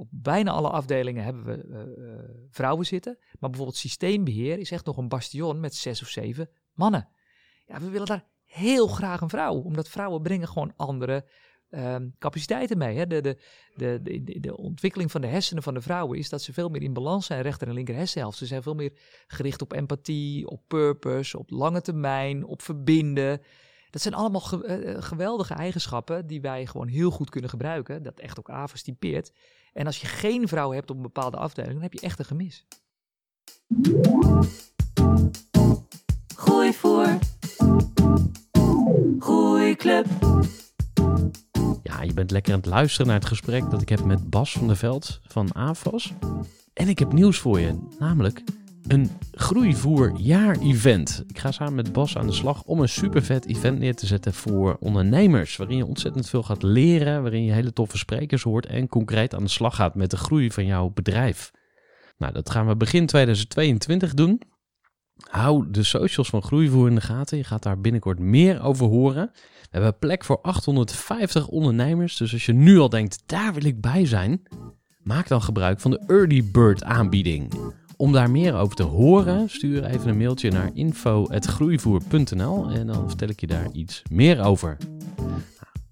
op 0.00 0.08
bijna 0.10 0.50
alle 0.50 0.68
afdelingen 0.68 1.24
hebben 1.24 1.44
we 1.44 1.52
eh, 1.52 1.80
eh, 1.80 2.24
vrouwen 2.50 2.86
zitten, 2.86 3.18
maar 3.18 3.50
bijvoorbeeld 3.50 3.78
systeembeheer 3.78 4.58
is 4.58 4.70
echt 4.70 4.84
nog 4.84 4.96
een 4.96 5.08
bastion 5.08 5.60
met 5.60 5.74
zes 5.74 6.02
of 6.02 6.08
zeven 6.08 6.50
mannen. 6.72 7.08
Ja, 7.66 7.80
we 7.80 7.88
willen 7.88 8.06
daar 8.06 8.26
heel 8.44 8.86
graag 8.86 9.20
een 9.20 9.28
vrouw, 9.28 9.54
omdat 9.54 9.88
vrouwen 9.88 10.22
brengen 10.22 10.48
gewoon 10.48 10.72
andere 10.76 11.26
ehm, 11.70 12.08
capaciteiten 12.18 12.78
mee. 12.78 12.96
Hè? 12.96 13.06
De, 13.06 13.20
de, 13.20 14.00
de, 14.02 14.40
de, 14.40 14.56
ontwikkeling 14.56 15.10
van 15.10 15.20
de 15.20 15.26
hersenen 15.26 15.62
van 15.62 15.74
de 15.74 15.80
vrouwen 15.80 16.18
is 16.18 16.28
dat 16.28 16.42
ze 16.42 16.52
veel 16.52 16.68
meer 16.68 16.82
in 16.82 16.92
balans 16.92 17.26
zijn, 17.26 17.42
rechter 17.42 17.68
en 17.68 17.74
linker 17.74 17.94
hersenhelft. 17.94 18.38
Ze 18.38 18.46
zijn 18.46 18.62
veel 18.62 18.74
meer 18.74 18.92
gericht 19.26 19.62
op 19.62 19.72
empathie, 19.72 20.46
op 20.46 20.62
purpose, 20.66 21.38
op 21.38 21.50
lange 21.50 21.80
termijn, 21.80 22.44
op 22.44 22.62
verbinden. 22.62 23.40
Dat 23.90 24.02
zijn 24.02 24.14
allemaal 24.14 24.40
ge- 24.40 24.64
eh, 24.64 24.94
eh, 24.94 25.02
geweldige 25.02 25.54
eigenschappen 25.54 26.26
die 26.26 26.40
wij 26.40 26.66
gewoon 26.66 26.88
heel 26.88 27.10
goed 27.10 27.30
kunnen 27.30 27.50
gebruiken. 27.50 28.02
Dat 28.02 28.18
echt 28.20 28.38
ook 28.38 28.50
AVAS 28.50 28.82
typeert. 28.82 29.32
En 29.72 29.86
als 29.86 30.00
je 30.00 30.06
geen 30.06 30.48
vrouw 30.48 30.72
hebt 30.72 30.90
op 30.90 30.96
een 30.96 31.02
bepaalde 31.02 31.36
afdeling, 31.36 31.72
dan 31.72 31.82
heb 31.82 31.92
je 31.92 32.00
echt 32.00 32.18
een 32.18 32.24
gemis. 32.24 32.66
Groeivoer. 36.34 37.18
Groeiclub. 39.18 40.06
Ja, 41.82 42.02
je 42.02 42.14
bent 42.14 42.30
lekker 42.30 42.52
aan 42.52 42.58
het 42.58 42.68
luisteren 42.68 43.06
naar 43.06 43.16
het 43.18 43.28
gesprek 43.28 43.70
dat 43.70 43.82
ik 43.82 43.88
heb 43.88 44.04
met 44.04 44.30
Bas 44.30 44.52
van 44.52 44.66
der 44.66 44.76
Veld 44.76 45.20
van 45.26 45.52
AFAS. 45.54 46.12
En 46.72 46.88
ik 46.88 46.98
heb 46.98 47.12
nieuws 47.12 47.38
voor 47.38 47.60
je, 47.60 47.78
namelijk 47.98 48.42
een 48.86 49.10
groeivoerjaar-event. 49.32 51.24
Ik 51.28 51.38
ga 51.38 51.50
samen 51.52 51.74
met 51.74 51.92
Bas 51.92 52.16
aan 52.16 52.26
de 52.26 52.32
slag 52.32 52.62
om 52.64 52.80
een 52.80 52.88
supervet 52.88 53.46
event 53.46 53.78
neer 53.78 53.94
te 53.94 54.06
zetten 54.06 54.34
voor 54.34 54.76
ondernemers. 54.80 55.56
Waarin 55.56 55.76
je 55.76 55.86
ontzettend 55.86 56.28
veel 56.28 56.42
gaat 56.42 56.62
leren, 56.62 57.22
waarin 57.22 57.44
je 57.44 57.52
hele 57.52 57.72
toffe 57.72 57.98
sprekers 57.98 58.42
hoort 58.42 58.66
en 58.66 58.88
concreet 58.88 59.34
aan 59.34 59.42
de 59.42 59.48
slag 59.48 59.74
gaat 59.74 59.94
met 59.94 60.10
de 60.10 60.16
groei 60.16 60.50
van 60.50 60.66
jouw 60.66 60.90
bedrijf. 60.90 61.50
Nou, 62.18 62.32
dat 62.32 62.50
gaan 62.50 62.66
we 62.66 62.76
begin 62.76 63.06
2022 63.06 64.14
doen. 64.14 64.42
Hou 65.28 65.70
de 65.70 65.82
socials 65.82 66.28
van 66.28 66.42
Groeivoer 66.42 66.88
in 66.88 66.94
de 66.94 67.00
gaten. 67.00 67.38
Je 67.38 67.44
gaat 67.44 67.62
daar 67.62 67.80
binnenkort 67.80 68.18
meer 68.18 68.62
over 68.62 68.86
horen. 68.86 69.30
We 69.34 69.68
hebben 69.70 69.98
plek 69.98 70.24
voor 70.24 70.40
850 70.40 71.48
ondernemers. 71.48 72.16
Dus 72.16 72.32
als 72.32 72.46
je 72.46 72.52
nu 72.52 72.78
al 72.78 72.88
denkt, 72.88 73.22
daar 73.26 73.54
wil 73.54 73.64
ik 73.64 73.80
bij 73.80 74.06
zijn, 74.06 74.42
maak 75.02 75.28
dan 75.28 75.42
gebruik 75.42 75.80
van 75.80 75.90
de 75.90 76.02
Early 76.06 76.44
Bird 76.52 76.84
aanbieding. 76.84 77.52
Om 78.00 78.12
daar 78.12 78.30
meer 78.30 78.54
over 78.54 78.76
te 78.76 78.82
horen, 78.82 79.50
stuur 79.50 79.84
even 79.84 80.08
een 80.08 80.16
mailtje 80.16 80.50
naar 80.50 80.70
info.groeivoer.nl 80.74 82.68
en 82.70 82.86
dan 82.86 83.08
vertel 83.08 83.28
ik 83.28 83.40
je 83.40 83.46
daar 83.46 83.70
iets 83.72 84.02
meer 84.10 84.42
over. 84.42 84.76
Nou, 85.16 85.30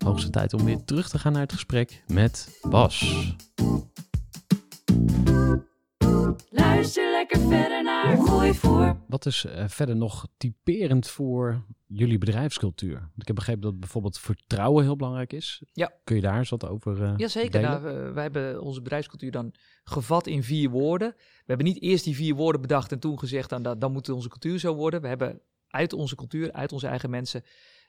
hoogste 0.05 0.31
tijd 0.31 0.55
om 0.55 0.65
weer 0.65 0.85
terug 0.85 1.09
te 1.09 1.19
gaan 1.19 1.33
naar 1.33 1.43
het 1.43 1.53
gesprek 1.53 2.03
met 2.07 2.61
Bas. 2.71 3.35
Luister 6.51 7.13
verder 7.39 7.82
naar 7.82 8.16
Groeivoer. 8.16 8.97
Wat 9.07 9.26
is 9.26 9.45
eh, 9.45 9.68
verder 9.68 9.97
nog 9.97 10.26
typerend 10.36 11.09
voor 11.09 11.64
jullie 11.86 12.18
bedrijfscultuur? 12.18 12.99
Want 12.99 13.20
ik 13.20 13.26
heb 13.26 13.36
begrepen 13.36 13.62
dat 13.62 13.80
bijvoorbeeld 13.80 14.18
vertrouwen 14.18 14.84
heel 14.84 14.97
belangrijk 14.97 15.32
is. 15.32 15.62
Ja. 15.72 15.93
Kun 16.05 16.16
je 16.16 16.22
daar 16.22 16.39
eens 16.39 16.51
wat 16.51 16.66
over 16.66 17.03
uh, 17.03 17.12
Jazeker. 17.16 17.51
delen? 17.51 17.70
Nou, 17.70 17.82
we, 17.82 18.12
wij 18.12 18.22
hebben 18.22 18.61
onze 18.61 18.82
bedrijfscultuur 18.82 19.30
dan 19.30 19.55
gevat 19.84 20.26
in 20.26 20.43
vier 20.43 20.70
woorden. 20.70 21.14
We 21.16 21.45
hebben 21.47 21.66
niet 21.66 21.82
eerst 21.82 22.05
die 22.05 22.14
vier 22.14 22.34
woorden 22.34 22.61
bedacht 22.61 22.93
en 22.93 22.99
toen 22.99 23.18
gezegd, 23.18 23.49
dan, 23.49 23.78
dan 23.78 23.93
moet 23.93 24.09
onze 24.09 24.28
cultuur 24.28 24.59
zo 24.59 24.74
worden. 24.74 25.01
We 25.01 25.09
hebben 25.09 25.41
uit 25.68 25.93
onze 25.93 26.16
cultuur, 26.16 26.53
uit 26.53 26.72
onze 26.72 26.86
eigen 26.86 27.11
mensen, 27.11 27.43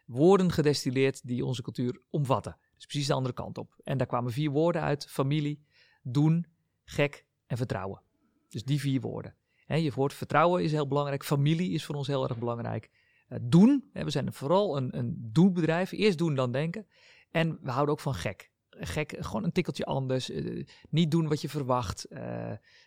woorden 0.06 0.52
gedestilleerd 0.52 1.28
die 1.28 1.46
onze 1.46 1.62
cultuur 1.62 2.02
omvatten. 2.10 2.58
Dus 2.76 2.86
precies 2.86 3.08
de 3.08 3.14
andere 3.14 3.34
kant 3.34 3.58
op. 3.58 3.76
En 3.84 3.98
daar 3.98 4.08
kwamen 4.08 4.32
vier 4.32 4.50
woorden 4.50 4.82
uit: 4.82 5.08
familie, 5.10 5.64
doen, 6.02 6.46
gek 6.84 7.26
en 7.46 7.58
vertrouwen. 7.58 8.02
Dus 8.50 8.64
die 8.64 8.80
vier 8.80 9.02
woorden. 9.02 9.36
Je 9.78 9.92
hoort 9.96 10.14
vertrouwen 10.14 10.64
is 10.64 10.72
heel 10.72 10.88
belangrijk, 10.88 11.24
familie 11.24 11.72
is 11.72 11.86
voor 11.86 11.96
ons 11.96 12.08
heel 12.08 12.24
erg 12.24 12.38
belangrijk. 12.38 12.90
Eh, 13.28 13.38
doen, 13.42 13.90
we 13.94 14.10
zijn 14.10 14.34
vooral 14.34 14.78
een, 14.78 14.98
een 14.98 15.30
doelbedrijf, 15.32 15.92
eerst 15.92 16.18
doen 16.18 16.36
dan 16.36 16.52
denken. 16.52 16.88
En 17.32 17.60
we 17.62 17.72
houden 17.72 17.94
ook 17.94 18.00
van 18.00 18.14
gek. 18.14 18.52
Gek, 18.70 19.16
gewoon 19.20 19.44
een 19.44 19.52
tikkeltje 19.52 19.86
anders. 19.86 20.30
eh, 20.30 20.66
niet 20.90 21.12
doen 21.12 21.28
wat 21.28 21.42
je 21.42 21.50
verwacht. 21.50 22.04
Eh, 22.04 22.22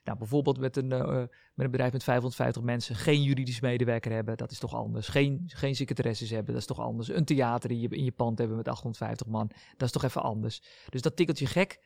nou, 0.04 0.18
bijvoorbeeld 0.18 0.58
met 0.58 0.76
een, 0.76 0.88
met 0.88 1.28
een 1.54 1.70
bedrijf 1.70 1.92
met 1.92 2.04
550 2.04 2.62
mensen 2.62 2.96
geen 2.96 3.22
juridisch 3.22 3.60
medewerker 3.60 4.12
hebben, 4.12 4.36
dat 4.36 4.50
is 4.50 4.58
toch 4.58 4.74
anders. 4.74 5.08
Geen, 5.08 5.42
geen 5.46 5.74
secretaresses 5.74 6.30
hebben, 6.30 6.52
dat 6.52 6.60
is 6.60 6.68
toch 6.68 6.80
anders. 6.80 7.08
Een 7.08 7.24
theater 7.24 7.70
in 7.70 7.80
je, 7.80 7.88
in 7.88 8.04
je 8.04 8.12
pand 8.12 8.38
hebben 8.38 8.56
met 8.56 8.68
850 8.68 9.26
man, 9.26 9.50
dat 9.76 9.86
is 9.86 9.92
toch 9.92 10.04
even 10.04 10.22
anders. 10.22 10.62
Dus 10.88 11.02
dat 11.02 11.16
tikkeltje 11.16 11.46
gek, 11.46 11.80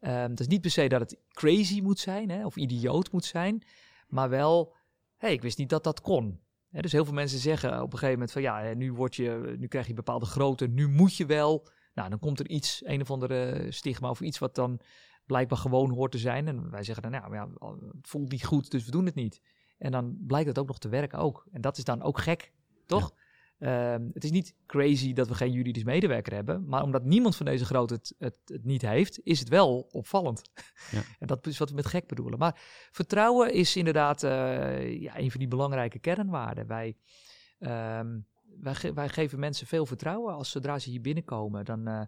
ehm, 0.00 0.28
dat 0.28 0.40
is 0.40 0.46
niet 0.46 0.60
per 0.60 0.70
se 0.70 0.88
dat 0.88 1.00
het 1.00 1.18
crazy 1.32 1.80
moet 1.80 1.98
zijn 1.98 2.30
hè, 2.30 2.46
of 2.46 2.56
idioot 2.56 3.12
moet 3.12 3.24
zijn, 3.24 3.62
maar 4.12 4.28
wel, 4.28 4.74
ik 5.18 5.42
wist 5.42 5.58
niet 5.58 5.68
dat 5.68 5.84
dat 5.84 6.00
kon. 6.00 6.40
Dus 6.70 6.92
heel 6.92 7.04
veel 7.04 7.14
mensen 7.14 7.38
zeggen 7.38 7.70
op 7.82 7.92
een 7.92 7.98
gegeven 7.98 8.12
moment 8.12 8.32
van 8.32 8.42
ja, 8.42 8.74
nu, 8.74 8.92
word 8.92 9.16
je, 9.16 9.54
nu 9.58 9.66
krijg 9.66 9.86
je 9.86 9.94
bepaalde 9.94 10.26
grootte, 10.26 10.66
nu 10.66 10.88
moet 10.88 11.16
je 11.16 11.26
wel. 11.26 11.68
Nou, 11.94 12.08
dan 12.08 12.18
komt 12.18 12.40
er 12.40 12.48
iets, 12.48 12.82
een 12.84 13.00
of 13.00 13.10
andere 13.10 13.66
stigma 13.72 14.10
of 14.10 14.20
iets 14.20 14.38
wat 14.38 14.54
dan 14.54 14.80
blijkbaar 15.26 15.58
gewoon 15.58 15.90
hoort 15.90 16.12
te 16.12 16.18
zijn. 16.18 16.48
En 16.48 16.70
wij 16.70 16.82
zeggen 16.82 17.10
dan, 17.10 17.20
nou 17.20 17.34
ja, 17.34 17.48
het 17.92 18.08
voelt 18.08 18.30
niet 18.30 18.44
goed, 18.44 18.70
dus 18.70 18.84
we 18.84 18.90
doen 18.90 19.06
het 19.06 19.14
niet. 19.14 19.42
En 19.78 19.92
dan 19.92 20.16
blijkt 20.26 20.48
het 20.48 20.58
ook 20.58 20.66
nog 20.66 20.78
te 20.78 20.88
werken 20.88 21.18
ook. 21.18 21.46
En 21.52 21.60
dat 21.60 21.78
is 21.78 21.84
dan 21.84 22.02
ook 22.02 22.18
gek, 22.18 22.52
toch? 22.86 23.14
Ehm, 23.62 24.08
het 24.12 24.24
is 24.24 24.30
niet 24.30 24.54
crazy 24.66 25.12
dat 25.12 25.28
we 25.28 25.34
geen 25.34 25.52
juridisch 25.52 25.84
medewerker 25.84 26.34
hebben, 26.34 26.68
maar 26.68 26.82
omdat 26.82 27.04
niemand 27.04 27.36
van 27.36 27.46
deze 27.46 27.64
grootte 27.64 27.94
het, 27.94 28.14
het, 28.18 28.34
het 28.44 28.64
niet 28.64 28.82
heeft, 28.82 29.20
is 29.22 29.38
het 29.38 29.48
wel 29.48 29.88
opvallend. 29.90 30.42
Ja. 30.90 31.02
en 31.20 31.26
dat 31.26 31.46
is 31.46 31.58
wat 31.58 31.68
we 31.68 31.74
met 31.74 31.86
gek 31.86 32.06
bedoelen. 32.06 32.38
Maar 32.38 32.60
vertrouwen 32.90 33.52
is 33.52 33.76
inderdaad 33.76 34.22
eh, 34.22 35.00
ja, 35.00 35.18
een 35.18 35.30
van 35.30 35.40
die 35.40 35.48
belangrijke 35.48 35.98
kernwaarden. 35.98 36.66
Wij, 36.66 36.96
ehm, 37.58 38.18
wij, 38.60 38.74
ge- 38.74 38.92
wij 38.92 39.08
geven 39.08 39.38
mensen 39.38 39.66
veel 39.66 39.86
vertrouwen. 39.86 40.34
Als 40.34 40.50
zodra 40.50 40.78
ze 40.78 40.90
hier 40.90 41.00
binnenkomen, 41.00 41.64
dan, 41.64 41.86
eh, 41.86 42.02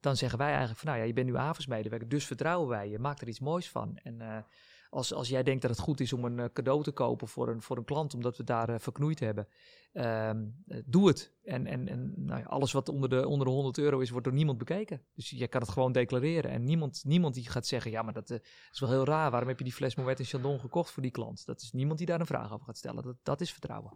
dan 0.00 0.16
zeggen 0.16 0.38
wij 0.38 0.48
eigenlijk 0.48 0.78
van, 0.78 0.88
nou 0.88 1.00
ja, 1.00 1.06
je 1.06 1.12
bent 1.12 1.26
nu 1.26 1.36
avondsmedewerker, 1.36 2.08
dus 2.08 2.26
vertrouwen 2.26 2.68
wij 2.68 2.88
je. 2.88 2.98
Maak 2.98 3.20
er 3.20 3.28
iets 3.28 3.40
moois 3.40 3.70
van. 3.70 3.96
En 4.02 4.20
eh, 4.20 4.36
als, 4.94 5.12
als 5.12 5.28
jij 5.28 5.42
denkt 5.42 5.62
dat 5.62 5.70
het 5.70 5.80
goed 5.80 6.00
is 6.00 6.12
om 6.12 6.24
een 6.24 6.38
eh, 6.38 6.44
cadeau 6.52 6.82
te 6.82 6.92
kopen 6.92 7.28
voor 7.28 7.48
een, 7.48 7.62
voor 7.62 7.76
een 7.76 7.84
klant, 7.84 8.14
omdat 8.14 8.36
we 8.36 8.44
daar 8.44 8.68
eh, 8.68 8.78
verknoeid 8.78 9.20
hebben, 9.20 9.48
ehm, 9.92 10.44
eh, 10.66 10.78
doe 10.86 11.08
het. 11.08 11.32
En, 11.44 11.66
en, 11.66 11.88
en 11.88 12.12
nou 12.16 12.40
ja, 12.40 12.46
alles 12.46 12.72
wat 12.72 12.88
onder 12.88 13.08
de, 13.08 13.28
onder 13.28 13.46
de 13.46 13.52
100 13.52 13.78
euro 13.78 13.98
is, 13.98 14.10
wordt 14.10 14.24
door 14.24 14.34
niemand 14.34 14.58
bekeken. 14.58 15.02
Dus 15.14 15.30
je 15.30 15.48
kan 15.48 15.60
het 15.60 15.70
gewoon 15.70 15.92
declareren. 15.92 16.50
En 16.50 16.64
niemand, 16.64 17.02
niemand 17.04 17.34
die 17.34 17.48
gaat 17.48 17.66
zeggen, 17.66 17.90
ja, 17.90 18.02
maar 18.02 18.12
dat 18.12 18.30
is 18.72 18.80
wel 18.80 18.90
heel 18.90 19.04
raar. 19.04 19.30
Waarom 19.30 19.48
heb 19.48 19.58
je 19.58 19.64
die 19.64 19.72
fles 19.72 19.94
Moet 19.94 20.18
en 20.18 20.24
Chandon 20.24 20.60
gekocht 20.60 20.90
voor 20.90 21.02
die 21.02 21.10
klant? 21.10 21.46
Dat 21.46 21.60
is 21.60 21.72
niemand 21.72 21.98
die 21.98 22.06
daar 22.06 22.20
een 22.20 22.26
vraag 22.26 22.52
over 22.52 22.66
gaat 22.66 22.78
stellen. 22.78 23.02
Dat, 23.02 23.16
dat 23.22 23.40
is 23.40 23.52
vertrouwen. 23.52 23.92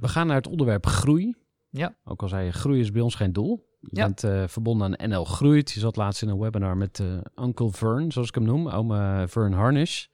We 0.00 0.08
gaan 0.08 0.26
naar 0.26 0.36
het 0.36 0.46
onderwerp 0.46 0.86
groei. 0.86 1.34
Ja. 1.68 1.96
Ook 2.04 2.22
al 2.22 2.28
zei 2.28 2.44
je, 2.44 2.52
groei 2.52 2.80
is 2.80 2.90
bij 2.90 3.02
ons 3.02 3.14
geen 3.14 3.32
doel. 3.32 3.69
Je 3.80 3.88
Ja. 3.96 4.04
bent 4.04 4.24
eh, 4.24 4.48
verbonden 4.48 5.00
aan 5.00 5.10
NL 5.10 5.24
Groeit. 5.24 5.70
Je 5.70 5.80
zat 5.80 5.96
laatst 5.96 6.22
in 6.22 6.28
een 6.28 6.38
webinar 6.38 6.76
met 6.76 7.00
eh, 7.00 7.18
Uncle 7.44 7.70
Vern, 7.70 8.12
zoals 8.12 8.28
ik 8.28 8.34
hem 8.34 8.44
noem. 8.44 8.68
Ome 8.68 9.24
Vern 9.28 9.52
Harnish. 9.52 10.06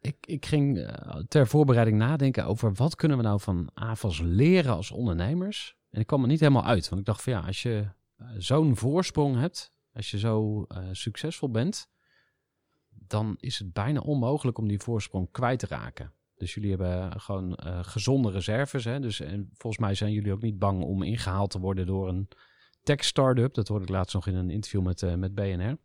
Ik, 0.00 0.16
ik 0.26 0.46
ging 0.46 0.78
eh, 0.78 1.16
ter 1.28 1.46
voorbereiding 1.46 1.98
nadenken 1.98 2.46
over 2.46 2.72
wat 2.74 2.94
kunnen 2.96 3.16
we 3.16 3.22
nou 3.22 3.40
van 3.40 3.70
AFAS 3.74 4.20
leren 4.20 4.74
als 4.74 4.90
ondernemers. 4.90 5.76
En 5.90 6.00
ik 6.00 6.06
kwam 6.06 6.22
er 6.22 6.28
niet 6.28 6.40
helemaal 6.40 6.64
uit. 6.64 6.88
Want 6.88 7.00
ik 7.00 7.06
dacht 7.06 7.22
van 7.22 7.32
ja, 7.32 7.40
als 7.40 7.62
je 7.62 7.88
zo'n 8.36 8.76
voorsprong 8.76 9.36
hebt, 9.38 9.72
als 9.92 10.10
je 10.10 10.18
zo 10.18 10.66
succesvol 10.92 11.50
bent, 11.50 11.88
dan 12.88 13.36
is 13.38 13.58
het 13.58 13.72
bijna 13.72 14.00
onmogelijk 14.00 14.58
om 14.58 14.68
die 14.68 14.78
voorsprong 14.80 15.30
kwijt 15.30 15.58
te 15.58 15.66
raken. 15.66 16.12
Dus 16.44 16.54
jullie 16.54 16.70
hebben 16.70 17.20
gewoon 17.20 17.54
eh, 17.54 17.78
gezonde 17.82 18.30
reserves. 18.30 18.84
Hè? 18.84 19.00
Dus 19.00 19.20
en 19.20 19.50
volgens 19.54 19.82
mij 19.82 19.94
zijn 19.94 20.12
jullie 20.12 20.32
ook 20.32 20.42
niet 20.42 20.58
bang 20.58 20.82
om 20.82 21.02
ingehaald 21.02 21.50
te 21.50 21.58
worden 21.58 21.86
door 21.86 22.08
een 22.08 22.28
tech-startup. 22.82 23.54
Dat 23.54 23.68
hoorde 23.68 23.84
ik 23.84 23.90
laatst 23.90 24.14
nog 24.14 24.26
in 24.26 24.34
een 24.34 24.50
interview 24.50 24.82
met, 24.82 25.02
eh, 25.02 25.14
met 25.14 25.34
BNR. 25.34 25.78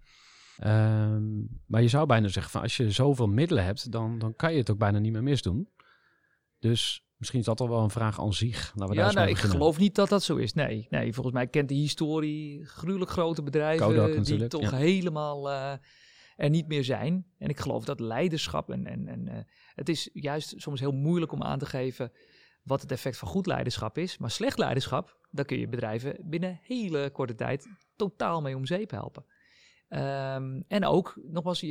Ehm, 0.57 1.24
maar 1.66 1.82
je 1.82 1.88
zou 1.88 2.05
bijna 2.05 2.28
zeggen 2.28 2.51
van 2.51 2.62
als 2.62 2.78
je 2.78 2.91
zoveel 2.91 3.28
middelen 3.28 3.64
hebt, 3.64 3.91
dan, 3.91 4.20
dan 4.20 4.36
kan 4.36 4.51
je 4.51 4.57
het 4.57 4.70
ook 4.70 4.78
bijna 4.78 4.99
niet 4.99 5.12
meer 5.12 5.24
misdoen. 5.24 5.70
Dus 6.60 7.03
misschien 7.18 7.39
is 7.39 7.45
dat 7.45 7.60
al 7.60 7.70
wel 7.70 7.84
een 7.84 7.89
vraag 7.89 8.20
aan 8.20 8.34
zich. 8.34 8.72
Laten 8.76 8.95
we 8.95 9.01
Ja, 9.01 9.12
nou, 9.12 9.30
ik 9.30 9.38
geloof 9.38 9.78
niet 9.78 9.95
dat 9.95 10.10
dat 10.10 10.24
zo 10.24 10.36
is. 10.36 10.53
Nee, 10.53 10.88
nee 10.89 11.14
volgens 11.14 11.36
mij 11.36 11.47
kent 11.47 11.70
de 11.70 11.76
historie 11.76 12.66
gruwelijk 12.66 13.12
grote 13.12 13.43
bedrijven 13.43 13.88
Kodak 13.88 14.26
die 14.26 14.47
toch 14.47 14.62
ja. 14.62 14.76
helemaal 14.76 15.51
eh, 15.51 15.74
er 16.40 16.50
niet 16.50 16.68
meer 16.68 16.84
zijn. 16.84 17.26
En 17.38 17.50
ik 17.50 17.60
geloof 17.60 17.86
dat 17.86 18.00
leiderschap 18.00 18.70
en, 18.70 18.86
en, 18.86 19.08
en 19.08 19.28
eh, 19.28 19.38
het 19.76 19.90
is 19.90 20.10
juist 20.14 20.54
soms 20.58 20.80
heel 20.80 20.92
moeilijk 20.92 21.32
om 21.32 21.44
aan 21.44 21.60
te 21.60 21.66
geven 21.66 22.12
wat 22.64 22.82
het 22.82 22.92
effect 22.92 23.18
van 23.18 23.28
goed 23.28 23.46
leiderschap 23.46 23.98
is. 23.98 24.18
Maar 24.18 24.32
slecht 24.32 24.58
leiderschap, 24.58 25.28
daar 25.32 25.46
kun 25.46 25.60
je 25.60 25.68
bedrijven 25.68 26.18
binnen 26.24 26.60
hele 26.62 27.10
korte 27.12 27.36
tijd 27.36 27.68
totaal 27.96 28.42
mee 28.42 28.56
om 28.56 28.66
zeep 28.66 28.92
helpen. 28.92 29.26
Ehm, 29.88 30.62
en 30.68 30.86
ook, 30.86 31.20
nogmaals, 31.24 31.62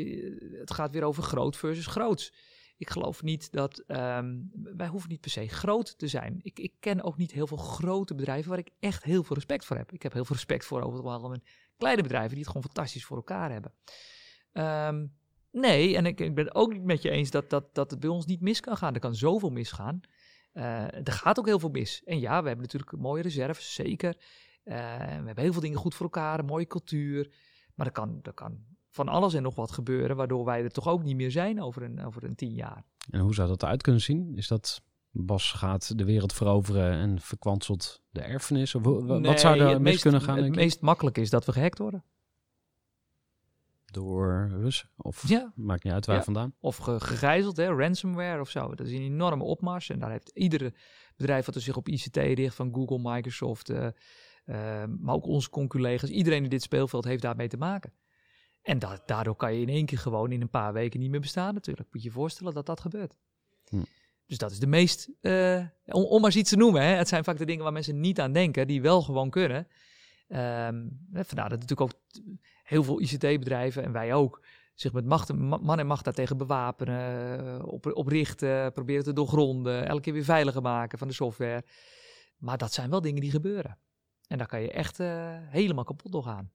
het 0.58 0.72
gaat 0.72 0.92
weer 0.92 1.02
over 1.02 1.22
groot 1.22 1.56
versus 1.56 1.86
groots. 1.86 2.32
Ik 2.76 2.90
geloof 2.90 3.22
niet 3.22 3.52
dat. 3.52 3.78
ehm, 3.78 4.36
wij 4.76 4.88
hoeven 4.88 5.10
niet 5.10 5.20
per 5.20 5.30
se 5.30 5.48
groot 5.48 5.98
te 5.98 6.08
zijn. 6.08 6.40
Ik, 6.42 6.58
ik 6.58 6.72
ken 6.80 7.02
ook 7.02 7.16
niet 7.16 7.32
heel 7.32 7.46
veel 7.46 7.56
grote 7.56 8.14
bedrijven 8.14 8.50
waar 8.50 8.58
ik 8.58 8.70
echt 8.80 9.02
heel 9.02 9.22
veel 9.22 9.36
respect 9.36 9.64
voor 9.64 9.76
heb. 9.76 9.92
Ik 9.92 10.02
heb 10.02 10.12
heel 10.12 10.24
veel 10.24 10.36
respect 10.36 10.64
voor 10.64 10.82
over 10.82 10.98
het 10.98 11.06
algemeen 11.06 11.42
kleine 11.76 12.02
bedrijven 12.02 12.30
die 12.30 12.38
het 12.38 12.46
gewoon 12.46 12.62
fantastisch 12.62 13.04
voor 13.04 13.16
elkaar 13.16 13.52
hebben. 13.52 13.72
Ehm, 14.52 15.06
nee, 15.50 15.96
en 15.96 16.06
ik, 16.06 16.20
ik 16.20 16.34
ben 16.34 16.44
het 16.44 16.54
ook 16.54 16.72
niet 16.72 16.84
met 16.84 17.02
je 17.02 17.10
eens 17.10 17.30
dat, 17.30 17.50
dat, 17.50 17.74
dat 17.74 17.90
het 17.90 18.00
bij 18.00 18.10
ons 18.10 18.26
niet 18.26 18.40
mis 18.40 18.60
kan 18.60 18.76
gaan. 18.76 18.94
Er 18.94 19.00
kan 19.00 19.14
zoveel 19.14 19.50
misgaan. 19.50 20.00
Eh, 20.52 20.82
er 20.82 21.12
gaat 21.12 21.38
ook 21.38 21.46
heel 21.46 21.58
veel 21.58 21.68
mis. 21.68 22.02
En 22.04 22.20
ja, 22.20 22.40
we 22.40 22.46
hebben 22.46 22.64
natuurlijk 22.64 22.96
mooie 22.96 23.22
reserves, 23.22 23.74
zeker. 23.74 24.16
Eh, 24.64 24.74
we 24.96 25.24
hebben 25.24 25.40
heel 25.40 25.52
veel 25.52 25.60
dingen 25.60 25.78
goed 25.78 25.94
voor 25.94 26.06
elkaar, 26.06 26.38
een 26.38 26.44
mooie 26.44 26.66
cultuur. 26.66 27.32
Maar 27.74 27.86
er 27.86 27.92
kan, 27.92 28.18
er 28.22 28.32
kan 28.32 28.58
van 28.90 29.08
alles 29.08 29.34
en 29.34 29.42
nog 29.42 29.54
wat 29.54 29.70
gebeuren, 29.70 30.16
waardoor 30.16 30.44
wij 30.44 30.62
er 30.62 30.70
toch 30.70 30.88
ook 30.88 31.02
niet 31.02 31.16
meer 31.16 31.30
zijn 31.30 31.62
over 31.62 31.82
een, 31.82 32.04
over 32.04 32.24
een 32.24 32.34
tien 32.34 32.54
jaar. 32.54 32.84
En 33.10 33.20
hoe 33.20 33.34
zou 33.34 33.48
dat 33.48 33.62
eruit 33.62 33.82
kunnen 33.82 34.02
zien? 34.02 34.36
Is 34.36 34.48
dat 34.48 34.82
Bas 35.10 35.52
gaat 35.52 35.98
de 35.98 36.04
wereld 36.04 36.32
veroveren 36.32 36.92
en 36.92 37.20
verkwanselt 37.20 38.02
de 38.10 38.20
erfenis? 38.20 38.74
Of 38.74 38.82
wat 38.82 39.40
zou 39.40 39.58
er 39.60 39.66
mis 39.66 39.78
meest- 39.78 40.02
kunnen 40.02 40.20
gaan? 40.20 40.42
Het 40.42 40.54
meest 40.54 40.80
makkelijk 40.80 41.18
is 41.18 41.30
dat 41.30 41.44
we 41.44 41.52
gehackt 41.52 41.78
worden. 41.78 42.04
Door 43.92 44.48
Russen? 44.60 44.88
Of 44.96 45.28
Ja. 45.28 45.52
maakt 45.54 45.84
niet 45.84 45.92
uit 45.92 46.06
waar 46.06 46.16
Ja. 46.16 46.22
vandaan? 46.22 46.54
Of 46.60 46.76
ge- 46.76 47.00
gegijzeld, 47.00 47.56
hè, 47.56 47.66
ransomware 47.66 48.40
of 48.40 48.50
zo. 48.50 48.74
Dat 48.74 48.86
is 48.86 48.92
een 48.92 49.02
enorme 49.02 49.44
opmars. 49.44 49.90
En 49.90 49.98
daar 49.98 50.10
heeft 50.10 50.30
iedere 50.34 50.74
bedrijf 51.16 51.46
wat 51.46 51.54
er 51.54 51.60
zich 51.60 51.76
op 51.76 51.88
ICT 51.88 52.16
richt, 52.16 52.54
van 52.54 52.74
Google, 52.74 52.98
Microsoft, 53.14 53.68
eh, 53.70 53.86
eh, 53.86 54.88
maar 54.98 55.14
ook 55.14 55.26
onze 55.26 55.50
conculega's. 55.50 56.10
Iedereen 56.10 56.44
in 56.44 56.50
dit 56.50 56.62
speelveld 56.62 57.04
heeft 57.04 57.22
daarmee 57.22 57.48
te 57.48 57.56
maken. 57.56 57.92
En 58.62 58.78
da- 58.78 59.02
daardoor 59.06 59.36
kan 59.36 59.54
je 59.54 59.60
in 59.60 59.68
één 59.68 59.86
keer 59.86 59.98
gewoon 59.98 60.32
in 60.32 60.40
een 60.40 60.50
paar 60.50 60.72
weken 60.72 61.00
niet 61.00 61.10
meer 61.10 61.20
bestaan 61.20 61.54
natuurlijk. 61.54 61.88
Moet 61.92 62.02
je 62.02 62.08
je 62.08 62.14
voorstellen 62.14 62.54
dat 62.54 62.66
dat 62.66 62.80
gebeurt. 62.80 63.14
Hm. 63.68 63.82
Dus 64.26 64.38
dat 64.38 64.50
is 64.50 64.58
de 64.58 64.66
meest, 64.66 65.08
eh, 65.20 65.64
om, 65.84 66.02
om 66.04 66.16
maar 66.20 66.30
eens 66.30 66.36
iets 66.40 66.50
te 66.50 66.56
noemen. 66.56 66.82
Hè. 66.82 66.88
Het 66.88 67.08
zijn 67.08 67.24
vaak 67.24 67.38
de 67.38 67.44
dingen 67.46 67.62
waar 67.62 67.72
mensen 67.72 68.00
niet 68.00 68.20
aan 68.20 68.32
denken, 68.32 68.66
die 68.66 68.82
wel 68.82 69.02
gewoon 69.02 69.30
kunnen. 69.30 69.66
Ehm, 70.28 70.86
vandaar 71.12 71.48
dat 71.48 71.60
natuurlijk 71.60 71.80
ook 71.80 71.92
heel 72.68 72.82
veel 72.82 73.00
ICT-bedrijven 73.00 73.82
en 73.82 73.92
wij 73.92 74.14
ook 74.14 74.42
zich 74.74 74.92
met 74.92 75.04
macht, 75.04 75.32
man 75.32 75.78
en 75.78 75.86
macht 75.86 76.04
daartegen 76.04 76.36
bewapenen, 76.36 77.38
eh, 77.58 77.66
op, 77.66 77.96
oprichten, 77.96 78.72
proberen 78.72 79.04
te 79.04 79.12
doorgronden, 79.12 79.88
elke 79.88 80.02
keer 80.02 80.12
weer 80.12 80.24
veiliger 80.24 80.62
maken 80.62 80.98
van 80.98 81.08
de 81.08 81.14
software. 81.14 81.64
Maar 82.36 82.58
dat 82.58 82.72
zijn 82.72 82.90
wel 82.90 83.00
dingen 83.00 83.20
die 83.20 83.30
gebeuren. 83.30 83.78
En 84.26 84.38
daar 84.38 84.46
kan 84.46 84.60
je 84.60 84.72
echt 84.72 85.00
eh, 85.00 85.36
helemaal 85.40 85.84
kapot 85.84 86.12
door 86.12 86.22
gaan. 86.22 86.50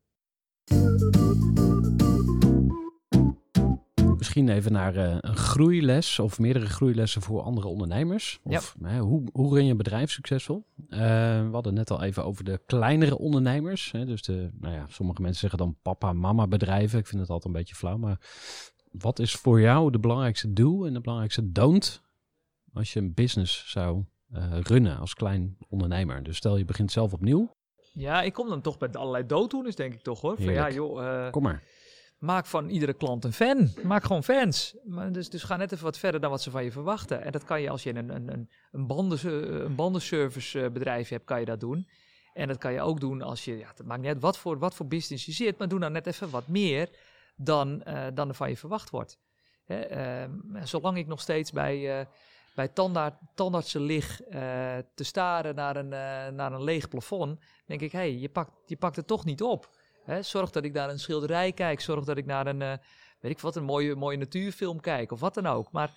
Misschien 4.17 4.49
even 4.49 4.71
naar 4.71 4.95
een 4.95 5.32
groeiles 5.53 6.19
of 6.19 6.39
meerdere 6.39 6.65
groeilessen 6.65 7.21
voor 7.21 7.41
andere 7.41 7.67
ondernemers. 7.67 8.39
Of 8.43 8.75
hè, 8.83 8.99
hoe, 8.99 9.23
hoe 9.31 9.53
run 9.53 9.65
je 9.65 9.71
een 9.71 9.77
bedrijf 9.77 10.11
succesvol? 10.11 10.65
Eh, 10.89 10.99
we 11.47 11.49
hadden 11.51 11.73
net 11.73 11.91
al 11.91 12.03
even 12.03 12.25
over 12.25 12.43
de 12.43 12.61
kleinere 12.65 13.17
ondernemers. 13.17 13.91
Hè, 13.91 14.05
dus 14.05 14.21
de, 14.21 14.49
nou 14.59 14.73
ja, 14.73 14.85
sommige 14.87 15.21
mensen 15.21 15.39
zeggen 15.39 15.59
dan 15.59 15.77
papa, 15.81 16.13
mama 16.13 16.47
bedrijven. 16.47 16.99
Ik 16.99 17.07
vind 17.07 17.21
het 17.21 17.29
altijd 17.29 17.53
een 17.53 17.59
beetje 17.59 17.75
flauw. 17.75 17.97
Maar 17.97 18.19
wat 18.91 19.19
is 19.19 19.33
voor 19.33 19.61
jou 19.61 19.91
de 19.91 19.99
belangrijkste 19.99 20.53
doel 20.53 20.85
en 20.85 20.93
de 20.93 21.01
belangrijkste 21.01 21.51
don't 21.51 22.01
als 22.73 22.93
je 22.93 22.99
een 22.99 23.13
business 23.13 23.71
zou 23.71 24.03
eh, 24.31 24.59
runnen 24.59 24.97
als 24.97 25.13
klein 25.13 25.57
ondernemer? 25.69 26.23
Dus 26.23 26.37
stel 26.37 26.57
je 26.57 26.65
begint 26.65 26.91
zelf 26.91 27.13
opnieuw. 27.13 27.51
Ja, 27.93 28.21
ik 28.21 28.33
kom 28.33 28.49
dan 28.49 28.61
toch 28.61 28.79
met 28.79 28.95
allerlei 28.95 29.25
dooddoeners, 29.25 29.75
denk 29.75 29.93
ik 29.93 30.01
toch 30.01 30.21
hoor. 30.21 30.35
Van 30.35 30.53
ja, 30.53 30.69
joh, 30.69 31.05
eh, 31.05 31.31
Kom 31.31 31.43
maar. 31.43 31.63
Maak 32.23 32.45
van 32.45 32.69
iedere 32.69 32.93
klant 32.93 33.23
een 33.23 33.33
fan. 33.33 33.69
Maak 33.83 34.03
gewoon 34.03 34.23
fans. 34.23 34.75
Dus, 35.11 35.29
dus 35.29 35.43
ga 35.43 35.55
net 35.55 35.71
even 35.71 35.83
wat 35.83 35.97
verder 35.97 36.21
dan 36.21 36.29
wat 36.29 36.41
ze 36.41 36.51
van 36.51 36.63
je 36.63 36.71
verwachten. 36.71 37.23
En 37.23 37.31
dat 37.31 37.43
kan 37.43 37.61
je 37.61 37.69
als 37.69 37.83
je 37.83 37.95
een, 37.95 38.15
een, 38.15 38.33
een, 38.33 38.49
een, 38.71 38.87
banden, 38.87 39.27
een 39.63 39.75
bandenservice 39.75 40.71
eh, 40.73 41.09
hebt, 41.09 41.25
kan 41.25 41.39
je 41.39 41.45
dat 41.45 41.59
doen. 41.59 41.87
En 42.33 42.47
dat 42.47 42.57
kan 42.57 42.73
je 42.73 42.81
ook 42.81 42.99
doen 42.99 43.21
als 43.21 43.45
je, 43.45 43.57
ja, 43.57 43.73
maakt 43.85 44.01
niet 44.01 44.09
uit 44.09 44.21
wat 44.21 44.37
voor, 44.37 44.57
wat 44.57 44.75
voor 44.75 44.87
business 44.87 45.25
je 45.25 45.31
zit, 45.31 45.57
maar 45.57 45.67
doe 45.67 45.79
nou 45.79 45.91
net 45.91 46.07
even 46.07 46.29
wat 46.29 46.47
meer 46.47 46.89
dan, 47.35 47.81
uh, 47.87 48.05
dan 48.13 48.27
er 48.27 48.35
van 48.35 48.49
je 48.49 48.57
verwacht 48.57 48.89
wordt. 48.89 49.19
Hè, 49.65 50.25
uh, 50.25 50.61
zolang 50.63 50.97
ik 50.97 51.07
nog 51.07 51.21
steeds 51.21 51.51
bij, 51.51 51.99
uh, 51.99 52.05
bij 52.55 52.67
tandartsen 53.35 53.81
lig 53.81 54.21
te 54.95 55.03
staren 55.03 55.55
naar 55.55 55.75
een, 55.75 55.89
naar 56.35 56.53
een 56.53 56.63
leeg 56.63 56.87
plafond, 56.87 57.39
denk 57.65 57.81
ik, 57.81 57.91
hé, 57.91 57.99
hey, 57.99 58.17
je, 58.17 58.29
pakt, 58.29 58.51
je 58.65 58.77
pakt 58.77 58.95
het 58.95 59.07
toch 59.07 59.25
niet 59.25 59.41
op. 59.41 59.69
Zorg 60.21 60.49
dat 60.49 60.63
ik 60.63 60.73
naar 60.73 60.89
een 60.89 60.99
schilderij 60.99 61.51
kijk, 61.51 61.81
zorg 61.81 62.05
dat 62.05 62.17
ik 62.17 62.25
naar 62.25 62.47
een, 62.47 62.59
weet 63.19 63.31
ik 63.31 63.39
wat, 63.39 63.55
een 63.55 63.63
mooie, 63.63 63.95
mooie 63.95 64.17
natuurfilm 64.17 64.79
kijk 64.79 65.11
of 65.11 65.19
wat 65.19 65.33
dan 65.33 65.45
ook. 65.45 65.71
Maar 65.71 65.91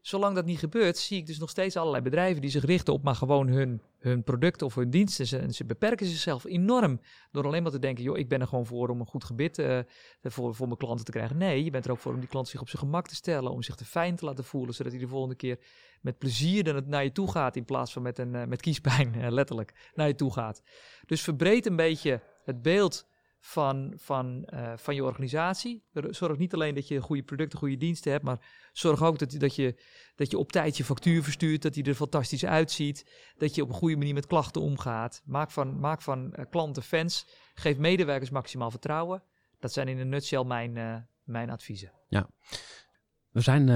zolang 0.00 0.34
dat 0.34 0.44
niet 0.44 0.58
gebeurt, 0.58 0.98
zie 0.98 1.18
ik 1.18 1.26
dus 1.26 1.38
nog 1.38 1.50
steeds 1.50 1.76
allerlei 1.76 2.02
bedrijven 2.02 2.40
die 2.40 2.50
zich 2.50 2.64
richten 2.64 2.92
op 2.92 3.02
maar 3.02 3.14
gewoon 3.14 3.48
hun, 3.48 3.82
hun 3.98 4.22
product 4.22 4.62
of 4.62 4.74
hun 4.74 4.90
diensten. 4.90 5.40
En 5.40 5.54
ze, 5.54 5.64
beperken 5.64 6.06
zichzelf 6.06 6.44
enorm 6.44 7.00
door 7.32 7.44
alleen 7.44 7.62
maar 7.62 7.72
te 7.72 7.78
denken, 7.78 8.04
joh, 8.04 8.18
ik 8.18 8.28
ben 8.28 8.40
er 8.40 8.46
gewoon 8.46 8.66
voor 8.66 8.88
om 8.88 9.00
een 9.00 9.06
goed 9.06 9.24
gebit 9.24 9.58
uh, 9.58 9.78
voor, 10.22 10.54
voor 10.54 10.66
mijn 10.66 10.78
klanten 10.78 11.04
te 11.04 11.10
krijgen. 11.10 11.36
Nee, 11.36 11.64
je 11.64 11.70
bent 11.70 11.84
er 11.84 11.90
ook 11.90 11.98
voor 11.98 12.12
om 12.12 12.20
die 12.20 12.28
klant 12.28 12.48
zich 12.48 12.60
op 12.60 12.68
zijn 12.68 12.82
gemak 12.82 13.06
te 13.06 13.14
stellen, 13.14 13.50
om 13.52 13.62
zich 13.62 13.74
te 13.74 13.84
fijn 13.84 14.16
te 14.16 14.24
laten 14.24 14.44
voelen, 14.44 14.74
zodat 14.74 14.92
hij 14.92 15.00
de 15.00 15.08
volgende 15.08 15.34
keer 15.34 15.58
met 16.00 16.18
plezier 16.18 16.64
dan 16.64 16.74
het 16.74 16.86
naar 16.86 17.04
je 17.04 17.12
toe 17.12 17.30
gaat 17.30 17.56
in 17.56 17.64
plaats 17.64 17.92
van 17.92 18.02
met, 18.02 18.18
een, 18.18 18.48
met 18.48 18.60
kiespijn, 18.60 19.14
letterlijk, 19.32 19.90
naar 19.94 20.06
je 20.06 20.14
toe 20.14 20.32
gaat. 20.32 20.62
Dus 21.06 21.22
verbreed 21.22 21.66
een 21.66 21.76
beetje 21.76 22.22
het 22.44 22.62
beeld 22.62 23.08
van, 23.40 23.92
van, 23.96 24.48
uh, 24.54 24.72
van 24.76 24.94
je 24.94 25.04
organisatie. 25.04 25.84
Zorg 25.92 26.38
niet 26.38 26.54
alleen 26.54 26.74
dat 26.74 26.88
je 26.88 27.00
goede 27.00 27.22
producten, 27.22 27.58
goede 27.58 27.76
diensten 27.76 28.12
hebt, 28.12 28.24
maar 28.24 28.68
zorg 28.72 29.02
ook 29.02 29.18
dat, 29.18 29.30
dat, 29.38 29.54
je, 29.54 29.82
dat 30.14 30.30
je 30.30 30.38
op 30.38 30.52
tijd 30.52 30.76
je 30.76 30.84
factuur 30.84 31.22
verstuurt, 31.22 31.62
dat 31.62 31.74
die 31.74 31.84
er 31.84 31.94
fantastisch 31.94 32.44
uitziet, 32.44 33.10
dat 33.36 33.54
je 33.54 33.62
op 33.62 33.68
een 33.68 33.74
goede 33.74 33.96
manier 33.96 34.14
met 34.14 34.26
klachten 34.26 34.62
omgaat. 34.62 35.22
Maak 35.24 35.50
van, 35.50 35.80
maak 35.80 36.02
van 36.02 36.34
uh, 36.38 36.44
klanten 36.50 36.82
fans, 36.82 37.26
geef 37.54 37.78
medewerkers 37.78 38.30
maximaal 38.30 38.70
vertrouwen. 38.70 39.22
Dat 39.58 39.72
zijn 39.72 39.88
in 39.88 39.98
een 39.98 40.08
nutshell 40.08 40.44
mijn, 40.44 40.76
uh, 40.76 40.96
mijn 41.22 41.50
adviezen. 41.50 41.92
Ja, 42.08 42.28
we 43.30 43.40
zijn 43.40 43.66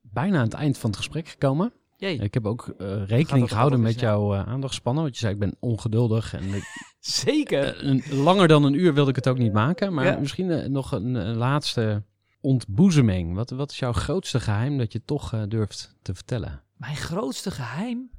bijna 0.00 0.38
aan 0.38 0.44
het 0.44 0.54
eind 0.54 0.78
van 0.78 0.90
het 0.90 0.98
gesprek 0.98 1.28
gekomen. 1.28 1.72
Jee. 1.96 2.18
Ik 2.18 2.34
heb 2.34 2.46
ook 2.46 2.74
uh, 2.78 3.06
rekening 3.06 3.48
gehouden 3.48 3.80
met 3.80 4.00
jouw 4.00 4.34
uh, 4.34 4.48
aandachtspannen. 4.48 5.02
Want 5.02 5.14
je 5.14 5.20
zei, 5.20 5.32
ik 5.32 5.38
ben 5.38 5.56
ongeduldig. 5.60 6.34
En 6.34 6.54
ik, 6.54 6.64
Zeker. 6.98 7.84
Uh, 7.84 7.90
een, 7.90 8.22
langer 8.22 8.48
dan 8.48 8.64
een 8.64 8.74
uur 8.74 8.94
wilde 8.94 9.10
ik 9.10 9.16
het 9.16 9.28
ook 9.28 9.38
niet 9.38 9.52
maken. 9.52 9.94
Maar 9.94 10.04
ja. 10.04 10.18
misschien 10.18 10.72
nog 10.72 10.92
een, 10.92 11.14
een, 11.14 11.36
laatste 11.36 12.02
ontboezeming. 12.40 13.34
Wat, 13.34 13.50
wat 13.50 13.70
is 13.70 13.78
jouw 13.78 13.92
grootste 13.92 14.40
geheim 14.40 14.78
dat 14.78 14.92
je 14.92 15.04
toch 15.04 15.46
durft 15.48 15.96
te 16.02 16.14
vertellen? 16.14 16.62
Mijn 16.76 16.96
grootste 16.96 17.50
geheim? 17.50 18.10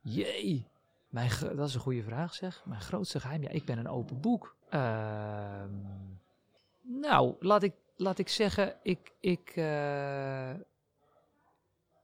Jee. 0.00 0.66
Mijn, 1.08 1.30
dat 1.56 1.68
is 1.68 1.74
een 1.74 1.80
goede 1.80 2.02
vraag 2.02 2.34
zeg. 2.34 2.62
Mijn 2.64 2.80
grootste 2.80 3.20
geheim? 3.20 3.42
Ja, 3.42 3.48
ik 3.48 3.64
ben 3.64 3.78
een 3.78 3.88
open 3.88 4.20
boek. 4.20 4.56
Ehm, 4.70 5.70
nou, 6.82 7.34
laat 7.40 7.62
ik, 7.62 7.74
laat 7.96 8.18
ik 8.18 8.28
zeggen, 8.28 8.74
ik... 8.82 9.12
ik 9.20 9.54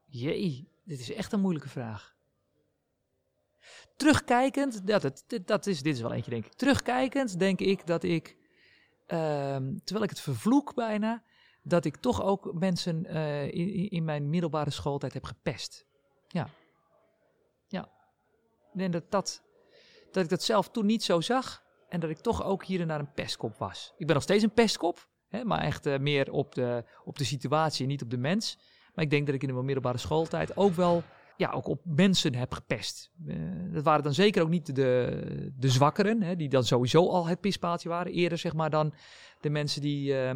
Jee, 0.07 0.72
dit 0.85 1.01
is 1.01 1.13
echt 1.13 1.33
een 1.33 1.41
moeilijke 1.41 1.69
vraag. 1.69 2.15
Terugkijkend, 3.97 4.87
dat, 4.87 5.03
het, 5.03 5.41
dat 5.45 5.67
is, 5.67 5.83
dit 5.83 5.95
is 5.95 6.01
wel 6.01 6.13
eentje 6.13 6.31
denk 6.31 6.45
ik. 6.45 6.53
Terugkijkend 6.53 7.39
denk 7.39 7.61
ik 7.61 7.87
dat 7.87 8.03
ik, 8.03 8.37
um, 9.07 9.81
terwijl 9.85 10.05
ik 10.05 10.11
het 10.11 10.21
vervloek 10.21 10.75
bijna, 10.75 11.23
dat 11.63 11.85
ik 11.85 11.97
toch 11.97 12.23
ook 12.23 12.53
mensen 12.55 13.05
uh, 13.07 13.45
in, 13.45 13.91
in, 13.91 14.05
mijn 14.05 14.31
middelbare 14.31 14.71
schooltijd 14.71 15.13
heb 15.13 15.25
gepest. 15.25 15.87
Ja. 16.29 16.49
Ja. 17.69 17.89
En 18.75 18.91
dat, 18.91 19.11
dat, 19.11 19.43
dat 20.11 20.23
ik 20.25 20.29
dat 20.29 20.43
zelf 20.43 20.71
toen 20.71 20.87
niet 20.87 21.03
zo 21.03 21.21
zag 21.21 21.65
en 21.89 22.01
dat 22.01 22.11
ik 22.11 22.19
toch 22.19 22.45
ook 22.45 22.65
hier 22.65 22.81
en 22.81 22.89
daar 22.89 23.01
een 23.01 23.13
pestkop 23.13 23.57
was. 23.57 23.93
Ik 23.97 24.07
ben 24.07 24.15
nog 24.15 24.25
steeds 24.25 24.43
een 24.43 24.53
pestkop, 24.53 25.09
hè, 25.29 25.45
maar 25.45 25.61
echt 25.61 25.87
uh, 25.87 25.99
meer 25.99 26.33
op 26.33 26.55
de, 26.55 26.85
op 27.05 27.19
de 27.19 27.25
situatie, 27.25 27.87
niet 27.87 28.03
op 28.03 28.11
de 28.11 28.19
mens. 28.19 28.59
Maar 28.95 29.05
ik 29.05 29.11
denk 29.11 29.27
dat 29.27 29.35
ik 29.35 29.43
in 29.43 29.49
de 29.49 29.63
middelbare 29.63 29.99
schooltijd 29.99 30.57
ook 30.57 30.75
wel 30.75 31.03
ja, 31.37 31.51
ook 31.51 31.67
op 31.67 31.81
mensen 31.85 32.35
heb 32.35 32.53
gepest. 32.53 33.11
Uh, 33.27 33.73
dat 33.73 33.85
waren 33.85 34.03
dan 34.03 34.15
zeker 34.15 34.43
ook 34.43 34.49
niet 34.49 34.75
de, 34.77 35.53
de 35.57 35.69
zwakkeren, 35.69 36.23
hè, 36.23 36.37
die 36.37 36.49
dan 36.49 36.65
sowieso 36.65 37.09
al 37.09 37.27
het 37.27 37.41
pispaaltje 37.41 37.89
waren. 37.89 38.13
Eerder 38.13 38.39
zeg 38.39 38.53
maar 38.53 38.71
dan 38.71 38.95
de 39.41 39.51
mensen 39.51 39.81
die, 39.81 40.13
uh, 40.13 40.31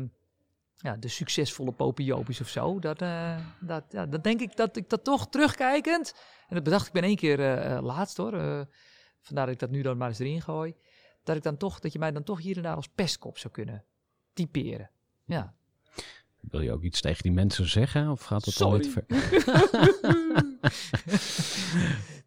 ja, 0.76 0.96
de 0.96 1.08
succesvolle 1.08 1.72
popiopies 1.72 2.40
of 2.40 2.48
zo. 2.48 2.78
Dat, 2.78 3.02
uh, 3.02 3.38
dat, 3.60 3.84
ja, 3.88 4.06
dan 4.06 4.20
denk 4.20 4.40
ik 4.40 4.56
dat 4.56 4.76
ik 4.76 4.88
dat 4.88 5.04
toch 5.04 5.28
terugkijkend, 5.28 6.14
en 6.48 6.54
dat 6.54 6.64
bedacht 6.64 6.86
ik 6.86 6.92
ben 6.92 7.02
één 7.02 7.16
keer 7.16 7.38
laatst 7.80 8.16
hoor, 8.16 8.30
vandaar 9.20 9.46
dat 9.46 9.54
ik 9.54 9.58
dat 9.58 9.70
nu 9.70 9.82
dan 9.82 9.96
maar 9.96 10.08
eens 10.08 10.18
erin 10.18 10.42
gooi, 10.42 10.74
dat 11.22 11.36
ik 11.36 11.42
dan 11.42 11.56
toch, 11.56 11.78
dat 11.78 11.92
je 11.92 11.98
mij 11.98 12.12
dan 12.12 12.22
toch 12.22 12.40
hier 12.40 12.56
en 12.56 12.62
daar 12.62 12.76
als 12.76 12.88
pestkop 12.88 13.38
zou 13.38 13.52
kunnen 13.52 13.84
typeren. 14.32 14.90
Ja. 15.24 15.54
Wil 16.50 16.60
je 16.60 16.72
ook 16.72 16.82
iets 16.82 17.00
tegen 17.00 17.22
die 17.22 17.32
mensen 17.32 17.68
zeggen? 17.68 18.10
Of 18.10 18.22
gaat 18.22 18.60
al 18.60 18.78
te 18.78 18.90
ver? 18.90 19.04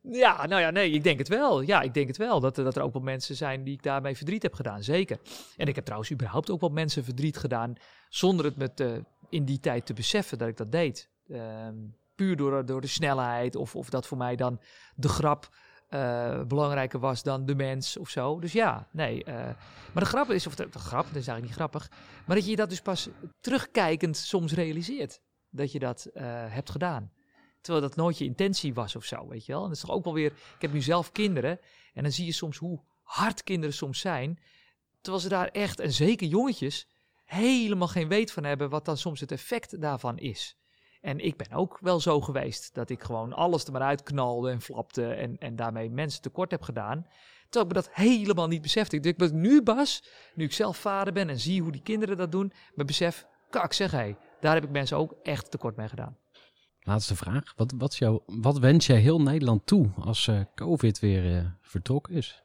ja, 0.21 0.45
nou 0.45 0.61
ja, 0.61 0.69
nee, 0.69 0.91
ik 0.91 1.03
denk 1.03 1.17
het 1.19 1.27
wel. 1.27 1.61
Ja, 1.61 1.81
ik 1.81 1.93
denk 1.93 2.07
het 2.07 2.17
wel. 2.17 2.39
Dat, 2.39 2.55
dat 2.55 2.75
er 2.75 2.81
ook 2.81 2.93
wel 2.93 3.01
mensen 3.01 3.35
zijn 3.35 3.63
die 3.63 3.73
ik 3.73 3.83
daarmee 3.83 4.15
verdriet 4.15 4.43
heb 4.43 4.53
gedaan. 4.53 4.83
Zeker. 4.83 5.19
En 5.57 5.67
ik 5.67 5.75
heb 5.75 5.83
trouwens 5.83 6.11
überhaupt 6.11 6.49
ook 6.49 6.61
wel 6.61 6.69
mensen 6.69 7.03
verdriet 7.03 7.37
gedaan. 7.37 7.73
Zonder 8.09 8.45
het 8.45 8.57
met, 8.57 8.79
uh, 8.79 8.91
in 9.29 9.45
die 9.45 9.59
tijd 9.59 9.85
te 9.85 9.93
beseffen 9.93 10.37
dat 10.37 10.47
ik 10.47 10.57
dat 10.57 10.71
deed. 10.71 11.09
Uh, 11.27 11.67
puur 12.15 12.35
door, 12.35 12.65
door 12.65 12.81
de 12.81 12.87
snelheid. 12.87 13.55
Of, 13.55 13.75
of 13.75 13.89
dat 13.89 14.07
voor 14.07 14.17
mij 14.17 14.35
dan 14.35 14.59
de 14.95 15.09
grap 15.09 15.49
uh, 15.89 16.43
belangrijker 16.43 16.99
was 16.99 17.23
dan 17.23 17.45
de 17.45 17.55
mens 17.55 17.97
of 17.97 18.09
zo. 18.09 18.39
Dus 18.39 18.51
ja, 18.51 18.87
nee. 18.91 19.25
Uh, 19.25 19.33
maar 19.93 20.03
de 20.03 20.05
grap 20.05 20.29
is, 20.29 20.47
of 20.47 20.55
de, 20.55 20.67
grap, 20.71 21.05
dat 21.05 21.15
is 21.15 21.27
eigenlijk 21.27 21.41
niet 21.41 21.55
grappig, 21.55 21.91
maar 22.25 22.35
dat 22.35 22.45
je 22.45 22.55
dat 22.55 22.69
dus 22.69 22.81
pas 22.81 23.09
terugkijkend 23.39 24.17
soms 24.17 24.53
realiseert. 24.53 25.21
Dat 25.49 25.71
je 25.71 25.79
dat 25.79 26.09
uh, 26.13 26.23
hebt 26.47 26.69
gedaan. 26.69 27.11
Terwijl 27.61 27.87
dat 27.87 27.95
nooit 27.95 28.17
je 28.17 28.25
intentie 28.25 28.73
was 28.73 28.95
of 28.95 29.05
zo, 29.05 29.27
weet 29.27 29.45
je 29.45 29.51
wel. 29.51 29.61
En 29.61 29.67
dat 29.67 29.77
is 29.77 29.83
toch 29.83 29.95
ook 29.95 30.03
wel 30.03 30.13
weer, 30.13 30.31
ik 30.55 30.61
heb 30.61 30.73
nu 30.73 30.81
zelf 30.81 31.11
kinderen 31.11 31.59
en 31.93 32.03
dan 32.03 32.11
zie 32.11 32.25
je 32.25 32.31
soms 32.31 32.57
hoe 32.57 32.81
hard 33.03 33.43
kinderen 33.43 33.75
soms 33.75 33.99
zijn. 33.99 34.39
Terwijl 35.01 35.23
ze 35.23 35.29
daar 35.29 35.47
echt, 35.47 35.79
en 35.79 35.93
zeker 35.93 36.27
jongetjes, 36.27 36.87
helemaal 37.25 37.87
geen 37.87 38.07
weet 38.07 38.31
van 38.31 38.43
hebben 38.43 38.69
wat 38.69 38.85
dan 38.85 38.97
soms 38.97 39.19
het 39.19 39.31
effect 39.31 39.81
daarvan 39.81 40.17
is. 40.17 40.57
En 41.01 41.19
ik 41.19 41.37
ben 41.37 41.51
ook 41.51 41.77
wel 41.81 41.99
zo 41.99 42.21
geweest 42.21 42.73
dat 42.73 42.89
ik 42.89 43.03
gewoon 43.03 43.33
alles 43.33 43.65
er 43.65 43.71
maar 43.71 43.81
uitknalde 43.81 44.49
en 44.49 44.61
flapte 44.61 45.13
en, 45.13 45.37
en 45.37 45.55
daarmee 45.55 45.89
mensen 45.89 46.21
tekort 46.21 46.51
heb 46.51 46.61
gedaan. 46.61 47.05
Terwijl 47.49 47.71
ik 47.71 47.75
me 47.75 47.81
dat 47.81 48.05
helemaal 48.05 48.47
niet 48.47 48.61
besefte. 48.61 48.95
Ik 48.95 49.03
denk 49.03 49.31
nu 49.31 49.61
Bas, 49.63 50.03
nu 50.35 50.43
ik 50.43 50.53
zelf 50.53 50.77
vader 50.77 51.13
ben 51.13 51.29
en 51.29 51.39
zie 51.39 51.61
hoe 51.61 51.71
die 51.71 51.81
kinderen 51.81 52.17
dat 52.17 52.31
doen, 52.31 52.53
me 52.73 52.85
besef, 52.85 53.25
kak 53.49 53.73
zeg 53.73 53.91
hé, 53.91 54.15
daar 54.39 54.53
heb 54.53 54.63
ik 54.63 54.69
mensen 54.69 54.97
ook 54.97 55.15
echt 55.23 55.51
tekort 55.51 55.75
mee 55.75 55.87
gedaan. 55.87 56.17
Laatste 56.79 57.15
vraag. 57.15 57.53
Wat, 57.55 57.73
wat, 57.77 58.21
wat 58.25 58.57
wens 58.59 58.85
jij 58.85 58.99
heel 58.99 59.21
Nederland 59.21 59.65
toe 59.65 59.89
als 59.99 60.27
uh, 60.27 60.41
COVID 60.55 60.99
weer 60.99 61.35
uh, 61.35 61.45
vertrokken 61.61 62.13
is? 62.13 62.43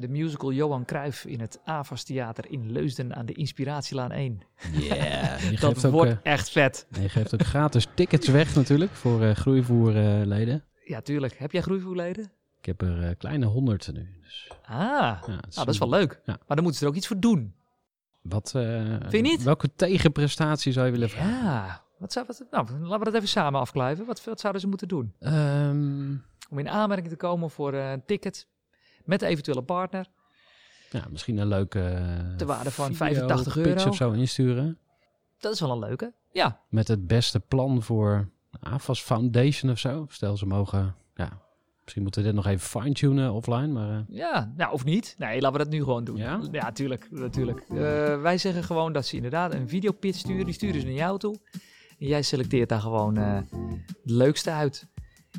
De 0.00 0.08
musical 0.08 0.52
Johan 0.52 0.84
Cruijff 0.84 1.24
in 1.24 1.40
het 1.40 1.60
AVAS 1.64 2.04
Theater 2.04 2.50
in 2.50 2.72
Leusden 2.72 3.14
aan 3.14 3.26
de 3.26 3.32
Inspiratielaan 3.32 4.12
1. 4.12 4.40
Yeah, 4.72 5.60
dat 5.60 5.84
ook, 5.84 5.92
wordt 5.92 6.10
uh, 6.10 6.18
echt 6.22 6.50
vet. 6.50 6.86
Je 7.00 7.08
geeft 7.08 7.34
ook 7.34 7.42
gratis 7.42 7.86
tickets 7.94 8.28
weg 8.28 8.54
natuurlijk 8.54 8.90
voor 8.90 9.22
uh, 9.22 9.34
groeivoerleden. 9.34 10.64
ja, 10.84 11.00
tuurlijk. 11.00 11.38
Heb 11.38 11.52
jij 11.52 11.62
groeivoerleden? 11.62 12.32
Ik 12.58 12.66
heb 12.66 12.82
er 12.82 13.02
uh, 13.02 13.10
kleine 13.18 13.46
honderd 13.46 13.92
nu. 13.92 14.08
Dus. 14.22 14.50
Ah, 14.62 14.78
ja, 14.78 15.20
nou, 15.26 15.40
dat 15.52 15.68
is 15.68 15.78
wel 15.78 15.88
leuk. 15.88 16.20
Ja. 16.24 16.38
Maar 16.46 16.56
dan 16.56 16.62
moeten 16.62 16.74
ze 16.74 16.84
er 16.84 16.90
ook 16.90 16.96
iets 16.96 17.06
voor 17.06 17.20
doen. 17.20 17.54
Wat, 18.22 18.50
Vind 18.50 19.10
je 19.10 19.20
niet? 19.20 19.42
Welke 19.42 19.74
tegenprestatie 19.76 20.72
zou 20.72 20.86
je 20.86 20.92
willen 20.92 21.10
vragen? 21.10 21.44
Ja, 21.44 21.84
wat 21.98 22.12
zou, 22.12 22.26
wat, 22.26 22.44
nou, 22.50 22.70
laten 22.80 22.98
we 22.98 23.04
dat 23.04 23.14
even 23.14 23.28
samen 23.28 23.60
afkluiven. 23.60 24.06
Wat, 24.06 24.24
wat 24.24 24.40
zouden 24.40 24.62
ze 24.62 24.68
moeten 24.68 24.88
doen? 24.88 25.14
Um... 25.20 26.28
Om 26.50 26.58
in 26.58 26.68
aanmerking 26.68 27.08
te 27.08 27.16
komen 27.16 27.50
voor 27.50 27.74
een 27.74 28.04
ticket 28.04 28.48
met 29.04 29.20
de 29.20 29.26
eventuele 29.26 29.62
partner. 29.62 30.06
Ja, 30.90 31.04
misschien 31.10 31.38
een 31.38 31.48
leuke. 31.48 32.02
De 32.36 32.44
waarde 32.44 32.70
van 32.70 32.94
85 32.94 33.56
euro. 33.56 33.88
of 33.88 33.96
zo 33.96 34.10
insturen. 34.10 34.78
Dat 35.38 35.52
is 35.52 35.60
wel 35.60 35.70
een 35.70 35.78
leuke. 35.78 36.12
Ja. 36.32 36.60
Met 36.68 36.88
het 36.88 37.06
beste 37.06 37.40
plan 37.40 37.82
voor 37.82 38.28
AFAS 38.60 39.02
Foundation 39.02 39.70
of 39.70 39.78
zo. 39.78 40.06
Stel 40.08 40.36
ze 40.36 40.46
mogen. 40.46 40.94
Ja, 41.14 41.40
misschien 41.82 42.02
moeten 42.02 42.22
we 42.22 42.26
dit 42.26 42.36
nog 42.36 42.46
even 42.46 42.80
fine-tunen 42.80 43.32
offline. 43.32 43.66
Maar, 43.66 43.90
uh... 43.90 43.98
Ja, 44.08 44.52
nou 44.56 44.72
of 44.72 44.84
niet. 44.84 45.14
Nee, 45.18 45.40
laten 45.40 45.58
we 45.58 45.64
dat 45.64 45.72
nu 45.72 45.82
gewoon 45.82 46.04
doen. 46.04 46.16
Ja, 46.16 46.40
ja 46.52 46.72
tuurlijk. 46.72 47.08
natuurlijk. 47.10 47.64
Uh, 47.68 47.78
wij 48.20 48.38
zeggen 48.38 48.64
gewoon 48.64 48.92
dat 48.92 49.06
ze 49.06 49.16
inderdaad 49.16 49.54
een 49.54 49.68
videopit 49.68 50.16
sturen. 50.16 50.44
Die 50.44 50.54
sturen 50.54 50.80
ze 50.80 50.86
naar 50.86 50.96
jou 50.96 51.18
toe. 51.18 51.36
En 51.98 52.06
jij 52.06 52.22
selecteert 52.22 52.68
daar 52.68 52.80
gewoon 52.80 53.18
uh, 53.18 53.38
de 54.02 54.14
leukste 54.14 54.50
uit. 54.50 54.86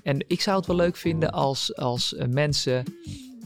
En 0.03 0.29
ik 0.29 0.41
zou 0.41 0.57
het 0.57 0.67
wel 0.67 0.75
leuk 0.75 0.95
vinden 0.95 1.31
als, 1.31 1.75
als 1.75 2.15
mensen 2.29 2.83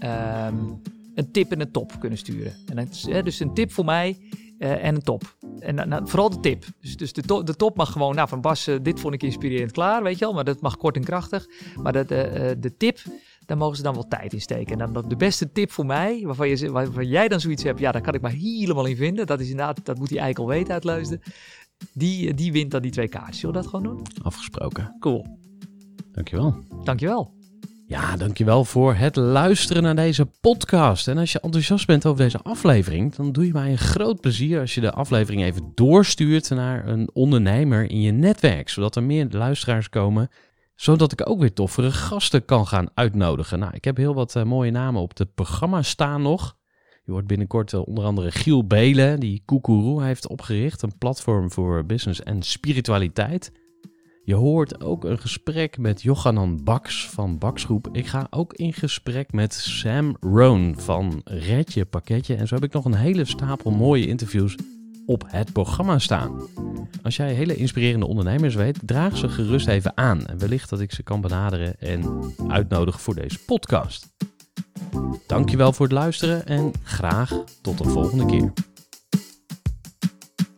um, 0.04 0.82
een 1.16 1.32
tip 1.32 1.52
en 1.52 1.62
een 1.62 1.72
top 1.72 2.00
kunnen 2.00 2.18
sturen. 2.18 2.54
En 2.76 3.24
dus 3.24 3.40
een 3.40 3.54
tip 3.54 3.72
voor 3.72 3.86
mij 3.86 4.18
uh, 4.60 4.86
en 4.86 4.96
een 4.96 5.02
top. 5.02 5.36
En 5.60 5.76
nou, 5.76 5.88
nou, 5.88 6.08
vooral 6.08 6.30
de 6.30 6.40
tip. 6.40 6.66
Dus, 6.82 6.98
dus 6.98 7.14
de, 7.14 7.22
to- 7.22 7.44
de 7.44 7.56
top 7.56 7.78
mag 7.78 7.92
gewoon, 7.92 8.16
nou 8.16 8.28
van 8.28 8.42
Bas, 8.42 8.68
eh, 8.68 8.76
dit 8.82 9.00
vond 9.00 9.14
ik 9.14 9.24
inspirerend 9.24 9.72
klaar, 9.72 10.04
weet 10.04 10.20
je 10.20 10.26
wel. 10.26 10.34
Maar 10.34 10.44
dat 10.44 10.62
mag 10.62 10.78
kort 10.78 10.96
en 10.96 11.04
krachtig. 11.04 11.48
Maar 11.82 11.96
eh, 11.96 12.52
de 12.60 12.78
tip, 12.78 13.00
daar 13.46 13.58
mogen 13.58 13.78
ze 13.78 13.84
dan 13.84 13.94
wel 13.94 14.08
tijd 14.08 14.34
in 14.34 14.42
steken. 14.42 14.82
En 14.82 14.94
dan 14.94 15.06
de 15.08 15.16
beste 15.16 15.52
tip 15.52 15.72
voor 15.72 15.86
mij, 15.86 16.22
waarvan, 16.26 16.50
je, 16.50 16.72
waarvan 16.72 17.08
jij 17.08 17.28
dan 17.28 17.40
zoiets 17.40 17.64
hebt, 17.64 17.80
ja, 17.80 17.92
daar 17.92 18.02
kan 18.02 18.14
ik 18.14 18.22
maar 18.22 18.32
helemaal 18.32 18.86
in 18.86 18.96
vinden. 18.96 19.26
Dat 19.26 19.40
is 19.40 19.50
inderdaad, 19.50 19.86
dat 19.86 19.98
moet 19.98 20.10
die 20.10 20.20
eikel 20.20 20.48
weten 20.48 20.74
uit 20.74 20.84
Leusden. 20.84 21.22
Die, 21.94 22.34
die 22.34 22.52
wint 22.52 22.72
dan 22.72 22.82
die 22.82 22.92
twee 22.92 23.08
kaartjes. 23.08 23.40
Zullen 23.40 23.56
we 23.56 23.62
dat 23.62 23.70
gewoon 23.70 23.86
doen? 23.86 24.06
Afgesproken. 24.24 24.96
Cool. 25.00 25.26
Dankjewel. 26.12 26.56
Dankjewel. 26.84 27.34
Ja, 27.88 28.18
dankjewel 28.18 28.66
voor 28.66 28.94
het 28.94 29.16
luisteren 29.16 29.84
naar 29.84 29.96
deze 29.96 30.26
podcast. 30.42 31.08
En 31.08 31.18
als 31.18 31.32
je 31.32 31.40
enthousiast 31.40 31.88
bent 31.88 32.06
over 32.06 32.24
deze 32.24 32.42
aflevering, 32.42 33.16
dan 33.16 33.32
doe 33.32 33.46
je 33.46 33.52
mij 33.54 33.72
een 33.72 33.78
groot 33.78 34.22
plezier 34.22 34.60
als 34.60 34.76
je 34.76 34.82
de 34.82 34.92
aflevering 34.92 35.44
even 35.44 35.72
doorstuurt 35.76 36.50
naar 36.50 36.88
een 36.88 37.10
ondernemer 37.14 37.90
in 37.90 38.02
je 38.02 38.12
netwerk, 38.12 38.70
zodat 38.70 38.96
er 38.96 39.04
meer 39.04 39.28
luisteraars 39.30 39.90
komen, 39.90 40.30
zodat 40.76 41.12
ik 41.12 41.30
ook 41.30 41.40
weer 41.40 41.54
toffere 41.54 41.92
gasten 41.92 42.46
kan 42.46 42.68
gaan 42.68 42.90
uitnodigen. 42.94 43.60
Nou, 43.60 43.74
ik 43.74 43.84
heb 43.84 43.98
heel 43.98 44.14
wat 44.14 44.36
eh, 44.36 44.44
mooie 44.44 44.72
namen 44.72 45.02
op 45.02 45.18
het 45.18 45.34
programma 45.36 45.82
staan 45.82 46.22
nog. 46.22 46.58
Je 47.04 47.12
hoort 47.12 47.28
binnenkort 47.28 47.74
eh, 47.74 47.88
onder 47.88 48.04
andere 48.04 48.32
Giel 48.32 48.68
Belen, 48.68 49.20
die 49.20 49.42
Koekeroe 49.46 50.04
heeft 50.04 50.28
opgericht, 50.28 50.82
een 50.82 50.98
platform 50.98 51.52
voor 51.52 51.86
business 51.86 52.24
en 52.24 52.42
spiritualiteit. 52.42 53.52
Je 54.26 54.36
hoort 54.36 54.84
ook 54.84 55.04
een 55.04 55.20
gesprek 55.20 55.78
met 55.78 56.02
Johanan 56.02 56.64
Baks 56.64 57.10
van 57.10 57.38
Baksgroep. 57.38 57.88
Ik 57.92 58.08
ga 58.08 58.28
ook 58.30 58.54
in 58.54 58.74
gesprek 58.74 59.32
met 59.32 59.54
Sam 59.54 60.18
Roan 60.20 60.76
van 60.78 61.22
Redje 61.24 61.86
Pakketje. 61.86 62.36
En 62.36 62.48
zo 62.48 62.56
heb 62.56 62.64
ik 62.64 62.74
nog 62.74 62.86
een 62.86 62.94
hele 62.94 63.26
stapel 63.26 63.72
mooie 63.72 64.08
interviews 64.08 64.58
op 65.06 65.24
het 65.28 65.54
programma 65.54 66.00
staan. 66.00 66.48
Als 67.04 67.16
jij 67.16 67.34
hele 67.34 67.56
inspirerende 67.56 68.06
ondernemers 68.08 68.56
weet, 68.56 68.80
draag 68.86 69.18
ze 69.18 69.30
gerust 69.30 69.68
even 69.68 69.98
aan. 69.98 70.26
En 70.26 70.38
wellicht 70.40 70.70
dat 70.70 70.80
ik 70.80 70.92
ze 70.92 71.04
kan 71.04 71.22
benaderen 71.22 71.80
en 71.80 72.34
uitnodigen 72.48 73.02
voor 73.02 73.16
deze 73.16 73.40
podcast. 73.46 74.14
Dankjewel 75.28 75.74
voor 75.74 75.86
het 75.86 75.96
luisteren 75.96 76.46
en 76.46 76.72
graag 76.84 77.44
tot 77.62 77.78
de 77.78 77.90
volgende 77.90 78.26
keer. 78.26 78.54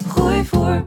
Gooi 0.08 0.46
voor. 0.46 0.87